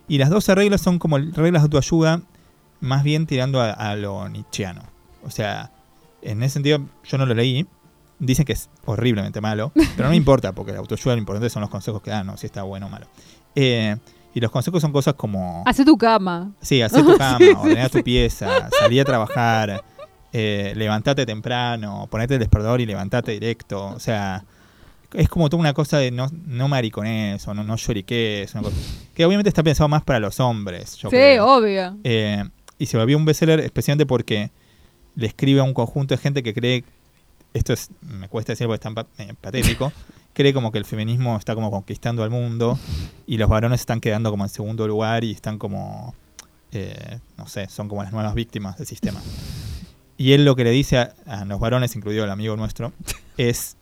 Y 0.07 0.18
las 0.18 0.30
12 0.30 0.55
reglas 0.55 0.80
son 0.80 1.01
como 1.01 1.18
reglas 1.18 1.62
de 1.62 1.66
autoayuda, 1.66 2.22
más 2.81 3.03
bien 3.03 3.26
tirando 3.26 3.61
a, 3.61 3.70
a 3.70 3.97
lo 3.97 4.28
nietzscheano. 4.28 4.83
O 5.22 5.31
sea, 5.31 5.70
en 6.22 6.43
ese 6.43 6.55
sentido 6.55 6.81
yo 7.05 7.18
no 7.18 7.26
lo 7.26 7.35
leí, 7.35 7.66
Dicen 8.20 8.45
que 8.45 8.53
es 8.53 8.68
horriblemente 8.85 9.41
malo, 9.41 9.72
pero 9.97 10.05
no 10.05 10.11
me 10.11 10.16
importa, 10.16 10.53
porque 10.53 10.72
la 10.72 10.78
autoayuda 10.78 11.14
lo 11.14 11.20
importante 11.20 11.49
son 11.49 11.62
los 11.62 11.70
consejos 11.70 12.03
que 12.03 12.11
dan, 12.11 12.26
no 12.26 12.37
si 12.37 12.47
está 12.47 12.62
bueno 12.62 12.87
o 12.87 12.89
malo. 12.91 13.07
Eh, 13.55 13.97
y 14.35 14.41
los 14.41 14.51
consejos 14.51 14.83
son 14.83 14.93
cosas 14.93 15.14
como... 15.14 15.64
Hace 15.66 15.85
tu 15.87 15.97
cama. 15.97 16.53
Sí, 16.61 16.83
hace 16.83 17.03
tu 17.03 17.16
cama, 17.18 17.39
ordenar 17.59 17.91
tu 17.91 18.03
pieza, 18.05 18.68
salí 18.78 19.01
a 19.01 19.05
trabajar, 19.07 19.83
eh, 20.35 20.74
levantate 20.76 21.24
temprano, 21.24 22.09
ponete 22.11 22.35
el 22.35 22.41
despertador 22.41 22.83
y 22.83 22.87
levantate 22.87 23.33
directo. 23.33 23.87
O 23.87 23.99
sea, 23.99 24.45
es 25.14 25.28
como 25.31 25.49
toda 25.49 25.61
una 25.61 25.72
cosa 25.72 25.97
de 25.97 26.11
no, 26.11 26.28
no 26.45 26.68
maricones 26.68 27.49
o 27.49 27.55
no, 27.55 27.64
no 27.64 27.76
lloriques, 27.76 28.53
que 29.14 29.24
obviamente 29.24 29.49
está 29.49 29.62
pensado 29.62 29.89
más 29.89 30.03
para 30.03 30.20
los 30.20 30.39
hombres. 30.41 30.91
sí, 30.91 31.39
obvio. 31.41 31.97
Eh, 32.05 32.45
y 32.81 32.87
se 32.87 32.97
volvió 32.97 33.16
un 33.16 33.24
bestseller 33.24 33.61
especialmente 33.61 34.07
porque 34.07 34.51
le 35.14 35.26
escribe 35.28 35.61
a 35.61 35.62
un 35.62 35.74
conjunto 35.74 36.14
de 36.14 36.18
gente 36.18 36.43
que 36.43 36.55
cree 36.55 36.85
esto 37.53 37.72
es, 37.72 37.91
me 38.01 38.28
cuesta 38.28 38.53
decir 38.53 38.66
porque 38.66 38.89
es 38.89 38.95
tan 38.95 39.07
eh, 39.18 39.35
patético, 39.41 39.93
cree 40.33 40.55
como 40.55 40.72
que 40.72 40.78
el 40.78 40.85
feminismo 40.85 41.37
está 41.37 41.55
como 41.55 41.70
conquistando 41.70 42.22
al 42.22 42.31
mundo 42.31 42.78
y 43.26 43.37
los 43.37 43.49
varones 43.49 43.81
están 43.81 44.01
quedando 44.01 44.31
como 44.31 44.45
en 44.45 44.51
segundo 44.51 44.87
lugar 44.87 45.24
y 45.24 45.33
están 45.33 45.59
como, 45.59 46.14
eh, 46.72 47.18
no 47.37 47.47
sé, 47.49 47.68
son 47.68 47.89
como 47.89 48.03
las 48.03 48.12
nuevas 48.12 48.35
víctimas 48.35 48.78
del 48.78 48.87
sistema. 48.87 49.20
Y 50.16 50.33
él 50.33 50.45
lo 50.45 50.55
que 50.55 50.64
le 50.64 50.70
dice 50.70 50.99
a, 50.99 51.45
los 51.47 51.61
varones, 51.61 51.97
incluido 51.97 52.24
el 52.24 52.31
amigo 52.31 52.57
nuestro, 52.57 52.93
es, 53.37 53.76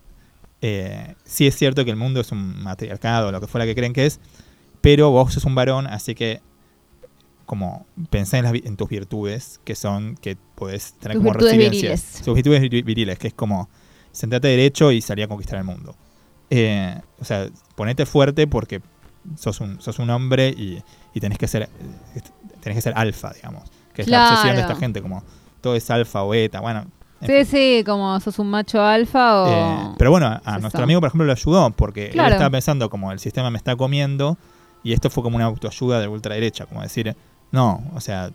eh, 0.62 1.14
sí 1.24 1.46
es 1.46 1.55
cierto 1.57 1.84
que 1.84 1.90
el 1.90 1.96
mundo 1.96 2.20
es 2.20 2.32
un 2.32 2.62
matriarcado, 2.62 3.30
lo 3.32 3.40
que 3.40 3.46
fuera 3.46 3.66
que 3.66 3.74
creen 3.74 3.92
que 3.92 4.07
es, 4.07 4.18
pero 4.80 5.11
vos 5.11 5.34
sos 5.34 5.44
un 5.44 5.55
varón, 5.55 5.86
así 5.86 6.14
que 6.14 6.40
como 7.49 7.86
pensar 8.11 8.38
en, 8.38 8.44
las 8.44 8.53
vi- 8.53 8.62
en 8.64 8.76
tus 8.76 8.88
virtudes, 8.88 9.59
que 9.64 9.74
son 9.74 10.14
que 10.20 10.36
podés 10.55 10.92
tener 11.01 11.16
Tus 11.16 11.24
como 11.24 11.30
virtudes 11.32 11.53
resiliencia. 11.57 11.88
viriles. 11.90 12.22
Tus 12.24 12.34
virtudes 12.34 12.61
viri- 12.62 12.84
viriles, 12.84 13.18
que 13.18 13.28
es 13.28 13.34
como 13.34 13.68
sentate 14.12 14.49
derecho 14.49 14.92
y 14.92 15.01
salir 15.01 15.24
a 15.24 15.28
conquistar 15.28 15.59
el 15.59 15.64
mundo. 15.64 15.96
Eh, 16.51 17.01
o 17.20 17.24
sea, 17.24 17.49
ponete 17.74 18.05
fuerte 18.07 18.46
porque 18.46 18.80
sos 19.36 19.61
un, 19.61 19.80
sos 19.80 19.99
un 19.99 20.11
hombre 20.11 20.49
y, 20.51 20.82
y 21.14 21.20
tenés 21.20 21.38
que 21.38 21.49
ser 21.49 21.62
eh, 21.62 22.20
tenés 22.61 22.76
que 22.76 22.82
ser 22.82 22.92
alfa, 22.96 23.32
digamos. 23.32 23.64
Que 23.94 24.03
es 24.03 24.09
la 24.09 24.28
obsesión 24.28 24.55
de 24.55 24.61
esta 24.61 24.66
Claro. 24.74 24.80
gente, 24.80 25.03
como 25.03 25.24
todo 25.61 25.74
es 25.74 25.90
alfa 25.90 26.22
o 26.22 26.28
beta, 26.28 26.61
bueno. 26.61 26.84
en 27.20 27.26
Sí, 27.26 27.32
fin. 27.32 27.46
sí, 27.46 27.84
como 27.84 28.20
sos 28.20 28.38
un 28.38 28.49
macho 28.51 28.80
alfa 28.80 29.42
o... 29.42 29.49
Eh, 29.49 29.94
pero 29.99 30.11
bueno, 30.11 30.26
a 30.44 30.55
es 30.57 30.61
nuestro 30.61 30.84
amigo, 30.84 31.01
por 31.01 31.09
ejemplo, 31.09 31.24
lo 31.26 31.32
ayudó 31.32 31.70
porque 31.70 32.11
Claro. 32.11 32.28
él 32.28 32.32
estaba 32.34 32.51
pensando 32.51 32.88
como 32.90 33.11
el 33.11 33.18
sistema 33.18 33.51
me 33.51 33.57
está 33.59 33.74
comiendo 33.74 34.36
y 34.84 34.92
esto 34.92 35.11
fue 35.11 35.22
como 35.24 35.34
una 35.36 35.46
autoayuda 35.46 35.99
de 36.01 36.07
ultraderecha, 36.09 36.66
como 36.66 36.80
decir, 36.82 37.16
no, 37.53 37.82
o 37.94 38.01
sea, 38.01 38.30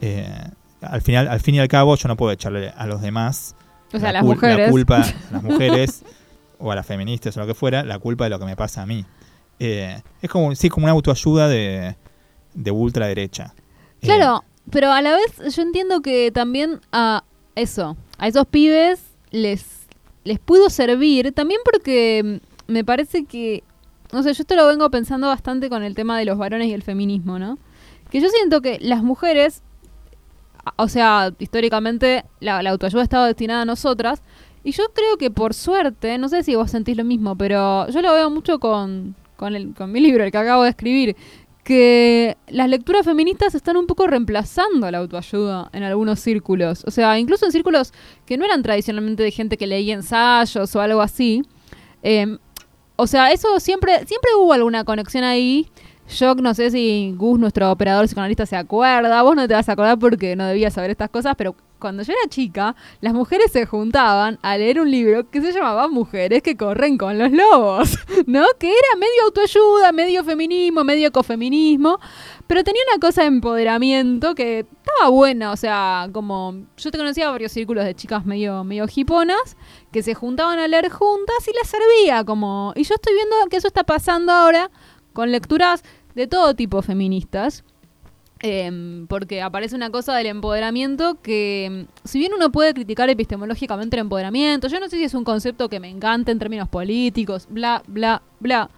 eh, 0.00 0.28
al 0.80 1.00
final, 1.02 1.28
al 1.28 1.40
fin 1.40 1.54
y 1.54 1.60
al 1.60 1.68
cabo 1.68 1.94
yo 1.96 2.08
no 2.08 2.16
puedo 2.16 2.32
echarle 2.32 2.72
a 2.76 2.86
los 2.86 3.00
demás 3.00 3.54
o 3.92 3.98
sea, 3.98 4.12
la, 4.12 4.12
las 4.14 4.22
cul- 4.24 4.34
mujeres. 4.34 4.66
la 4.66 4.70
culpa 4.70 5.00
a 5.02 5.14
las 5.32 5.42
mujeres 5.42 6.02
o 6.58 6.70
a 6.72 6.74
las 6.74 6.86
feministas 6.86 7.36
o 7.36 7.40
lo 7.40 7.46
que 7.46 7.54
fuera, 7.54 7.82
la 7.84 7.98
culpa 7.98 8.24
de 8.24 8.30
lo 8.30 8.38
que 8.38 8.44
me 8.46 8.56
pasa 8.56 8.82
a 8.82 8.86
mí. 8.86 9.04
Eh, 9.58 10.00
es 10.20 10.30
como, 10.30 10.54
sí, 10.54 10.68
como 10.68 10.84
una 10.84 10.92
autoayuda 10.92 11.48
de, 11.48 11.96
de 12.54 12.70
ultraderecha. 12.70 13.54
Eh, 14.00 14.06
Claro, 14.06 14.44
pero 14.70 14.92
a 14.92 15.02
la 15.02 15.16
vez 15.16 15.54
yo 15.54 15.62
entiendo 15.62 16.00
que 16.02 16.30
también 16.32 16.80
a 16.92 17.24
eso, 17.54 17.96
a 18.18 18.28
esos 18.28 18.46
pibes 18.46 19.00
les, 19.30 19.64
les 20.24 20.38
pudo 20.38 20.68
servir, 20.70 21.32
también 21.32 21.60
porque 21.64 22.40
me 22.66 22.84
parece 22.84 23.24
que, 23.24 23.62
no 24.12 24.22
sé, 24.22 24.32
yo 24.34 24.42
esto 24.42 24.54
lo 24.56 24.66
vengo 24.66 24.88
pensando 24.90 25.26
bastante 25.28 25.68
con 25.68 25.82
el 25.84 25.94
tema 25.94 26.18
de 26.18 26.24
los 26.24 26.38
varones 26.38 26.68
y 26.68 26.72
el 26.72 26.82
feminismo, 26.82 27.38
¿no? 27.38 27.58
Que 28.12 28.20
yo 28.20 28.28
siento 28.28 28.60
que 28.60 28.78
las 28.82 29.02
mujeres, 29.02 29.62
o 30.76 30.86
sea, 30.86 31.32
históricamente 31.38 32.26
la, 32.40 32.58
autoayuda 32.58 33.02
estaba 33.02 33.26
destinada 33.26 33.62
a 33.62 33.64
nosotras, 33.64 34.22
y 34.64 34.72
yo 34.72 34.84
creo 34.94 35.16
que 35.16 35.30
por 35.30 35.54
suerte, 35.54 36.18
no 36.18 36.28
sé 36.28 36.42
si 36.42 36.54
vos 36.54 36.70
sentís 36.70 36.94
lo 36.94 37.04
mismo, 37.04 37.36
pero 37.36 37.88
yo 37.88 38.02
lo 38.02 38.12
veo 38.12 38.28
mucho 38.28 38.60
con, 38.60 39.16
con, 39.36 39.56
el, 39.56 39.72
con 39.72 39.90
mi 39.90 40.00
libro, 40.00 40.24
el 40.24 40.30
que 40.30 40.36
acabo 40.36 40.64
de 40.64 40.68
escribir, 40.68 41.16
que 41.64 42.36
las 42.48 42.68
lecturas 42.68 43.06
feministas 43.06 43.54
están 43.54 43.78
un 43.78 43.86
poco 43.86 44.06
reemplazando 44.06 44.90
la 44.90 44.98
autoayuda 44.98 45.70
en 45.72 45.82
algunos 45.82 46.20
círculos. 46.20 46.84
O 46.86 46.90
sea, 46.90 47.18
incluso 47.18 47.46
en 47.46 47.52
círculos 47.52 47.94
que 48.26 48.36
no 48.36 48.44
eran 48.44 48.62
tradicionalmente 48.62 49.22
de 49.22 49.30
gente 49.30 49.56
que 49.56 49.66
leía 49.66 49.94
ensayos 49.94 50.76
o 50.76 50.80
algo 50.82 51.00
así. 51.00 51.42
Eh, 52.02 52.36
o 52.96 53.06
sea, 53.06 53.32
eso 53.32 53.58
siempre, 53.58 54.06
siempre 54.06 54.30
hubo 54.38 54.52
alguna 54.52 54.84
conexión 54.84 55.24
ahí. 55.24 55.68
Yo 56.18 56.34
no 56.34 56.54
sé 56.54 56.70
si 56.70 57.14
Gus, 57.16 57.38
nuestro 57.38 57.70
operador 57.70 58.06
psicoanalista, 58.06 58.46
se 58.46 58.56
acuerda. 58.56 59.22
Vos 59.22 59.36
no 59.36 59.48
te 59.48 59.54
vas 59.54 59.68
a 59.68 59.72
acordar 59.72 59.98
porque 59.98 60.36
no 60.36 60.46
debías 60.46 60.74
saber 60.74 60.90
estas 60.90 61.10
cosas, 61.10 61.34
pero 61.36 61.54
cuando 61.82 62.04
yo 62.04 62.12
era 62.12 62.28
chica, 62.28 62.76
las 63.00 63.12
mujeres 63.12 63.50
se 63.50 63.66
juntaban 63.66 64.38
a 64.42 64.56
leer 64.56 64.80
un 64.80 64.88
libro 64.88 65.28
que 65.28 65.40
se 65.40 65.52
llamaba 65.52 65.88
Mujeres 65.88 66.40
que 66.40 66.56
corren 66.56 66.96
con 66.96 67.18
los 67.18 67.32
lobos, 67.32 67.98
¿no? 68.26 68.44
Que 68.60 68.68
era 68.68 68.96
medio 68.96 69.24
autoayuda, 69.24 69.90
medio 69.90 70.22
feminismo, 70.22 70.84
medio 70.84 71.08
ecofeminismo, 71.08 71.98
pero 72.46 72.62
tenía 72.62 72.82
una 72.88 73.00
cosa 73.00 73.22
de 73.22 73.28
empoderamiento 73.28 74.36
que 74.36 74.60
estaba 74.60 75.10
buena, 75.10 75.50
o 75.50 75.56
sea, 75.56 76.08
como 76.12 76.54
yo 76.76 76.90
te 76.92 76.98
conocía 76.98 77.30
varios 77.30 77.50
círculos 77.50 77.84
de 77.84 77.96
chicas 77.96 78.24
medio 78.24 78.62
medio 78.62 78.86
hiponas 78.94 79.56
que 79.90 80.04
se 80.04 80.14
juntaban 80.14 80.60
a 80.60 80.68
leer 80.68 80.88
juntas 80.88 81.48
y 81.48 81.52
les 81.52 81.68
servía 81.68 82.24
como 82.24 82.72
y 82.76 82.84
yo 82.84 82.94
estoy 82.94 83.14
viendo 83.14 83.34
que 83.50 83.56
eso 83.56 83.66
está 83.66 83.82
pasando 83.82 84.30
ahora 84.30 84.70
con 85.12 85.30
lecturas 85.30 85.82
de 86.14 86.26
todo 86.26 86.54
tipo 86.54 86.82
feministas. 86.82 87.64
Em, 88.44 89.06
porque 89.06 89.40
aparece 89.40 89.76
una 89.76 89.90
cosa 89.90 90.16
del 90.16 90.26
empoderamiento 90.26 91.16
que, 91.22 91.64
em, 91.66 91.86
si 92.02 92.18
bien 92.18 92.32
uno 92.34 92.50
puede 92.50 92.74
criticar 92.74 93.08
epistemológicamente 93.08 93.94
el 93.94 94.00
empoderamiento, 94.00 94.66
yo 94.66 94.80
no 94.80 94.88
sé 94.88 94.96
si 94.96 95.04
es 95.04 95.14
un 95.14 95.22
concepto 95.22 95.68
que 95.68 95.78
me 95.78 95.88
encanta 95.88 96.32
en 96.32 96.40
términos 96.40 96.68
políticos, 96.68 97.46
bla, 97.48 97.84
bla, 97.86 98.20
bla. 98.40 98.68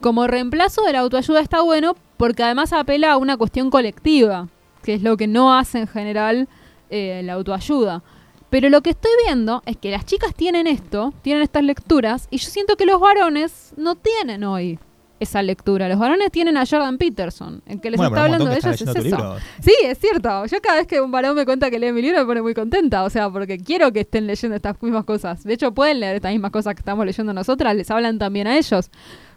Como 0.00 0.26
reemplazo 0.26 0.82
de 0.82 0.94
la 0.94 0.98
autoayuda 1.00 1.40
está 1.40 1.60
bueno 1.62 1.94
porque 2.16 2.42
además 2.42 2.72
apela 2.72 3.12
a 3.12 3.16
una 3.16 3.36
cuestión 3.36 3.70
colectiva, 3.70 4.48
que 4.82 4.94
es 4.94 5.02
lo 5.02 5.16
que 5.16 5.28
no 5.28 5.54
hace 5.54 5.78
en 5.78 5.86
general 5.86 6.48
eh, 6.90 7.22
la 7.24 7.34
autoayuda. 7.34 8.02
Pero 8.50 8.68
lo 8.68 8.82
que 8.82 8.90
estoy 8.90 9.12
viendo 9.24 9.62
es 9.64 9.76
que 9.76 9.92
las 9.92 10.06
chicas 10.06 10.34
tienen 10.34 10.66
esto, 10.66 11.14
tienen 11.22 11.44
estas 11.44 11.62
lecturas, 11.62 12.26
y 12.30 12.38
yo 12.38 12.50
siento 12.50 12.76
que 12.76 12.84
los 12.84 13.00
varones 13.00 13.74
no 13.76 13.94
tienen 13.94 14.42
hoy 14.42 14.80
esa 15.24 15.42
lectura. 15.42 15.88
Los 15.88 15.98
varones 15.98 16.30
tienen 16.30 16.56
a 16.56 16.64
Jordan 16.64 16.96
Peterson, 16.96 17.60
el 17.66 17.80
que 17.80 17.90
les 17.90 17.98
bueno, 17.98 18.14
está 18.14 18.24
hablando 18.24 18.46
de 18.50 18.56
ellos 18.58 18.80
es 18.80 18.82
eso. 18.82 18.98
libro. 19.02 19.36
Sí, 19.60 19.72
es 19.84 19.98
cierto. 19.98 20.46
Yo 20.46 20.60
cada 20.62 20.78
vez 20.78 20.86
que 20.86 21.00
un 21.00 21.10
varón 21.10 21.34
me 21.36 21.44
cuenta 21.44 21.70
que 21.70 21.78
lee 21.78 21.92
mi 21.92 22.00
libro 22.02 22.20
me 22.20 22.26
pone 22.26 22.42
muy 22.42 22.54
contenta, 22.54 23.02
o 23.04 23.10
sea, 23.10 23.28
porque 23.30 23.58
quiero 23.58 23.92
que 23.92 24.00
estén 24.00 24.26
leyendo 24.26 24.56
estas 24.56 24.80
mismas 24.82 25.04
cosas. 25.04 25.42
De 25.44 25.52
hecho, 25.54 25.74
pueden 25.74 26.00
leer 26.00 26.16
estas 26.16 26.32
mismas 26.32 26.50
cosas 26.52 26.74
que 26.74 26.80
estamos 26.80 27.04
leyendo 27.04 27.32
nosotras, 27.32 27.74
les 27.74 27.90
hablan 27.90 28.18
también 28.18 28.46
a 28.46 28.56
ellos. 28.56 28.90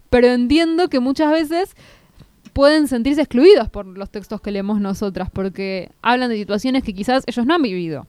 Pero 0.10 0.28
entiendo 0.28 0.88
que 0.88 1.00
muchas 1.00 1.32
veces 1.32 1.76
pueden 2.54 2.88
sentirse 2.88 3.22
excluidos 3.22 3.70
por 3.70 3.86
los 3.86 4.10
textos 4.10 4.42
que 4.42 4.52
leemos 4.52 4.80
nosotras, 4.82 5.30
porque 5.32 5.92
hablan 6.02 6.30
de 6.30 6.38
situaciones 6.38 6.84
que 6.84 6.94
quizás 6.94 7.24
ellos 7.28 7.46
no 7.46 7.54
han 7.56 7.62
vivido. 7.62 8.08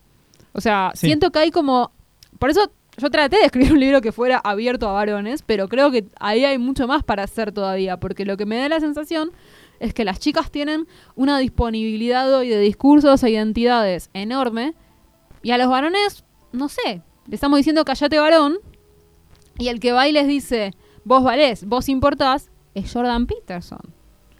O 0.53 0.61
sea, 0.61 0.91
Sí. 0.95 1.07
siento 1.09 1.31
que 1.31 1.39
hay 1.41 1.51
como... 1.51 1.91
Por 2.39 2.51
eso 2.51 2.70
yo 2.99 3.11
traté 3.11 3.38
de 3.38 3.44
escribir 3.44 3.72
un 3.72 3.80
libro 3.80 4.01
que 4.01 4.12
fuera 4.12 4.38
abierto 4.38 4.88
a 4.88 4.92
varones, 4.92 5.42
pero 5.42 5.68
creo 5.68 5.90
que 5.90 6.07
ahí 6.18 6.44
hay 6.44 6.59
mucho 6.59 6.86
más 6.88 7.05
para 7.05 7.22
hacer 7.22 7.53
todavía, 7.53 7.99
porque 7.99 8.24
lo 8.24 8.36
que 8.36 8.44
me 8.44 8.59
da 8.59 8.68
la 8.68 8.80
sensación 8.80 9.30
es 9.78 9.94
que 9.94 10.05
las 10.05 10.18
chicas 10.18 10.51
tienen 10.51 10.86
una 11.14 11.38
disponibilidad 11.38 12.32
hoy 12.34 12.49
de 12.49 12.59
discursos 12.59 13.22
e 13.22 13.30
identidades 13.30 14.11
enorme, 14.14 14.74
y 15.42 15.53
a 15.53 15.59
los 15.59 15.68
varones, 15.68 16.24
no 16.53 16.68
sé, 16.68 17.03
le 17.26 17.34
estamos 17.34 17.59
diciendo 17.59 17.84
callate 17.84 18.18
varón, 18.18 18.59
y 19.59 19.68
el 19.68 19.78
que 19.78 19.92
va 19.92 20.09
y 20.09 20.12
les 20.12 20.26
dice, 20.26 20.74
vos 21.05 21.22
valés, 21.22 21.64
vos 21.64 21.88
importás, 21.88 22.51
es 22.74 22.92
Jordan 22.92 23.26
Peterson. 23.26 23.94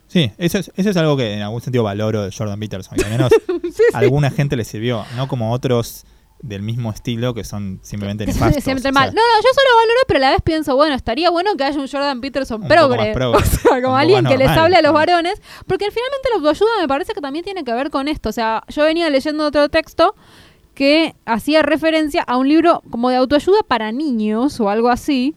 Sí, 0.07 0.31
eso 0.37 0.57
es, 0.57 0.71
eso 0.75 0.89
es 0.89 0.97
algo 0.97 1.15
que 1.15 1.33
en 1.33 1.41
algún 1.43 1.61
sentido 1.61 1.83
valoro 1.83 2.23
de 2.23 2.31
Jordan 2.31 2.59
Peterson, 2.59 2.97
que 2.97 3.05
al 3.05 3.11
menos 3.11 3.31
a 3.93 3.97
alguna 3.97 4.31
gente 4.31 4.57
le 4.57 4.65
sirvió, 4.65 5.05
no 5.15 5.27
como 5.27 5.53
otros 5.53 6.03
del 6.41 6.61
mismo 6.61 6.89
estilo 6.91 7.33
que 7.33 7.43
son 7.43 7.79
simplemente 7.81 8.25
nefastos. 8.27 8.65
O 8.65 8.79
sea, 8.79 8.91
mal. 8.91 9.13
No, 9.13 9.21
no, 9.21 9.41
yo 9.41 9.49
solo 9.53 9.75
valoro, 9.75 9.99
pero 10.07 10.17
a 10.17 10.21
la 10.21 10.31
vez 10.31 10.41
pienso, 10.41 10.75
bueno, 10.75 10.95
estaría 10.95 11.29
bueno 11.29 11.55
que 11.57 11.63
haya 11.63 11.79
un 11.79 11.87
Jordan 11.87 12.21
Peterson 12.21 12.61
Un 12.61 12.67
poco 12.67 12.73
progre. 12.89 12.97
más 12.97 13.13
progre, 13.13 13.37
O 13.43 13.45
sea, 13.45 13.81
como 13.81 13.95
alguien 13.97 14.25
que 14.25 14.37
les 14.37 14.49
hable 14.49 14.75
a 14.77 14.81
los 14.81 14.93
varones. 14.93 15.41
Porque 15.67 15.85
finalmente 15.91 16.29
la 16.29 16.35
autoayuda 16.37 16.69
me 16.81 16.87
parece 16.87 17.13
que 17.13 17.21
también 17.21 17.43
tiene 17.43 17.63
que 17.63 17.73
ver 17.73 17.89
con 17.89 18.07
esto. 18.07 18.29
O 18.29 18.33
sea, 18.33 18.63
yo 18.69 18.83
venía 18.83 19.09
leyendo 19.09 19.45
otro 19.45 19.69
texto 19.69 20.15
que 20.73 21.13
hacía 21.25 21.61
referencia 21.61 22.23
a 22.23 22.37
un 22.37 22.47
libro 22.47 22.81
como 22.89 23.09
de 23.09 23.17
autoayuda 23.17 23.59
para 23.67 23.91
niños 23.91 24.59
o 24.61 24.69
algo 24.69 24.89
así. 24.89 25.35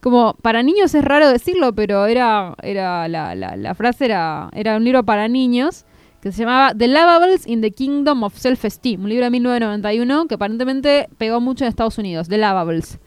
Como 0.00 0.32
para 0.40 0.62
niños 0.62 0.94
es 0.94 1.04
raro 1.04 1.28
decirlo, 1.28 1.74
pero 1.74 2.06
era, 2.06 2.54
era 2.62 3.06
la, 3.08 3.34
la, 3.34 3.56
la 3.56 3.74
frase 3.74 4.06
era, 4.06 4.48
era 4.54 4.78
un 4.78 4.84
libro 4.84 5.04
para 5.04 5.28
niños 5.28 5.84
que 6.20 6.32
se 6.32 6.42
llamaba 6.42 6.74
The 6.74 6.86
Lavables 6.88 7.46
in 7.46 7.60
the 7.60 7.70
Kingdom 7.70 8.22
of 8.22 8.36
Self-Esteem, 8.36 9.02
un 9.02 9.08
libro 9.08 9.24
de 9.24 9.30
1991 9.30 10.26
que 10.26 10.34
aparentemente 10.34 11.08
pegó 11.18 11.40
mucho 11.40 11.64
en 11.64 11.68
Estados 11.68 11.98
Unidos, 11.98 12.28
The 12.28 12.38
Lavables. 12.38 12.98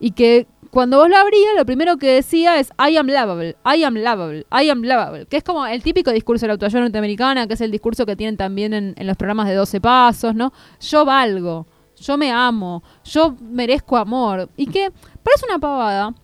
Y 0.00 0.12
que 0.12 0.46
cuando 0.70 0.98
vos 0.98 1.08
lo 1.08 1.16
abrías, 1.16 1.52
lo 1.56 1.66
primero 1.66 1.98
que 1.98 2.14
decía 2.14 2.58
es 2.58 2.70
I 2.78 2.96
am 2.96 3.06
lovable, 3.06 3.56
I 3.64 3.84
am 3.84 3.94
lovable, 3.94 4.46
I 4.50 4.70
am 4.70 4.82
lovable, 4.82 5.26
que 5.26 5.36
es 5.36 5.44
como 5.44 5.66
el 5.66 5.82
típico 5.82 6.10
discurso 6.10 6.44
de 6.44 6.48
la 6.48 6.52
autoayuda 6.54 6.80
norteamericana, 6.80 7.46
que 7.46 7.54
es 7.54 7.60
el 7.60 7.70
discurso 7.70 8.06
que 8.06 8.16
tienen 8.16 8.38
también 8.38 8.72
en, 8.72 8.94
en 8.96 9.06
los 9.06 9.18
programas 9.18 9.48
de 9.48 9.54
12 9.54 9.80
pasos, 9.82 10.34
¿no? 10.34 10.52
Yo 10.80 11.04
valgo, 11.04 11.66
yo 11.96 12.16
me 12.16 12.32
amo, 12.32 12.82
yo 13.04 13.36
merezco 13.40 13.98
amor. 13.98 14.48
Y 14.56 14.66
que 14.66 14.90
parece 15.22 15.44
una 15.46 15.58
pavada, 15.58 16.14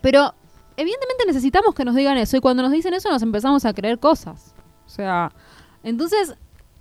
pero 0.00 0.32
evidentemente 0.76 1.26
necesitamos 1.26 1.74
que 1.74 1.84
nos 1.84 1.94
digan 1.94 2.16
eso 2.18 2.36
y 2.36 2.40
cuando 2.40 2.62
nos 2.62 2.72
dicen 2.72 2.94
eso 2.94 3.10
nos 3.10 3.22
empezamos 3.22 3.64
a 3.64 3.72
creer 3.72 3.98
cosas. 3.98 4.54
O 4.86 4.88
sea, 4.88 5.32
entonces 5.82 6.34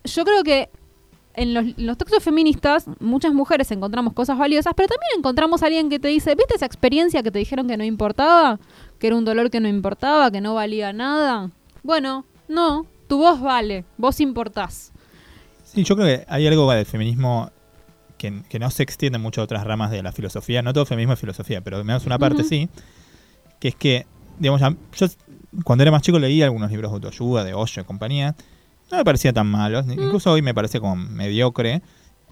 yo 0.03 0.23
creo 0.25 0.43
que 0.43 0.69
en 1.33 1.53
los, 1.53 1.63
en 1.63 1.85
los 1.85 1.97
textos 1.97 2.23
feministas 2.23 2.85
muchas 2.99 3.33
mujeres 3.33 3.71
encontramos 3.71 4.13
cosas 4.13 4.37
valiosas, 4.37 4.73
pero 4.75 4.89
también 4.89 5.19
encontramos 5.19 5.63
a 5.63 5.67
alguien 5.67 5.89
que 5.89 5.99
te 5.99 6.07
dice, 6.09 6.35
¿viste 6.35 6.55
esa 6.55 6.65
experiencia 6.65 7.23
que 7.23 7.31
te 7.31 7.39
dijeron 7.39 7.67
que 7.67 7.77
no 7.77 7.83
importaba? 7.83 8.59
Que 8.99 9.07
era 9.07 9.15
un 9.15 9.25
dolor 9.25 9.49
que 9.49 9.59
no 9.59 9.67
importaba, 9.67 10.29
que 10.31 10.41
no 10.41 10.55
valía 10.55 10.93
nada. 10.93 11.49
Bueno, 11.83 12.25
no, 12.47 12.85
tu 13.07 13.19
voz 13.19 13.39
vale, 13.41 13.85
vos 13.97 14.19
importás. 14.19 14.91
Sí, 15.63 15.83
yo 15.83 15.95
creo 15.95 16.07
que 16.07 16.25
hay 16.27 16.47
algo 16.47 16.69
del 16.71 16.85
feminismo 16.85 17.49
que, 18.17 18.43
que 18.49 18.59
no 18.59 18.69
se 18.69 18.83
extiende 18.83 19.17
mucho 19.17 19.41
a 19.41 19.45
otras 19.45 19.63
ramas 19.63 19.89
de 19.89 20.03
la 20.03 20.11
filosofía. 20.11 20.61
No 20.61 20.73
todo 20.73 20.85
feminismo 20.85 21.13
es 21.13 21.19
filosofía, 21.19 21.61
pero 21.61 21.83
menos 21.83 22.05
una 22.05 22.19
parte 22.19 22.41
Ujú. 22.41 22.49
sí. 22.49 22.69
Que 23.59 23.69
es 23.69 23.75
que, 23.75 24.05
digamos, 24.37 24.61
yo 24.61 25.07
cuando 25.63 25.83
era 25.83 25.91
más 25.91 26.01
chico 26.01 26.19
leía 26.19 26.45
algunos 26.45 26.69
libros 26.71 26.91
de 26.91 26.95
autoayuda, 26.95 27.43
de 27.43 27.53
Osho 27.53 27.81
y 27.81 27.83
compañía. 27.85 28.35
No 28.91 28.97
me 28.97 29.05
parecía 29.05 29.31
tan 29.33 29.47
malos. 29.47 29.85
Mm. 29.85 29.91
Incluso 29.93 30.31
hoy 30.31 30.41
me 30.41 30.53
parece 30.53 30.79
como 30.79 30.95
mediocre. 30.95 31.81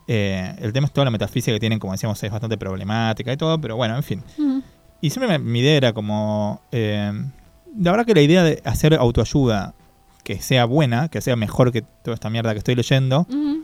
Eh, 0.07 0.55
el 0.59 0.73
tema 0.73 0.87
es 0.87 0.93
toda 0.93 1.05
la 1.05 1.11
metafísica 1.11 1.53
que 1.53 1.59
tienen, 1.59 1.79
como 1.79 1.93
decíamos, 1.93 2.21
es 2.23 2.31
bastante 2.31 2.57
problemática 2.57 3.31
y 3.31 3.37
todo, 3.37 3.59
pero 3.61 3.75
bueno, 3.75 3.95
en 3.95 4.03
fin. 4.03 4.23
Mm. 4.37 4.59
Y 5.01 5.09
siempre 5.11 5.37
me- 5.37 5.43
mi 5.43 5.59
idea 5.59 5.75
era 5.77 5.93
como. 5.93 6.61
eh, 6.71 7.11
la 7.77 7.91
verdad 7.91 8.05
que 8.05 8.15
la 8.15 8.21
idea 8.21 8.43
de 8.43 8.61
hacer 8.65 8.95
autoayuda 8.95 9.75
que 10.23 10.41
sea 10.41 10.65
buena, 10.65 11.07
que 11.09 11.21
sea 11.21 11.35
mejor 11.35 11.71
que 11.71 11.83
toda 12.03 12.15
esta 12.15 12.29
mierda 12.29 12.51
que 12.53 12.57
estoy 12.57 12.75
leyendo, 12.75 13.21
Ujú. 13.29 13.63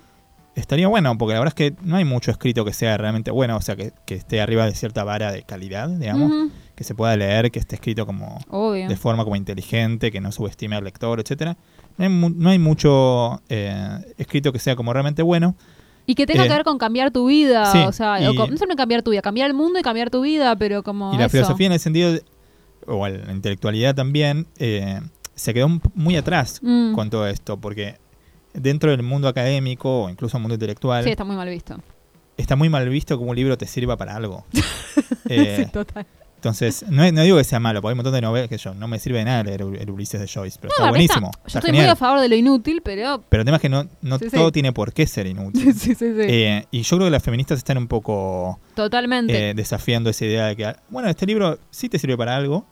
estaría 0.56 0.88
bueno, 0.88 1.18
porque 1.18 1.34
la 1.34 1.40
verdad 1.40 1.54
es 1.60 1.72
que 1.72 1.76
no 1.84 1.96
hay 1.98 2.06
mucho 2.06 2.32
escrito 2.32 2.64
que 2.64 2.72
sea 2.74 2.98
realmente 2.98 3.32
bueno, 3.32 3.58
o 3.58 3.62
sea, 3.62 3.76
que, 3.76 3.92
que 4.06 4.16
esté 4.16 4.42
arriba 4.42 4.66
de 4.66 4.74
cierta 4.74 5.04
vara 5.04 5.32
de 5.32 5.44
calidad, 5.44 5.90
digamos, 5.90 6.32
que 6.76 6.84
se 6.84 6.94
pueda 6.96 7.16
leer, 7.18 7.52
que 7.52 7.60
esté 7.60 7.76
escrito 7.76 8.06
como 8.06 8.40
Obvio. 8.50 8.88
de 8.88 8.96
forma 8.96 9.24
como 9.24 9.36
inteligente, 9.36 10.12
que 10.12 10.22
no 10.22 10.32
subestime 10.32 10.76
al 10.76 10.84
lector, 10.84 11.20
etcétera. 11.20 11.58
No 11.98 12.04
hay, 12.06 12.10
mu- 12.10 12.30
no 12.30 12.50
hay 12.50 12.60
mucho 12.60 13.42
eh, 13.50 14.00
escrito 14.18 14.52
que 14.52 14.60
sea 14.60 14.76
como 14.76 14.92
realmente 14.94 15.22
bueno. 15.22 15.56
Y 16.08 16.14
que 16.16 16.26
tenga 16.28 16.44
Eh, 16.46 16.48
que 16.48 16.54
ver 16.54 16.64
con 16.64 16.78
cambiar 16.78 17.10
tu 17.12 17.28
vida, 17.28 17.66
sí, 17.72 17.80
o 17.80 17.92
sea, 17.92 18.22
y- 18.22 18.28
o 18.28 18.36
con- 18.36 18.52
no 18.52 18.58
solo 18.58 18.76
cambiar 18.76 19.02
tu 19.02 19.12
vida, 19.12 19.22
cambiar 19.22 19.48
el 19.50 19.56
mundo 19.56 19.80
y 19.80 19.82
cambiar 19.82 20.10
tu 20.10 20.22
vida, 20.22 20.56
pero 20.56 20.84
como 20.84 21.14
y 21.14 21.18
la 21.18 21.26
eso. 21.26 21.32
filosofía 21.32 21.68
en 21.68 21.74
el 21.74 21.80
sentido, 21.80 22.12
de- 22.14 22.24
o 22.86 23.08
la 23.08 23.32
intelectualidad 23.32 23.96
también, 23.96 24.46
eh, 24.60 25.02
se 25.34 25.54
quedó 25.54 25.68
muy 25.96 26.16
atrás 26.16 26.60
Mm. 26.62 26.94
con 26.94 27.10
todo 27.10 27.26
esto, 27.28 27.58
porque 27.58 27.96
dentro 28.54 28.92
del 28.92 29.02
mundo 29.04 29.28
académico 29.28 30.04
o 30.04 30.10
incluso 30.10 30.38
el 30.38 30.42
mundo 30.42 30.54
intelectual, 30.54 31.04
Sí, 31.04 31.10
está 31.10 31.24
muy 31.24 31.36
mal 31.36 31.50
visto. 31.50 31.78
está 32.38 32.56
muy 32.56 32.70
mal 32.70 32.88
visto 32.88 33.18
que 33.18 33.24
un 33.24 33.36
libro 33.36 33.58
te 33.58 33.66
sirva 33.66 33.98
para 33.98 34.16
algo. 34.16 34.46
Eh, 35.30 35.64
sí, 35.66 35.72
total. 35.72 36.06
Entonces, 36.46 36.86
no, 36.90 37.12
no 37.12 37.24
digo 37.24 37.38
que 37.38 37.44
sea 37.44 37.60
malo, 37.60 37.82
porque 37.82 37.90
hay 37.90 37.94
un 37.94 37.98
montón 37.98 38.14
de 38.14 38.22
novelas 38.22 38.48
que 38.50 38.60
yo 38.60 38.76
no 38.76 38.88
me 38.88 39.00
sirve 39.00 39.18
de 39.18 39.26
nada 39.26 39.42
leer 39.44 39.62
el 39.64 39.90
Ulises 39.90 40.22
de 40.22 40.28
Joyce, 40.28 40.60
pero 40.62 40.70
No, 40.78 40.84
está 40.86 40.90
buenísimo. 40.92 41.32
Yo 41.34 41.42
está 41.48 41.58
estoy 41.60 41.70
genial. 41.70 41.86
muy 41.86 41.92
a 41.92 41.96
favor 41.96 42.20
de 42.20 42.30
lo 42.30 42.36
inútil, 42.36 42.82
pero. 42.84 43.24
Pero 43.28 43.42
el 43.42 43.46
tema 43.46 43.56
es 43.58 43.62
que 43.62 43.70
no, 43.70 43.88
no 44.04 44.20
Sí, 44.20 44.30
sí. 44.30 44.36
todo 44.38 44.52
tiene 44.52 44.72
por 44.72 44.94
qué 44.94 45.08
ser 45.08 45.26
inútil. 45.26 45.74
sí, 45.74 45.96
sí, 45.96 45.96
sí. 45.96 46.06
Eh, 46.20 46.68
y 46.70 46.84
yo 46.84 46.98
creo 46.98 47.08
que 47.08 47.12
las 47.12 47.24
feministas 47.24 47.58
están 47.58 47.80
un 47.80 47.88
poco 47.88 48.60
Totalmente. 48.76 49.50
eh, 49.50 49.54
desafiando 49.56 50.12
esa 50.12 50.24
idea 50.26 50.46
de 50.46 50.56
que, 50.56 50.76
bueno, 50.90 51.10
este 51.10 51.26
libro 51.26 51.58
sí 51.72 51.90
te 51.90 51.98
sirve 51.98 52.16
para 52.16 52.36
algo 52.36 52.68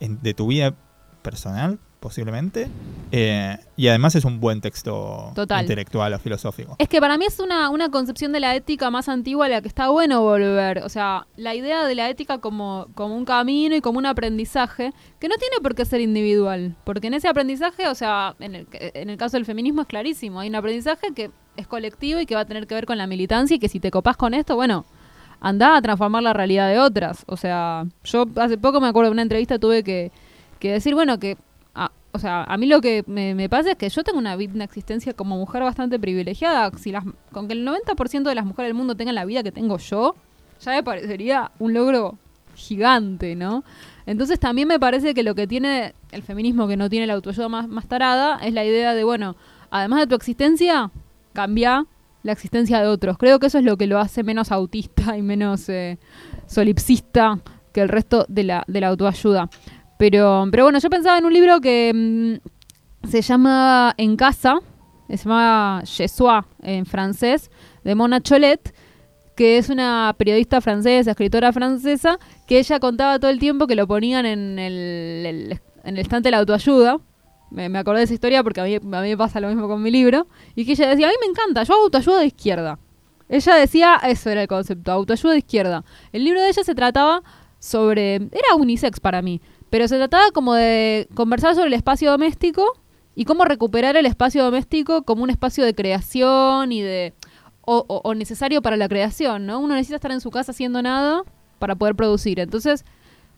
en- 0.00 0.20
de 0.20 0.34
tu 0.34 0.48
vida 0.48 0.74
personal, 1.22 1.78
posiblemente, 2.04 2.68
eh, 3.12 3.56
y 3.78 3.88
además 3.88 4.14
es 4.14 4.26
un 4.26 4.38
buen 4.38 4.60
texto 4.60 5.32
Total. 5.34 5.62
intelectual 5.62 6.12
o 6.12 6.18
filosófico. 6.18 6.76
Es 6.78 6.86
que 6.86 7.00
para 7.00 7.16
mí 7.16 7.24
es 7.24 7.40
una, 7.40 7.70
una 7.70 7.88
concepción 7.88 8.30
de 8.30 8.40
la 8.40 8.54
ética 8.54 8.90
más 8.90 9.08
antigua 9.08 9.46
a 9.46 9.48
la 9.48 9.62
que 9.62 9.68
está 9.68 9.88
bueno 9.88 10.20
volver. 10.20 10.80
O 10.84 10.90
sea, 10.90 11.26
la 11.38 11.54
idea 11.54 11.82
de 11.86 11.94
la 11.94 12.10
ética 12.10 12.36
como, 12.42 12.88
como 12.94 13.16
un 13.16 13.24
camino 13.24 13.74
y 13.74 13.80
como 13.80 13.98
un 13.98 14.04
aprendizaje 14.04 14.92
que 15.18 15.28
no 15.28 15.36
tiene 15.36 15.56
por 15.62 15.74
qué 15.74 15.86
ser 15.86 16.02
individual. 16.02 16.76
Porque 16.84 17.06
en 17.06 17.14
ese 17.14 17.26
aprendizaje, 17.26 17.88
o 17.88 17.94
sea, 17.94 18.36
en 18.38 18.54
el, 18.54 18.66
en 18.72 19.08
el 19.08 19.16
caso 19.16 19.38
del 19.38 19.46
feminismo 19.46 19.80
es 19.80 19.88
clarísimo. 19.88 20.40
Hay 20.40 20.50
un 20.50 20.56
aprendizaje 20.56 21.14
que 21.14 21.30
es 21.56 21.66
colectivo 21.66 22.20
y 22.20 22.26
que 22.26 22.34
va 22.34 22.42
a 22.42 22.44
tener 22.44 22.66
que 22.66 22.74
ver 22.74 22.84
con 22.84 22.98
la 22.98 23.06
militancia 23.06 23.54
y 23.54 23.58
que 23.58 23.70
si 23.70 23.80
te 23.80 23.90
copás 23.90 24.18
con 24.18 24.34
esto, 24.34 24.56
bueno, 24.56 24.84
anda 25.40 25.74
a 25.74 25.80
transformar 25.80 26.22
la 26.22 26.34
realidad 26.34 26.68
de 26.68 26.80
otras. 26.80 27.24
O 27.28 27.38
sea, 27.38 27.86
yo 28.04 28.26
hace 28.36 28.58
poco 28.58 28.82
me 28.82 28.88
acuerdo 28.88 29.08
de 29.08 29.12
una 29.12 29.22
entrevista 29.22 29.58
tuve 29.58 29.82
que, 29.82 30.12
que 30.58 30.72
decir, 30.72 30.94
bueno, 30.94 31.18
que 31.18 31.38
o 32.14 32.18
sea, 32.20 32.44
a 32.44 32.56
mí 32.56 32.66
lo 32.66 32.80
que 32.80 33.02
me, 33.08 33.48
pasa 33.48 33.72
es 33.72 33.76
que 33.76 33.88
yo 33.88 34.04
tengo 34.04 34.20
una 34.20 34.34
existencia 34.62 35.14
como 35.14 35.36
mujer 35.36 35.64
bastante 35.64 35.98
privilegiada. 35.98 36.70
Si 36.78 36.92
las, 36.92 37.02
con 37.32 37.48
que 37.48 37.54
el 37.54 37.66
90% 37.66 38.22
de 38.22 38.34
las 38.36 38.44
mujeres 38.44 38.68
del 38.68 38.74
mundo 38.74 38.94
tengan 38.94 39.16
la 39.16 39.24
vida 39.24 39.42
que 39.42 39.50
tengo 39.50 39.78
yo, 39.78 40.14
ya 40.60 40.70
me 40.70 40.84
parecería 40.84 41.50
un 41.58 41.74
logro 41.74 42.16
gigante, 42.54 43.34
¿no? 43.34 43.64
Entonces 44.06 44.38
también 44.38 44.68
me 44.68 44.78
parece 44.78 45.12
que 45.12 45.24
lo 45.24 45.34
que 45.34 45.48
tiene 45.48 45.92
el 46.12 46.22
feminismo 46.22 46.68
que 46.68 46.76
no 46.76 46.88
tiene 46.88 47.08
la 47.08 47.14
autoayuda 47.14 47.48
más, 47.48 47.66
más 47.66 47.88
tarada 47.88 48.38
es 48.44 48.54
la 48.54 48.64
idea 48.64 48.94
de, 48.94 49.02
bueno, 49.02 49.34
además 49.72 49.98
de 49.98 50.06
tu 50.06 50.14
existencia, 50.14 50.92
cambia 51.32 51.84
la 52.22 52.30
existencia 52.30 52.80
de 52.80 52.86
otros. 52.86 53.18
Creo 53.18 53.40
que 53.40 53.48
eso 53.48 53.58
es 53.58 53.64
lo 53.64 53.76
que 53.76 53.88
lo 53.88 53.98
hace 53.98 54.22
menos 54.22 54.52
autista 54.52 55.18
y 55.18 55.22
menos 55.22 55.68
eh, 55.68 55.98
solipsista 56.46 57.40
que 57.72 57.80
el 57.80 57.88
resto 57.88 58.24
de 58.28 58.44
la, 58.44 58.62
de 58.68 58.80
la 58.80 58.86
autoayuda. 58.86 59.50
Pero, 60.04 60.46
pero 60.50 60.64
bueno, 60.64 60.78
yo 60.80 60.90
pensaba 60.90 61.16
en 61.16 61.24
un 61.24 61.32
libro 61.32 61.62
que 61.62 61.90
mm, 61.94 63.08
se 63.08 63.22
llama 63.22 63.94
En 63.96 64.16
casa, 64.16 64.58
se 65.08 65.16
llama 65.16 65.82
Jesua 65.86 66.46
en 66.60 66.84
francés, 66.84 67.50
de 67.84 67.94
Mona 67.94 68.20
Cholet, 68.20 68.74
que 69.34 69.56
es 69.56 69.70
una 69.70 70.14
periodista 70.18 70.60
francesa, 70.60 71.12
escritora 71.12 71.54
francesa, 71.54 72.18
que 72.46 72.58
ella 72.58 72.80
contaba 72.80 73.18
todo 73.18 73.30
el 73.30 73.38
tiempo 73.38 73.66
que 73.66 73.76
lo 73.76 73.86
ponían 73.86 74.26
en 74.26 74.58
el, 74.58 75.58
en 75.84 75.96
el 75.96 75.98
estante 75.98 76.26
de 76.26 76.32
la 76.32 76.38
autoayuda. 76.40 76.98
Me, 77.50 77.70
me 77.70 77.78
acordé 77.78 78.00
de 78.00 78.04
esa 78.04 78.12
historia 78.12 78.42
porque 78.42 78.60
a 78.60 78.64
mí, 78.64 78.74
a 78.74 79.00
mí 79.00 79.08
me 79.08 79.16
pasa 79.16 79.40
lo 79.40 79.48
mismo 79.48 79.68
con 79.68 79.82
mi 79.82 79.90
libro. 79.90 80.26
Y 80.54 80.66
que 80.66 80.72
ella 80.72 80.90
decía, 80.90 81.06
a 81.06 81.10
mí 81.10 81.16
me 81.18 81.28
encanta, 81.28 81.62
yo 81.62 81.72
hago 81.72 81.84
autoayuda 81.84 82.20
de 82.20 82.26
izquierda. 82.26 82.78
Ella 83.30 83.54
decía, 83.54 83.98
eso 84.06 84.28
era 84.28 84.42
el 84.42 84.48
concepto, 84.48 84.92
autoayuda 84.92 85.32
de 85.32 85.38
izquierda. 85.38 85.82
El 86.12 86.24
libro 86.24 86.42
de 86.42 86.50
ella 86.50 86.62
se 86.62 86.74
trataba 86.74 87.22
sobre, 87.64 88.16
era 88.16 88.56
unisex 88.58 89.00
para 89.00 89.22
mí, 89.22 89.40
pero 89.70 89.88
se 89.88 89.96
trataba 89.96 90.30
como 90.32 90.54
de 90.54 91.08
conversar 91.14 91.54
sobre 91.54 91.68
el 91.68 91.74
espacio 91.74 92.10
doméstico 92.10 92.64
y 93.14 93.24
cómo 93.24 93.44
recuperar 93.44 93.96
el 93.96 94.06
espacio 94.06 94.42
doméstico 94.44 95.02
como 95.02 95.22
un 95.22 95.30
espacio 95.30 95.64
de 95.64 95.74
creación 95.74 96.72
y 96.72 96.82
de 96.82 97.14
o, 97.66 98.14
necesario 98.14 98.60
para 98.60 98.76
la 98.76 98.88
creación, 98.88 99.46
¿no? 99.46 99.58
Uno 99.58 99.74
necesita 99.74 99.96
estar 99.96 100.12
en 100.12 100.20
su 100.20 100.30
casa 100.30 100.52
haciendo 100.52 100.82
nada 100.82 101.22
para 101.58 101.74
poder 101.76 101.94
producir. 101.94 102.38
Entonces, 102.38 102.84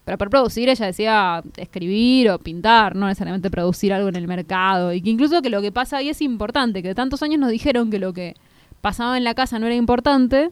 para 0.05 0.17
poder 0.17 0.31
producir, 0.31 0.69
ella 0.69 0.87
decía 0.87 1.43
escribir 1.57 2.31
o 2.31 2.39
pintar, 2.39 2.97
no 2.97 3.07
necesariamente 3.07 3.51
producir 3.51 3.93
algo 3.93 4.09
en 4.09 4.17
el 4.17 4.27
mercado. 4.27 4.93
Y 4.93 5.01
que 5.01 5.11
incluso 5.11 5.43
que 5.43 5.51
lo 5.51 5.63
que 5.63 5.71
pasa 5.71 5.99
ahí 5.99 6.09
es 6.09 6.21
importante, 6.23 6.83
que 6.83 6.95
tantos 6.95 7.23
años 7.23 7.39
nos 7.39 7.51
dijeron 7.51 7.91
que 7.91 7.99
lo 7.99 8.13
que 8.13 8.35
pasaba 8.81 9.17
en 9.17 9.25
la 9.25 9.35
casa 9.35 9.59
no 9.59 9.67
era 9.67 9.77
importante, 9.77 10.51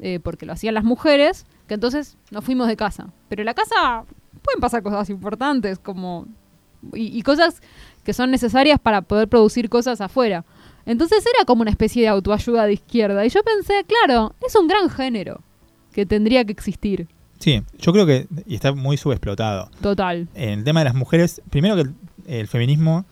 eh, 0.00 0.20
porque 0.20 0.46
lo 0.46 0.52
hacían 0.52 0.74
las 0.74 0.84
mujeres, 0.84 1.46
que 1.66 1.74
entonces 1.74 2.16
nos 2.30 2.44
fuimos 2.44 2.68
de 2.68 2.76
casa. 2.76 3.08
Pero 3.28 3.44
la 3.44 3.54
casa 3.54 4.04
pueden 4.44 4.60
pasar 4.60 4.82
cosas 4.82 5.10
importantes, 5.10 5.78
como. 5.78 6.26
y, 6.92 7.18
y 7.18 7.22
cosas 7.22 7.60
que 8.04 8.12
son 8.12 8.30
necesarias 8.30 8.78
para 8.78 9.00
poder 9.02 9.26
producir 9.28 9.68
cosas 9.68 10.00
afuera. 10.00 10.44
Entonces 10.86 11.24
era 11.34 11.46
como 11.46 11.62
una 11.62 11.70
especie 11.70 12.02
de 12.02 12.08
autoayuda 12.08 12.66
de 12.66 12.74
izquierda. 12.74 13.24
Y 13.24 13.30
yo 13.30 13.42
pensé, 13.42 13.84
claro, 13.86 14.34
es 14.46 14.54
un 14.54 14.68
gran 14.68 14.90
género 14.90 15.40
que 15.92 16.04
tendría 16.04 16.44
que 16.44 16.52
existir. 16.52 17.08
Sí, 17.38 17.62
yo 17.78 17.92
creo 17.92 18.04
que 18.06 18.26
y 18.46 18.54
está 18.54 18.72
muy 18.74 18.96
subexplotado. 18.98 19.70
Total. 19.80 20.28
En 20.34 20.58
el 20.60 20.64
tema 20.64 20.80
de 20.80 20.84
las 20.84 20.94
mujeres, 20.94 21.40
primero 21.50 21.74
que 21.76 21.82
el, 21.82 21.94
el 22.26 22.48
feminismo 22.48 23.04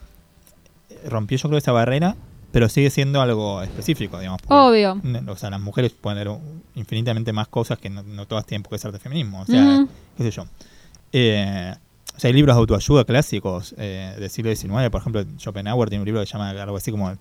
rompió 1.09 1.39
yo 1.39 1.49
creo 1.49 1.59
esa 1.59 1.73
barrera, 1.73 2.17
pero 2.53 2.69
sigue 2.69 2.91
siendo 2.91 3.21
algo 3.23 3.63
específico, 3.63 4.19
digamos. 4.19 4.41
Obvio. 4.49 5.01
O 5.29 5.37
sea, 5.37 5.49
las 5.51 5.61
mujeres 5.61 5.93
pueden 5.93 6.23
leer 6.23 6.39
infinitamente 6.75 7.33
más 7.33 7.49
cosas 7.49 7.79
que 7.79 7.89
no, 7.89 8.03
no 8.03 8.27
todas 8.27 8.45
tienen 8.47 8.63
por 8.63 8.73
qué 8.73 8.79
ser 8.79 8.93
de 8.93 8.99
feminismo. 8.99 9.41
O 9.43 9.47
sea, 9.47 9.63
Ujú. 9.63 9.89
qué 10.19 10.23
sé 10.25 10.31
yo. 10.31 10.45
Eh, 11.13 11.75
o 12.17 12.21
sea, 12.21 12.29
hay 12.29 12.35
libros 12.35 12.55
de 12.57 12.61
autoayuda 12.61 13.05
clásicos 13.05 13.75
eh, 13.79 14.15
del 14.19 14.31
siglo 14.31 14.55
XIX, 14.55 14.91
por 14.91 15.01
ejemplo, 15.01 15.25
Schopenhauer 15.39 15.89
tiene 15.89 16.03
un 16.03 16.07
libro 16.07 16.21
que 16.21 16.27
se 16.27 16.33
llama 16.33 16.51
algo 16.51 16.77
así 16.77 16.91
como 16.91 17.17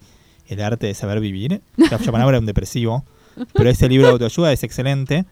El 0.47 0.61
arte 0.61 0.87
de 0.87 0.93
saber 0.93 1.19
vivir. 1.19 1.61
O 1.81 1.87
sea, 1.87 1.97
Schopenhauer 1.97 2.35
era 2.35 2.39
un 2.39 2.45
depresivo, 2.45 3.05
pero 3.53 3.69
ese 3.69 3.87
libro 3.87 4.07
de 4.07 4.13
autoayuda 4.13 4.51
es 4.51 4.63
excelente 4.63 5.25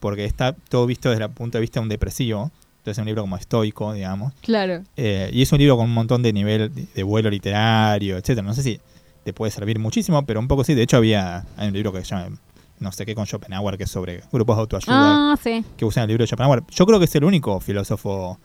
porque 0.00 0.24
está 0.24 0.52
todo 0.52 0.86
visto 0.86 1.10
desde 1.10 1.24
el 1.24 1.30
punto 1.30 1.58
de 1.58 1.62
vista 1.62 1.80
de 1.80 1.84
un 1.84 1.88
depresivo. 1.88 2.50
Entonces 2.78 2.98
es 2.98 3.02
un 3.02 3.06
libro 3.06 3.22
como 3.22 3.36
estoico, 3.36 3.92
digamos. 3.92 4.32
Claro. 4.42 4.84
Eh, 4.96 5.30
y 5.32 5.42
es 5.42 5.50
un 5.50 5.58
libro 5.58 5.76
con 5.76 5.86
un 5.86 5.94
montón 5.94 6.22
de 6.22 6.32
nivel 6.32 6.72
de, 6.72 6.86
de 6.94 7.02
vuelo 7.02 7.30
literario, 7.30 8.16
etcétera. 8.16 8.46
No 8.46 8.54
sé 8.54 8.62
si 8.62 8.80
te 9.24 9.32
puede 9.32 9.50
servir 9.50 9.80
muchísimo, 9.80 10.24
pero 10.24 10.38
un 10.38 10.46
poco 10.46 10.62
sí. 10.62 10.74
De 10.74 10.82
hecho, 10.82 10.98
había 10.98 11.44
hay 11.56 11.68
un 11.68 11.74
libro 11.74 11.92
que 11.92 12.04
se 12.04 12.14
llama 12.14 12.36
no 12.78 12.92
sé 12.92 13.06
qué 13.06 13.14
con 13.14 13.26
Schopenhauer, 13.26 13.76
que 13.78 13.84
es 13.84 13.90
sobre 13.90 14.22
grupos 14.32 14.56
de 14.56 14.60
autoayuda 14.60 15.32
Ah, 15.32 15.36
sí. 15.42 15.64
que 15.76 15.84
usan 15.84 16.02
el 16.04 16.08
libro 16.08 16.22
de 16.22 16.28
Schopenhauer. 16.28 16.62
Yo 16.70 16.86
creo 16.86 16.98
que 16.98 17.04
es 17.06 17.14
el 17.14 17.24
único 17.24 17.58
filósofo 17.60 18.38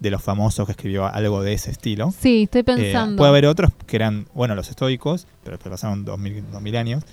de 0.00 0.10
los 0.10 0.22
famosos 0.22 0.66
que 0.66 0.72
escribió 0.72 1.06
algo 1.06 1.42
de 1.42 1.54
ese 1.54 1.70
estilo. 1.70 2.12
Sí, 2.18 2.42
estoy 2.44 2.60
Eh, 2.60 2.64
pensando. 2.64 3.16
puede 3.16 3.30
haber 3.30 3.46
otros 3.46 3.70
que 3.86 3.96
eran, 3.96 4.26
bueno, 4.34 4.54
los 4.54 4.68
estoicos, 4.68 5.26
pero 5.42 5.58
que 5.58 5.70
pasaron 5.70 6.04
2000, 6.04 6.44
2000 6.52 6.76
años. 6.76 7.04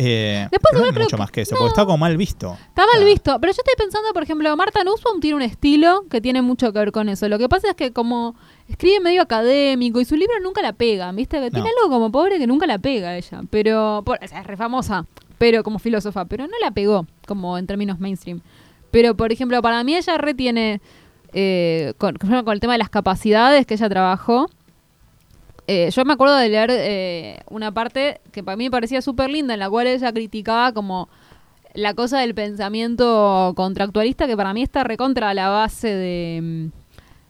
Eh, 0.00 0.46
Después 0.52 0.70
pero 0.72 0.84
no 0.84 0.92
creo 0.92 1.04
mucho 1.06 1.16
que- 1.16 1.20
más 1.22 1.30
que 1.32 1.40
eso, 1.40 1.54
no. 1.56 1.58
porque 1.60 1.70
está 1.70 1.84
como 1.84 1.98
mal 1.98 2.16
visto. 2.16 2.56
Está 2.68 2.84
mal 2.94 3.04
visto, 3.04 3.36
pero 3.40 3.52
yo 3.52 3.56
estoy 3.58 3.74
pensando, 3.76 4.12
por 4.12 4.22
ejemplo, 4.22 4.56
Marta 4.56 4.84
Nussbaum 4.84 5.18
tiene 5.20 5.34
un 5.36 5.42
estilo 5.42 6.04
que 6.08 6.20
tiene 6.20 6.40
mucho 6.40 6.72
que 6.72 6.78
ver 6.78 6.92
con 6.92 7.08
eso. 7.08 7.28
Lo 7.28 7.36
que 7.36 7.48
pasa 7.48 7.70
es 7.70 7.74
que 7.74 7.92
como 7.92 8.36
escribe 8.68 9.00
medio 9.00 9.22
académico 9.22 10.00
y 10.00 10.04
su 10.04 10.14
libro 10.14 10.34
nunca 10.40 10.62
la 10.62 10.72
pega, 10.72 11.10
¿viste? 11.10 11.38
Tiene 11.50 11.58
No. 11.58 11.66
algo 11.82 11.90
como 11.92 12.12
pobre 12.12 12.38
que 12.38 12.46
nunca 12.46 12.66
la 12.68 12.78
pega 12.78 13.16
ella, 13.16 13.40
pero 13.50 14.02
por, 14.06 14.20
o 14.22 14.28
sea, 14.28 14.40
es 14.42 14.46
re 14.46 14.56
famosa, 14.56 15.04
pero 15.38 15.62
como 15.62 15.78
filósofa, 15.78 16.24
pero 16.24 16.46
no 16.46 16.54
la 16.60 16.70
pegó 16.70 17.06
como 17.26 17.56
en 17.56 17.66
términos 17.66 17.98
mainstream. 18.00 18.40
Pero 18.90 19.16
por 19.16 19.32
ejemplo, 19.32 19.60
para 19.62 19.82
mí 19.84 19.96
ella 19.96 20.18
retiene 20.18 20.80
eh, 21.32 21.94
con, 21.98 22.16
el 22.52 22.60
tema 22.60 22.72
de 22.74 22.78
las 22.78 22.90
capacidades 22.90 23.66
que 23.66 23.74
ella 23.74 23.88
trabajó. 23.88 24.50
Eh, 25.66 25.90
yo 25.94 26.04
me 26.04 26.14
acuerdo 26.14 26.36
de 26.36 26.48
leer 26.48 26.70
eh, 26.72 27.40
una 27.50 27.72
parte 27.72 28.20
que 28.32 28.42
para 28.42 28.56
mí 28.56 28.64
me 28.64 28.70
parecía 28.70 29.02
súper 29.02 29.28
linda, 29.30 29.52
en 29.54 29.60
la 29.60 29.68
cual 29.68 29.86
ella 29.86 30.12
criticaba 30.12 30.72
como 30.72 31.08
la 31.74 31.92
cosa 31.92 32.20
del 32.20 32.34
pensamiento 32.34 33.52
contractualista, 33.54 34.26
que 34.26 34.36
para 34.36 34.54
mí 34.54 34.62
está 34.62 34.82
recontra 34.82 35.34
la 35.34 35.50
base 35.50 35.88
de, 35.88 36.40
mm, 36.42 36.66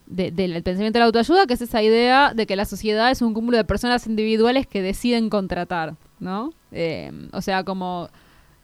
de- 0.07 0.31
del 0.31 0.63
pensamiento 0.63 0.99
de 0.99 1.01
la 1.01 1.07
autoayuda, 1.07 1.47
que 1.47 1.55
es 1.55 1.61
esa 1.61 1.83
idea 1.83 2.33
de 2.33 2.47
que 2.47 2.55
la 2.55 2.65
sociedad 2.65 3.11
es 3.11 3.21
un 3.23 3.35
cúmulo 3.35 3.57
de 3.57 3.65
personas 3.65 4.07
individuales 4.07 4.69
que 4.69 4.83
deciden 4.83 5.29
contratar, 5.29 5.97
¿no? 6.21 6.53
Eh, 6.73 7.11
o 7.33 7.41
sea, 7.41 7.65
como 7.65 8.09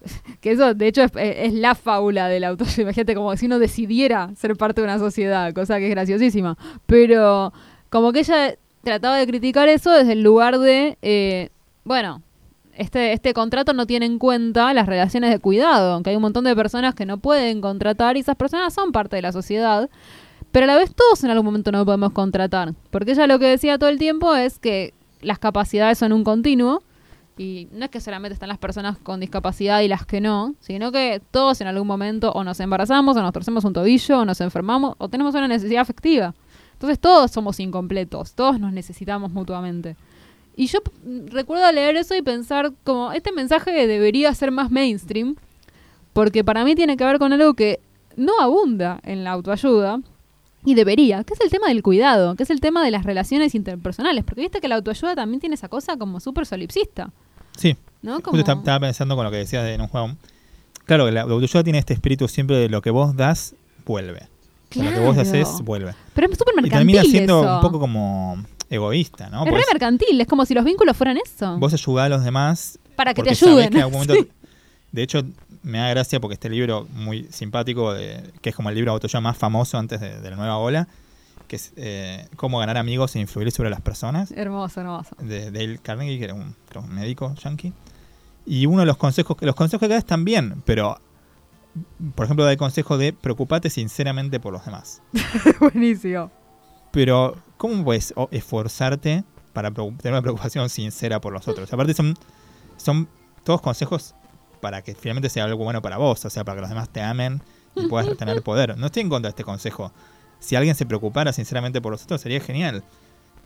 que 0.40 0.52
eso 0.52 0.74
de 0.74 0.86
hecho 0.86 1.02
es, 1.02 1.12
es 1.16 1.52
la 1.54 1.74
fábula 1.74 2.28
de 2.28 2.40
la 2.40 2.48
autoayuda. 2.48 2.82
Imagínate 2.82 3.14
como 3.14 3.36
si 3.36 3.46
uno 3.46 3.58
decidiera 3.58 4.30
ser 4.36 4.56
parte 4.56 4.80
de 4.80 4.86
una 4.86 4.98
sociedad, 4.98 5.52
cosa 5.52 5.78
que 5.78 5.86
es 5.86 5.90
graciosísima. 5.90 6.56
Pero 6.86 7.52
como 7.90 8.12
que 8.12 8.20
ella 8.20 8.54
trataba 8.82 9.16
de 9.16 9.26
criticar 9.26 9.68
eso 9.68 9.90
desde 9.90 10.12
el 10.12 10.22
lugar 10.22 10.58
de, 10.58 10.98
eh, 11.02 11.50
bueno, 11.84 12.22
este, 12.76 13.12
este 13.12 13.34
contrato 13.34 13.72
no 13.72 13.86
tiene 13.86 14.06
en 14.06 14.18
cuenta 14.18 14.72
las 14.74 14.86
relaciones 14.86 15.30
de 15.30 15.38
cuidado, 15.38 15.94
aunque 15.94 16.10
hay 16.10 16.16
un 16.16 16.22
montón 16.22 16.44
de 16.44 16.54
personas 16.54 16.94
que 16.94 17.06
no 17.06 17.18
pueden 17.18 17.60
contratar 17.60 18.16
y 18.16 18.20
esas 18.20 18.36
personas 18.36 18.74
son 18.74 18.92
parte 18.92 19.16
de 19.16 19.22
la 19.22 19.32
sociedad. 19.32 19.88
Pero 20.52 20.64
a 20.64 20.66
la 20.68 20.76
vez 20.76 20.94
todos 20.94 21.24
en 21.24 21.30
algún 21.30 21.46
momento 21.46 21.72
no 21.72 21.84
podemos 21.84 22.12
contratar. 22.12 22.74
Porque 22.90 23.12
ella 23.12 23.26
lo 23.26 23.38
que 23.38 23.46
decía 23.46 23.78
todo 23.78 23.90
el 23.90 23.98
tiempo 23.98 24.34
es 24.36 24.58
que 24.58 24.94
las 25.20 25.38
capacidades 25.38 25.98
son 25.98 26.12
un 26.12 26.22
continuo. 26.22 26.82
Y 27.36 27.68
no 27.72 27.86
es 27.86 27.90
que 27.90 28.00
solamente 28.00 28.34
están 28.34 28.48
las 28.48 28.58
personas 28.58 28.96
con 28.98 29.18
discapacidad 29.18 29.80
y 29.80 29.88
las 29.88 30.06
que 30.06 30.20
no, 30.20 30.54
sino 30.60 30.92
que 30.92 31.20
todos 31.32 31.60
en 31.60 31.66
algún 31.66 31.86
momento 31.86 32.30
o 32.32 32.44
nos 32.44 32.60
embarazamos, 32.60 33.16
o 33.16 33.22
nos 33.22 33.32
torcemos 33.32 33.64
un 33.64 33.72
tobillo, 33.72 34.20
o 34.20 34.24
nos 34.24 34.40
enfermamos, 34.40 34.94
o 34.98 35.08
tenemos 35.08 35.34
una 35.34 35.48
necesidad 35.48 35.82
afectiva. 35.82 36.34
Entonces 36.74 36.98
todos 36.98 37.32
somos 37.32 37.58
incompletos, 37.58 38.34
todos 38.34 38.60
nos 38.60 38.72
necesitamos 38.72 39.32
mutuamente. 39.32 39.96
Y 40.56 40.66
yo 40.66 40.78
recuerdo 41.26 41.70
leer 41.72 41.96
eso 41.96 42.14
y 42.14 42.22
pensar 42.22 42.72
como, 42.84 43.10
este 43.10 43.32
mensaje 43.32 43.88
debería 43.88 44.32
ser 44.34 44.52
más 44.52 44.70
mainstream, 44.70 45.34
porque 46.12 46.44
para 46.44 46.64
mí 46.64 46.76
tiene 46.76 46.96
que 46.96 47.04
ver 47.04 47.18
con 47.18 47.32
algo 47.32 47.54
que 47.54 47.80
no 48.16 48.38
abunda 48.40 49.00
en 49.02 49.24
la 49.24 49.32
autoayuda, 49.32 50.00
y 50.64 50.74
debería, 50.74 51.24
que 51.24 51.34
es 51.34 51.40
el 51.40 51.50
tema 51.50 51.68
del 51.68 51.82
cuidado, 51.82 52.36
que 52.36 52.44
es 52.44 52.50
el 52.50 52.60
tema 52.60 52.82
de 52.82 52.90
las 52.90 53.04
relaciones 53.04 53.54
interpersonales, 53.54 54.24
porque 54.24 54.40
viste 54.42 54.60
que 54.60 54.68
la 54.68 54.76
autoayuda 54.76 55.14
también 55.14 55.40
tiene 55.40 55.54
esa 55.54 55.68
cosa 55.68 55.98
como 55.98 56.20
súper 56.20 56.46
solipsista. 56.46 57.12
Sí. 57.56 57.76
¿no? 58.02 58.20
Justo 58.20 58.52
estaba 58.52 58.80
pensando 58.80 59.16
con 59.16 59.24
lo 59.24 59.30
que 59.30 59.38
decías 59.38 59.64
de 59.64 59.78
no 59.78 59.88
juego. 59.88 60.16
Claro, 60.84 61.06
que 61.06 61.12
la 61.12 61.22
autoayuda 61.22 61.64
tiene 61.64 61.78
este 61.78 61.94
espíritu 61.94 62.28
siempre 62.28 62.56
de 62.56 62.68
lo 62.68 62.82
que 62.82 62.90
vos 62.90 63.16
das, 63.16 63.54
vuelve. 63.86 64.28
Lo 64.74 64.90
que 64.90 65.00
vos 65.00 65.16
haces, 65.16 65.60
vuelve. 65.62 65.94
Pero 66.14 66.30
es 66.30 66.38
súper 66.38 66.54
mercantil. 66.54 66.90
Y 66.90 66.92
termina 66.92 67.02
siendo 67.02 67.40
un 67.40 67.60
poco 67.60 67.78
como 67.80 68.44
egoísta, 68.68 69.30
¿no? 69.30 69.44
Es 69.46 69.52
re 69.52 69.62
mercantil, 69.72 70.20
es 70.20 70.26
como 70.26 70.44
si 70.44 70.54
los 70.54 70.64
vínculos 70.64 70.96
fueran 70.96 71.16
eso. 71.16 71.56
Vos 71.58 71.72
ayudás 71.72 72.06
a 72.06 72.08
los 72.08 72.24
demás. 72.24 72.78
Para 72.96 73.14
que 73.14 73.22
te 73.22 73.30
ayuden. 73.30 73.72
De 74.92 75.02
hecho, 75.02 75.24
me 75.64 75.78
da 75.78 75.88
gracia 75.88 76.20
porque 76.20 76.34
este 76.34 76.48
libro 76.48 76.86
muy 76.92 77.26
simpático, 77.30 77.94
de, 77.94 78.22
que 78.40 78.50
es 78.50 78.54
como 78.54 78.68
el 78.68 78.76
libro 78.76 78.92
de 78.92 78.94
autoayuda 78.94 79.20
más 79.20 79.36
famoso 79.36 79.76
antes 79.76 80.00
de, 80.00 80.30
la 80.30 80.36
nueva 80.36 80.58
ola, 80.58 80.86
que 81.46 81.56
es 81.56 81.72
eh, 81.76 82.28
Cómo 82.36 82.58
ganar 82.58 82.76
amigos 82.76 83.14
e 83.16 83.20
influir 83.20 83.50
sobre 83.52 83.70
las 83.70 83.80
personas. 83.80 84.30
Hermoso, 84.32 84.80
hermoso. 84.80 85.16
De 85.18 85.50
Dale 85.50 85.78
Carnegie, 85.78 86.18
que 86.18 86.24
era 86.24 86.34
un, 86.34 86.54
médico 86.88 87.34
yankee. 87.42 87.72
Y 88.46 88.66
uno 88.66 88.80
de 88.80 88.86
los 88.86 88.96
consejos, 88.96 89.36
que 89.36 89.46
los 89.46 89.54
consejos 89.54 89.80
que 89.80 89.92
da 89.92 89.98
están 89.98 90.24
bien, 90.24 90.62
pero 90.66 90.98
por 92.14 92.24
ejemplo, 92.24 92.44
da 92.44 92.52
el 92.52 92.58
consejo 92.58 92.98
de 92.98 93.12
preocupate 93.12 93.70
sinceramente 93.70 94.38
por 94.38 94.52
los 94.52 94.64
demás. 94.64 95.02
Buenísimo. 95.60 96.30
Pero, 96.92 97.36
¿cómo 97.56 97.84
puedes 97.84 98.14
esforzarte 98.30 99.24
para 99.52 99.70
tener 99.72 100.12
una 100.12 100.22
preocupación 100.22 100.68
sincera 100.68 101.20
por 101.20 101.32
los 101.32 101.48
otros? 101.48 101.72
Aparte, 101.72 101.94
son, 101.94 102.14
son 102.76 103.08
todos 103.42 103.60
consejos 103.60 104.14
para 104.60 104.82
que 104.82 104.94
finalmente 104.94 105.28
sea 105.28 105.44
algo 105.44 105.64
bueno 105.64 105.82
para 105.82 105.96
vos, 105.96 106.24
o 106.24 106.30
sea, 106.30 106.44
para 106.44 106.56
que 106.56 106.60
los 106.62 106.70
demás 106.70 106.88
te 106.88 107.02
amen 107.02 107.42
y 107.74 107.86
puedas 107.88 108.16
tener 108.16 108.42
poder. 108.42 108.78
No 108.78 108.86
estoy 108.86 109.02
en 109.02 109.08
contra 109.08 109.28
de 109.28 109.30
este 109.30 109.44
consejo. 109.44 109.92
Si 110.44 110.56
alguien 110.56 110.74
se 110.74 110.84
preocupara 110.84 111.32
sinceramente 111.32 111.80
por 111.80 111.92
los 111.92 112.02
otros, 112.02 112.20
sería 112.20 112.40
genial. 112.40 112.84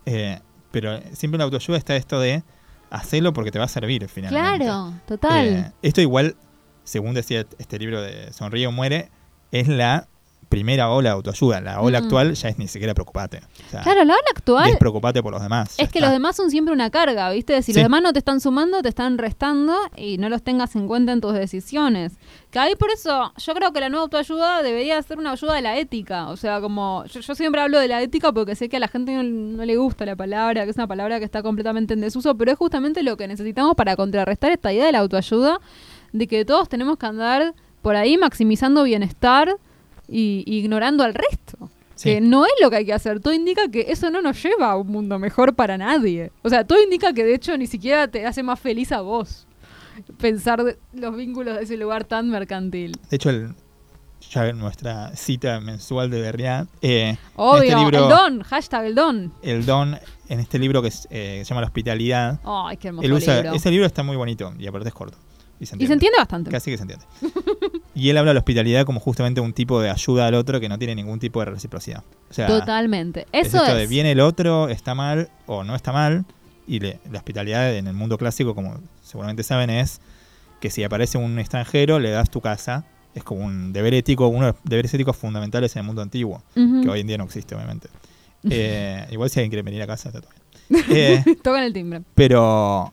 Eh, 0.05 0.41
pero 0.71 1.01
siempre 1.13 1.37
en 1.37 1.39
la 1.39 1.45
autoayuda 1.45 1.79
está 1.79 1.95
esto 1.97 2.19
de 2.19 2.43
hacerlo 2.91 3.33
porque 3.33 3.51
te 3.51 3.59
va 3.59 3.67
a 3.67 3.69
servir 3.69 4.09
finalmente. 4.09 4.59
Claro, 4.59 4.95
total. 5.07 5.47
Eh, 5.47 5.73
esto 5.83 6.01
igual, 6.01 6.37
según 6.85 7.15
decía 7.15 7.47
este 7.59 7.79
libro 7.79 8.03
de 8.03 8.33
Sonríe 8.33 8.67
o 8.67 8.73
Muere, 8.73 9.11
es 9.53 9.69
la 9.69 10.09
primera 10.49 10.91
ola 10.91 11.11
de 11.11 11.15
autoayuda. 11.15 11.61
La 11.61 11.81
ola 11.81 11.99
actual 11.99 12.35
ya 12.35 12.49
es 12.49 12.59
ni 12.59 12.69
siquiera 12.69 12.95
preocupate. 12.95 13.41
claro, 13.71 14.05
la 14.05 14.15
ola 14.15 14.23
actual. 14.35 14.71
Es 14.71 14.77
preocupate 14.77 15.23
por 15.23 15.33
los 15.33 15.43
demás. 15.43 15.75
Es 15.79 15.91
que 15.91 16.01
los 16.01 16.11
demás 16.11 16.37
son 16.37 16.51
siempre 16.51 16.73
una 16.73 16.91
carga, 16.91 17.31
¿viste? 17.31 17.61
Si 17.63 17.73
los 17.73 17.83
demás 17.83 18.03
no 18.03 18.13
te 18.13 18.19
están 18.19 18.41
sumando, 18.41 18.83
te 18.83 18.89
están 18.89 19.19
restando 19.19 19.77
y 19.97 20.19
no 20.19 20.29
los 20.29 20.43
tengas 20.43 20.75
en 20.77 20.87
cuenta 20.89 21.13
en 21.13 21.21
tus 21.21 21.35
decisiones. 21.35 22.13
Que 22.51 22.59
ahí 22.59 22.75
por 22.77 22.91
eso 22.91 23.33
yo 23.37 23.55
creo 23.55 23.73
que 23.73 23.81
la 23.81 23.89
nueva 23.89 24.05
autoayuda 24.05 24.63
debería 24.63 25.01
ser 25.03 25.19
una 25.19 25.33
ayuda 25.33 25.55
de 25.55 25.63
la 25.63 25.77
ética. 25.77 26.29
O 26.29 26.37
sea, 26.37 26.61
como 26.61 27.05
yo, 27.07 27.35
siempre 27.35 27.61
hablo 27.61 27.79
de 27.79 27.89
la 27.89 28.01
ética 28.03 28.33
porque 28.33 28.57
sé 28.57 28.69
que 28.69 28.79
a 28.79 28.81
la 28.81 28.89
gente 28.89 29.15
no, 29.15 29.23
no, 29.23 29.65
le 29.65 29.77
gusta 29.77 30.07
la 30.07 30.17
palabra, 30.17 30.65
que 30.65 30.71
es 30.71 30.77
una 30.77 30.87
palabra 30.87 31.19
que 31.19 31.25
está 31.25 31.43
completamente 31.43 31.95
en 31.95 32.01
desuso, 32.01 32.37
pero 32.37 32.53
es 32.53 32.59
justamente 32.59 33.03
lo 33.03 33.17
que 33.17 33.29
necesitamos 33.29 33.75
para 33.75 33.97
contrarrestar 33.97 34.51
esta 34.51 34.73
idea 34.73 34.87
de 34.87 34.93
la 34.93 35.01
autoayuda, 35.01 35.61
de 36.13 36.27
que 36.27 36.45
todos 36.45 36.69
tenemos 36.69 36.97
que 36.97 37.07
andar 37.07 37.55
por 37.83 37.97
ahí 37.97 38.17
maximizando 38.17 38.83
bienestar 38.83 39.57
y 40.09 40.45
ignorando 40.47 41.05
al 41.05 41.15
resto. 41.15 41.71
Que 42.01 42.21
no 42.21 42.47
es 42.47 42.53
lo 42.63 42.71
que 42.71 42.77
hay 42.77 42.87
que 42.87 42.93
hacer. 42.93 43.19
Todo 43.19 43.35
indica 43.35 43.69
que 43.69 43.87
eso 43.89 44.09
no 44.09 44.23
nos 44.23 44.41
lleva 44.41 44.71
a 44.71 44.77
un 44.77 44.87
mundo 44.87 45.19
mejor 45.19 45.57
para 45.57 45.77
nadie. 45.77 46.31
O 46.43 46.49
sea, 46.49 46.65
todo 46.65 46.81
indica 46.81 47.13
que 47.13 47.25
de 47.25 47.35
hecho 47.35 47.57
ni 47.59 47.67
siquiera 47.67 48.07
te 48.07 48.25
hace 48.25 48.45
más 48.45 48.61
feliz 48.61 48.93
a 48.93 49.01
vos 49.01 49.49
pensar 50.19 50.63
los 50.93 51.17
vínculos 51.17 51.57
de 51.57 51.65
ese 51.65 51.77
lugar 51.77 52.05
tan 52.05 52.29
mercantil. 52.31 52.99
De 53.11 53.17
hecho, 53.17 53.31
el, 53.31 53.55
ya 54.31 54.53
nuestra 54.53 55.15
cita 55.17 55.61
mensual 55.61 56.11
de 56.11 56.21
Berriat. 56.21 56.69
Eh, 56.83 57.17
Obvio, 57.37 57.63
este 57.63 57.77
libro, 57.77 58.05
el 58.05 58.09
don, 58.09 58.43
hashtag 58.43 58.87
el 58.87 58.95
don. 58.95 59.33
El 59.43 59.67
don, 59.67 59.99
en 60.29 60.41
este 60.41 60.59
libro 60.59 60.83
que 60.83 60.89
eh, 61.11 61.43
se 61.43 61.45
llama 61.45 61.63
La 61.63 61.67
Hospitalidad. 61.67 62.41
Ay, 62.45 62.77
qué 62.77 62.89
hermoso 62.89 63.07
libro. 63.07 63.55
Ese 63.55 63.71
libro 63.71 63.87
está 63.87 64.03
muy 64.03 64.17
bonito 64.17 64.53
y 64.59 64.67
aparte 64.67 64.89
es 64.89 64.95
corto. 64.95 65.19
Y 65.61 65.67
se 65.67 65.75
entiende, 65.75 66.17
bastante. 66.17 66.51
Casi 66.51 66.71
que 66.71 66.77
se 66.77 66.83
entiende. 66.83 67.05
y 67.95 68.11
él 68.11 68.17
habla 68.17 68.31
de 68.31 68.35
la 68.35 68.41
hospitalidad 68.41 68.85
como 68.85 69.01
justamente 69.01 69.41
un 69.41 69.53
tipo 69.53 69.81
de 69.81 69.91
ayuda 69.91 70.27
al 70.27 70.35
otro 70.35 70.61
que 70.61 70.69
no 70.69 70.79
tiene 70.79 70.95
ningún 70.95 71.19
tipo 71.19 71.41
de 71.41 71.47
reciprocidad. 71.47 72.05
Totalmente. 72.47 73.27
Eso 73.33 73.57
es. 73.57 73.63
Esto 73.63 73.75
de 73.75 73.87
viene 73.87 74.13
el 74.13 74.21
otro, 74.21 74.69
está 74.69 74.95
mal 74.95 75.31
o 75.47 75.65
no 75.65 75.75
está 75.75 75.93
mal. 75.93 76.25
Y 76.67 76.81
la 76.81 76.99
hospitalidad 77.15 77.75
en 77.75 77.87
el 77.87 77.95
mundo 77.95 78.19
clásico, 78.19 78.55
como 78.55 78.79
seguramente 79.03 79.43
saben, 79.43 79.71
es 79.71 80.01
que 80.61 80.71
si 80.71 80.85
aparece 80.85 81.19
un 81.19 81.39
extranjero, 81.39 81.99
le 81.99 82.11
das 82.11 82.31
tu 82.31 82.41
casa. 82.41 82.85
Es 83.15 83.25
como 83.25 83.45
un 83.45 83.73
deber 83.73 83.95
ético, 83.95 84.29
uno 84.29 84.47
de 84.47 84.53
los 84.53 84.61
deberes 84.65 84.93
éticos 84.95 85.17
fundamentales 85.17 85.75
en 85.75 85.81
el 85.81 85.87
mundo 85.87 86.03
antiguo, 86.03 86.43
que 86.55 86.89
hoy 86.89 87.01
en 87.01 87.07
día 87.07 87.19
no 87.19 87.25
existe, 87.25 87.55
obviamente. 87.55 87.89
Eh, 88.49 89.05
igual 89.11 89.29
si 89.31 89.41
alguien 89.41 89.51
quiere 89.51 89.63
venir 89.63 89.83
a 89.83 89.87
casa, 89.89 90.11
está 90.11 90.21
todo 90.21 90.31
bien. 90.69 90.85
Eh, 90.91 91.37
Tocan 91.43 91.65
el 91.65 91.73
timbre. 91.73 92.03
Pero 92.15 92.93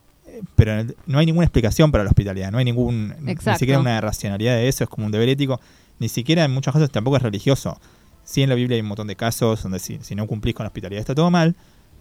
pero 0.56 0.84
no 1.06 1.20
hay 1.20 1.26
ninguna 1.26 1.46
explicación 1.46 1.92
para 1.92 2.04
la 2.04 2.10
hospitalidad, 2.10 2.52
no 2.52 2.58
hay 2.58 2.66
ningún, 2.66 3.14
ni 3.22 3.36
siquiera 3.36 3.80
una 3.80 4.00
racionalidad 4.02 4.56
de 4.56 4.68
eso, 4.68 4.84
es 4.84 4.90
como 4.90 5.06
un 5.06 5.12
deber 5.12 5.30
ético, 5.30 5.60
ni 6.00 6.10
siquiera 6.10 6.44
en 6.44 6.52
muchas 6.52 6.74
cosas 6.74 6.90
tampoco 6.90 7.18
es 7.18 7.24
religioso. 7.24 7.80
Sí, 8.24 8.42
en 8.42 8.50
la 8.50 8.56
Biblia 8.56 8.76
hay 8.76 8.82
un 8.82 8.88
montón 8.88 9.08
de 9.08 9.16
casos 9.16 9.62
donde 9.62 9.80
si, 9.80 10.00
si 10.02 10.16
no 10.16 10.26
cumplís 10.26 10.56
con 10.56 10.64
la 10.64 10.70
hospitalidad 10.70 11.00
está 11.00 11.14
todo 11.14 11.30
mal, 11.30 11.56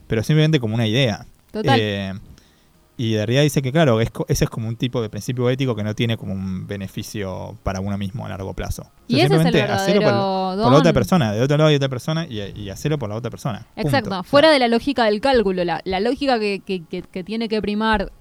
pero 0.07 0.23
simplemente 0.23 0.59
como 0.59 0.75
una 0.75 0.87
idea. 0.87 1.27
Total. 1.53 1.79
Eh, 1.81 2.15
y 2.97 3.15
Derrida 3.15 3.41
dice 3.41 3.61
que, 3.61 3.73
claro, 3.73 4.01
ese 4.01 4.13
es 4.29 4.49
como 4.49 4.69
un 4.69 4.77
tipo 4.77 5.03
de 5.03 5.09
principio 5.09 5.51
ético 5.51 5.75
que 5.75 5.83
no 5.83 5.95
tiene 5.95 6.17
como 6.17 6.33
un 6.33 6.67
beneficio 6.67 7.59
para 7.65 7.81
uno 7.81 7.99
mismo 7.99 8.25
a 8.25 8.29
largo 8.29 8.55
plazo. 8.55 8.87
y 9.09 9.19
simplemente 9.19 9.61
es 9.61 9.71
hacerlo 9.71 10.03
por, 10.03 10.13
la 10.13 10.79
otra 10.79 10.93
persona, 10.93 11.33
de 11.33 11.43
otro 11.43 11.57
lado 11.57 11.71
hay 11.71 11.77
otra 11.77 11.89
persona 11.89 12.27
y, 12.29 12.69
hacerlo 12.71 12.99
por 12.99 13.09
la 13.09 13.17
otra 13.17 13.31
persona. 13.31 13.67
Exacto, 13.75 14.23
fuera 14.23 14.51
de 14.51 14.61
la 14.61 14.69
lógica 14.69 15.07
del 15.07 15.21
cálculo, 15.21 15.65
la, 15.65 16.01
lógica 16.01 16.39
que, 16.39 16.61
que, 16.65 17.25
tiene 17.25 17.49
que 17.49 17.61
primar, 17.61 18.13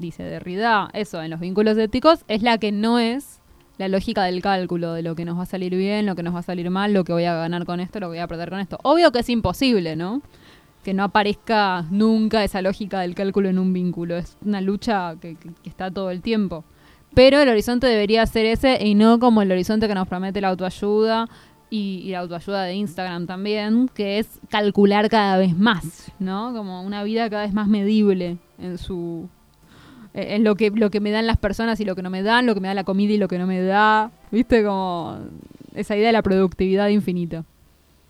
dice 0.00 0.22
Derrida, 0.24 0.90
eso, 0.92 1.22
en 1.22 1.30
los 1.30 1.40
vínculos 1.40 1.78
éticos, 1.78 2.24
es 2.28 2.42
la 2.42 2.58
que 2.58 2.72
no 2.72 2.98
es 2.98 3.40
la 3.78 3.88
lógica 3.88 4.24
del 4.24 4.42
cálculo, 4.42 4.92
de 4.92 5.02
lo 5.02 5.14
que 5.14 5.24
nos 5.24 5.38
va 5.38 5.44
a 5.44 5.46
salir 5.46 5.74
bien, 5.74 6.04
lo 6.04 6.14
que 6.14 6.22
nos 6.22 6.34
va 6.34 6.40
a 6.40 6.42
salir 6.42 6.68
mal, 6.70 6.92
lo 6.92 7.04
que 7.04 7.12
voy 7.12 7.24
a 7.24 7.34
ganar 7.34 7.64
con 7.64 7.80
esto, 7.80 8.00
lo 8.00 8.06
que 8.06 8.16
voy 8.16 8.18
a 8.18 8.26
perder 8.26 8.50
con 8.50 8.60
esto. 8.60 8.78
Obvio 8.82 9.12
que 9.12 9.20
es 9.20 9.28
imposible, 9.28 9.96
¿no? 9.96 10.20
que 10.82 10.94
no 10.94 11.04
aparezca 11.04 11.84
nunca 11.90 12.42
esa 12.42 12.62
lógica 12.62 13.00
del 13.00 13.14
cálculo 13.14 13.48
en 13.48 13.58
un 13.58 13.72
vínculo. 13.72 14.16
Es 14.16 14.36
una 14.44 14.60
lucha 14.60 15.16
que, 15.20 15.36
está 15.64 15.90
todo 15.90 16.10
el 16.10 16.22
tiempo. 16.22 16.64
Pero 17.14 17.40
el 17.40 17.48
horizonte 17.48 17.86
debería 17.86 18.24
ser 18.26 18.46
ese 18.46 18.78
y 18.84 18.94
no 18.94 19.18
como 19.18 19.42
el 19.42 19.50
horizonte 19.50 19.88
que 19.88 19.94
nos 19.94 20.08
promete 20.08 20.40
la 20.40 20.48
autoayuda 20.48 21.28
y, 21.68 22.10
la 22.10 22.20
autoayuda 22.20 22.64
de 22.64 22.74
Instagram 22.74 23.26
también, 23.26 23.88
que 23.92 24.18
es 24.18 24.40
calcular 24.48 25.08
cada 25.08 25.36
vez 25.36 25.56
más, 25.56 26.12
¿no? 26.18 26.52
Como 26.54 26.82
una 26.82 27.02
vida 27.02 27.28
cada 27.28 27.42
vez 27.42 27.52
más 27.52 27.68
medible 27.68 28.38
en 28.58 28.78
su 28.78 29.28
en 30.14 30.44
lo 30.44 30.56
que 30.56 30.70
lo 30.70 30.90
que 30.90 31.00
me 31.00 31.10
dan 31.10 31.26
las 31.26 31.36
personas 31.36 31.80
y 31.80 31.84
lo 31.84 31.94
que 31.94 32.02
no 32.02 32.10
me 32.10 32.22
dan, 32.22 32.46
lo 32.46 32.54
que 32.54 32.60
me 32.60 32.68
da 32.68 32.74
la 32.74 32.84
comida 32.84 33.12
y 33.12 33.18
lo 33.18 33.28
que 33.28 33.38
no 33.38 33.46
me 33.46 33.62
da, 33.62 34.10
¿viste? 34.30 34.64
Como 34.64 35.18
esa 35.74 35.96
idea 35.96 36.08
de 36.08 36.12
la 36.12 36.22
productividad 36.22 36.88
infinita. 36.88 37.44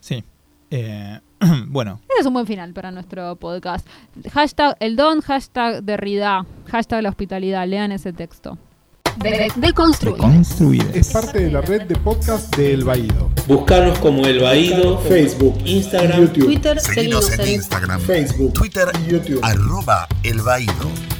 Sí. 0.00 0.24
Eh, 0.70 1.20
bueno. 1.68 2.00
Ese 2.08 2.20
es 2.20 2.26
un 2.26 2.34
buen 2.34 2.46
final 2.46 2.72
para 2.72 2.90
nuestro 2.90 3.36
podcast. 3.36 3.86
Hashtag 4.32 4.76
el 4.80 4.96
don, 4.96 5.20
hashtag 5.20 5.82
Derrida, 5.82 6.46
hashtag 6.66 7.02
la 7.02 7.08
hospitalidad. 7.10 7.66
Lean 7.66 7.92
ese 7.92 8.12
texto. 8.12 8.58
De, 9.16 9.52
de 9.56 10.94
Es 10.94 11.12
parte 11.12 11.40
de 11.40 11.50
la 11.50 11.60
red 11.60 11.82
de 11.82 11.96
podcast 11.96 12.56
de 12.56 12.72
El 12.72 12.84
Baído. 12.84 13.30
Buscarnos 13.46 13.98
como 13.98 14.24
El 14.24 14.40
Baído, 14.40 14.98
Facebook, 15.00 15.58
Instagram, 15.64 16.32
Twitter. 16.32 16.80
Seguimos 16.80 17.38
en, 17.38 17.48
Instagram, 17.48 18.00
Facebook, 18.00 18.52
Twitter 18.54 18.88
y 19.04 19.10
YouTube. 19.10 19.40
Arroba 19.42 20.06
El 20.22 20.40
Baído. 20.40 21.19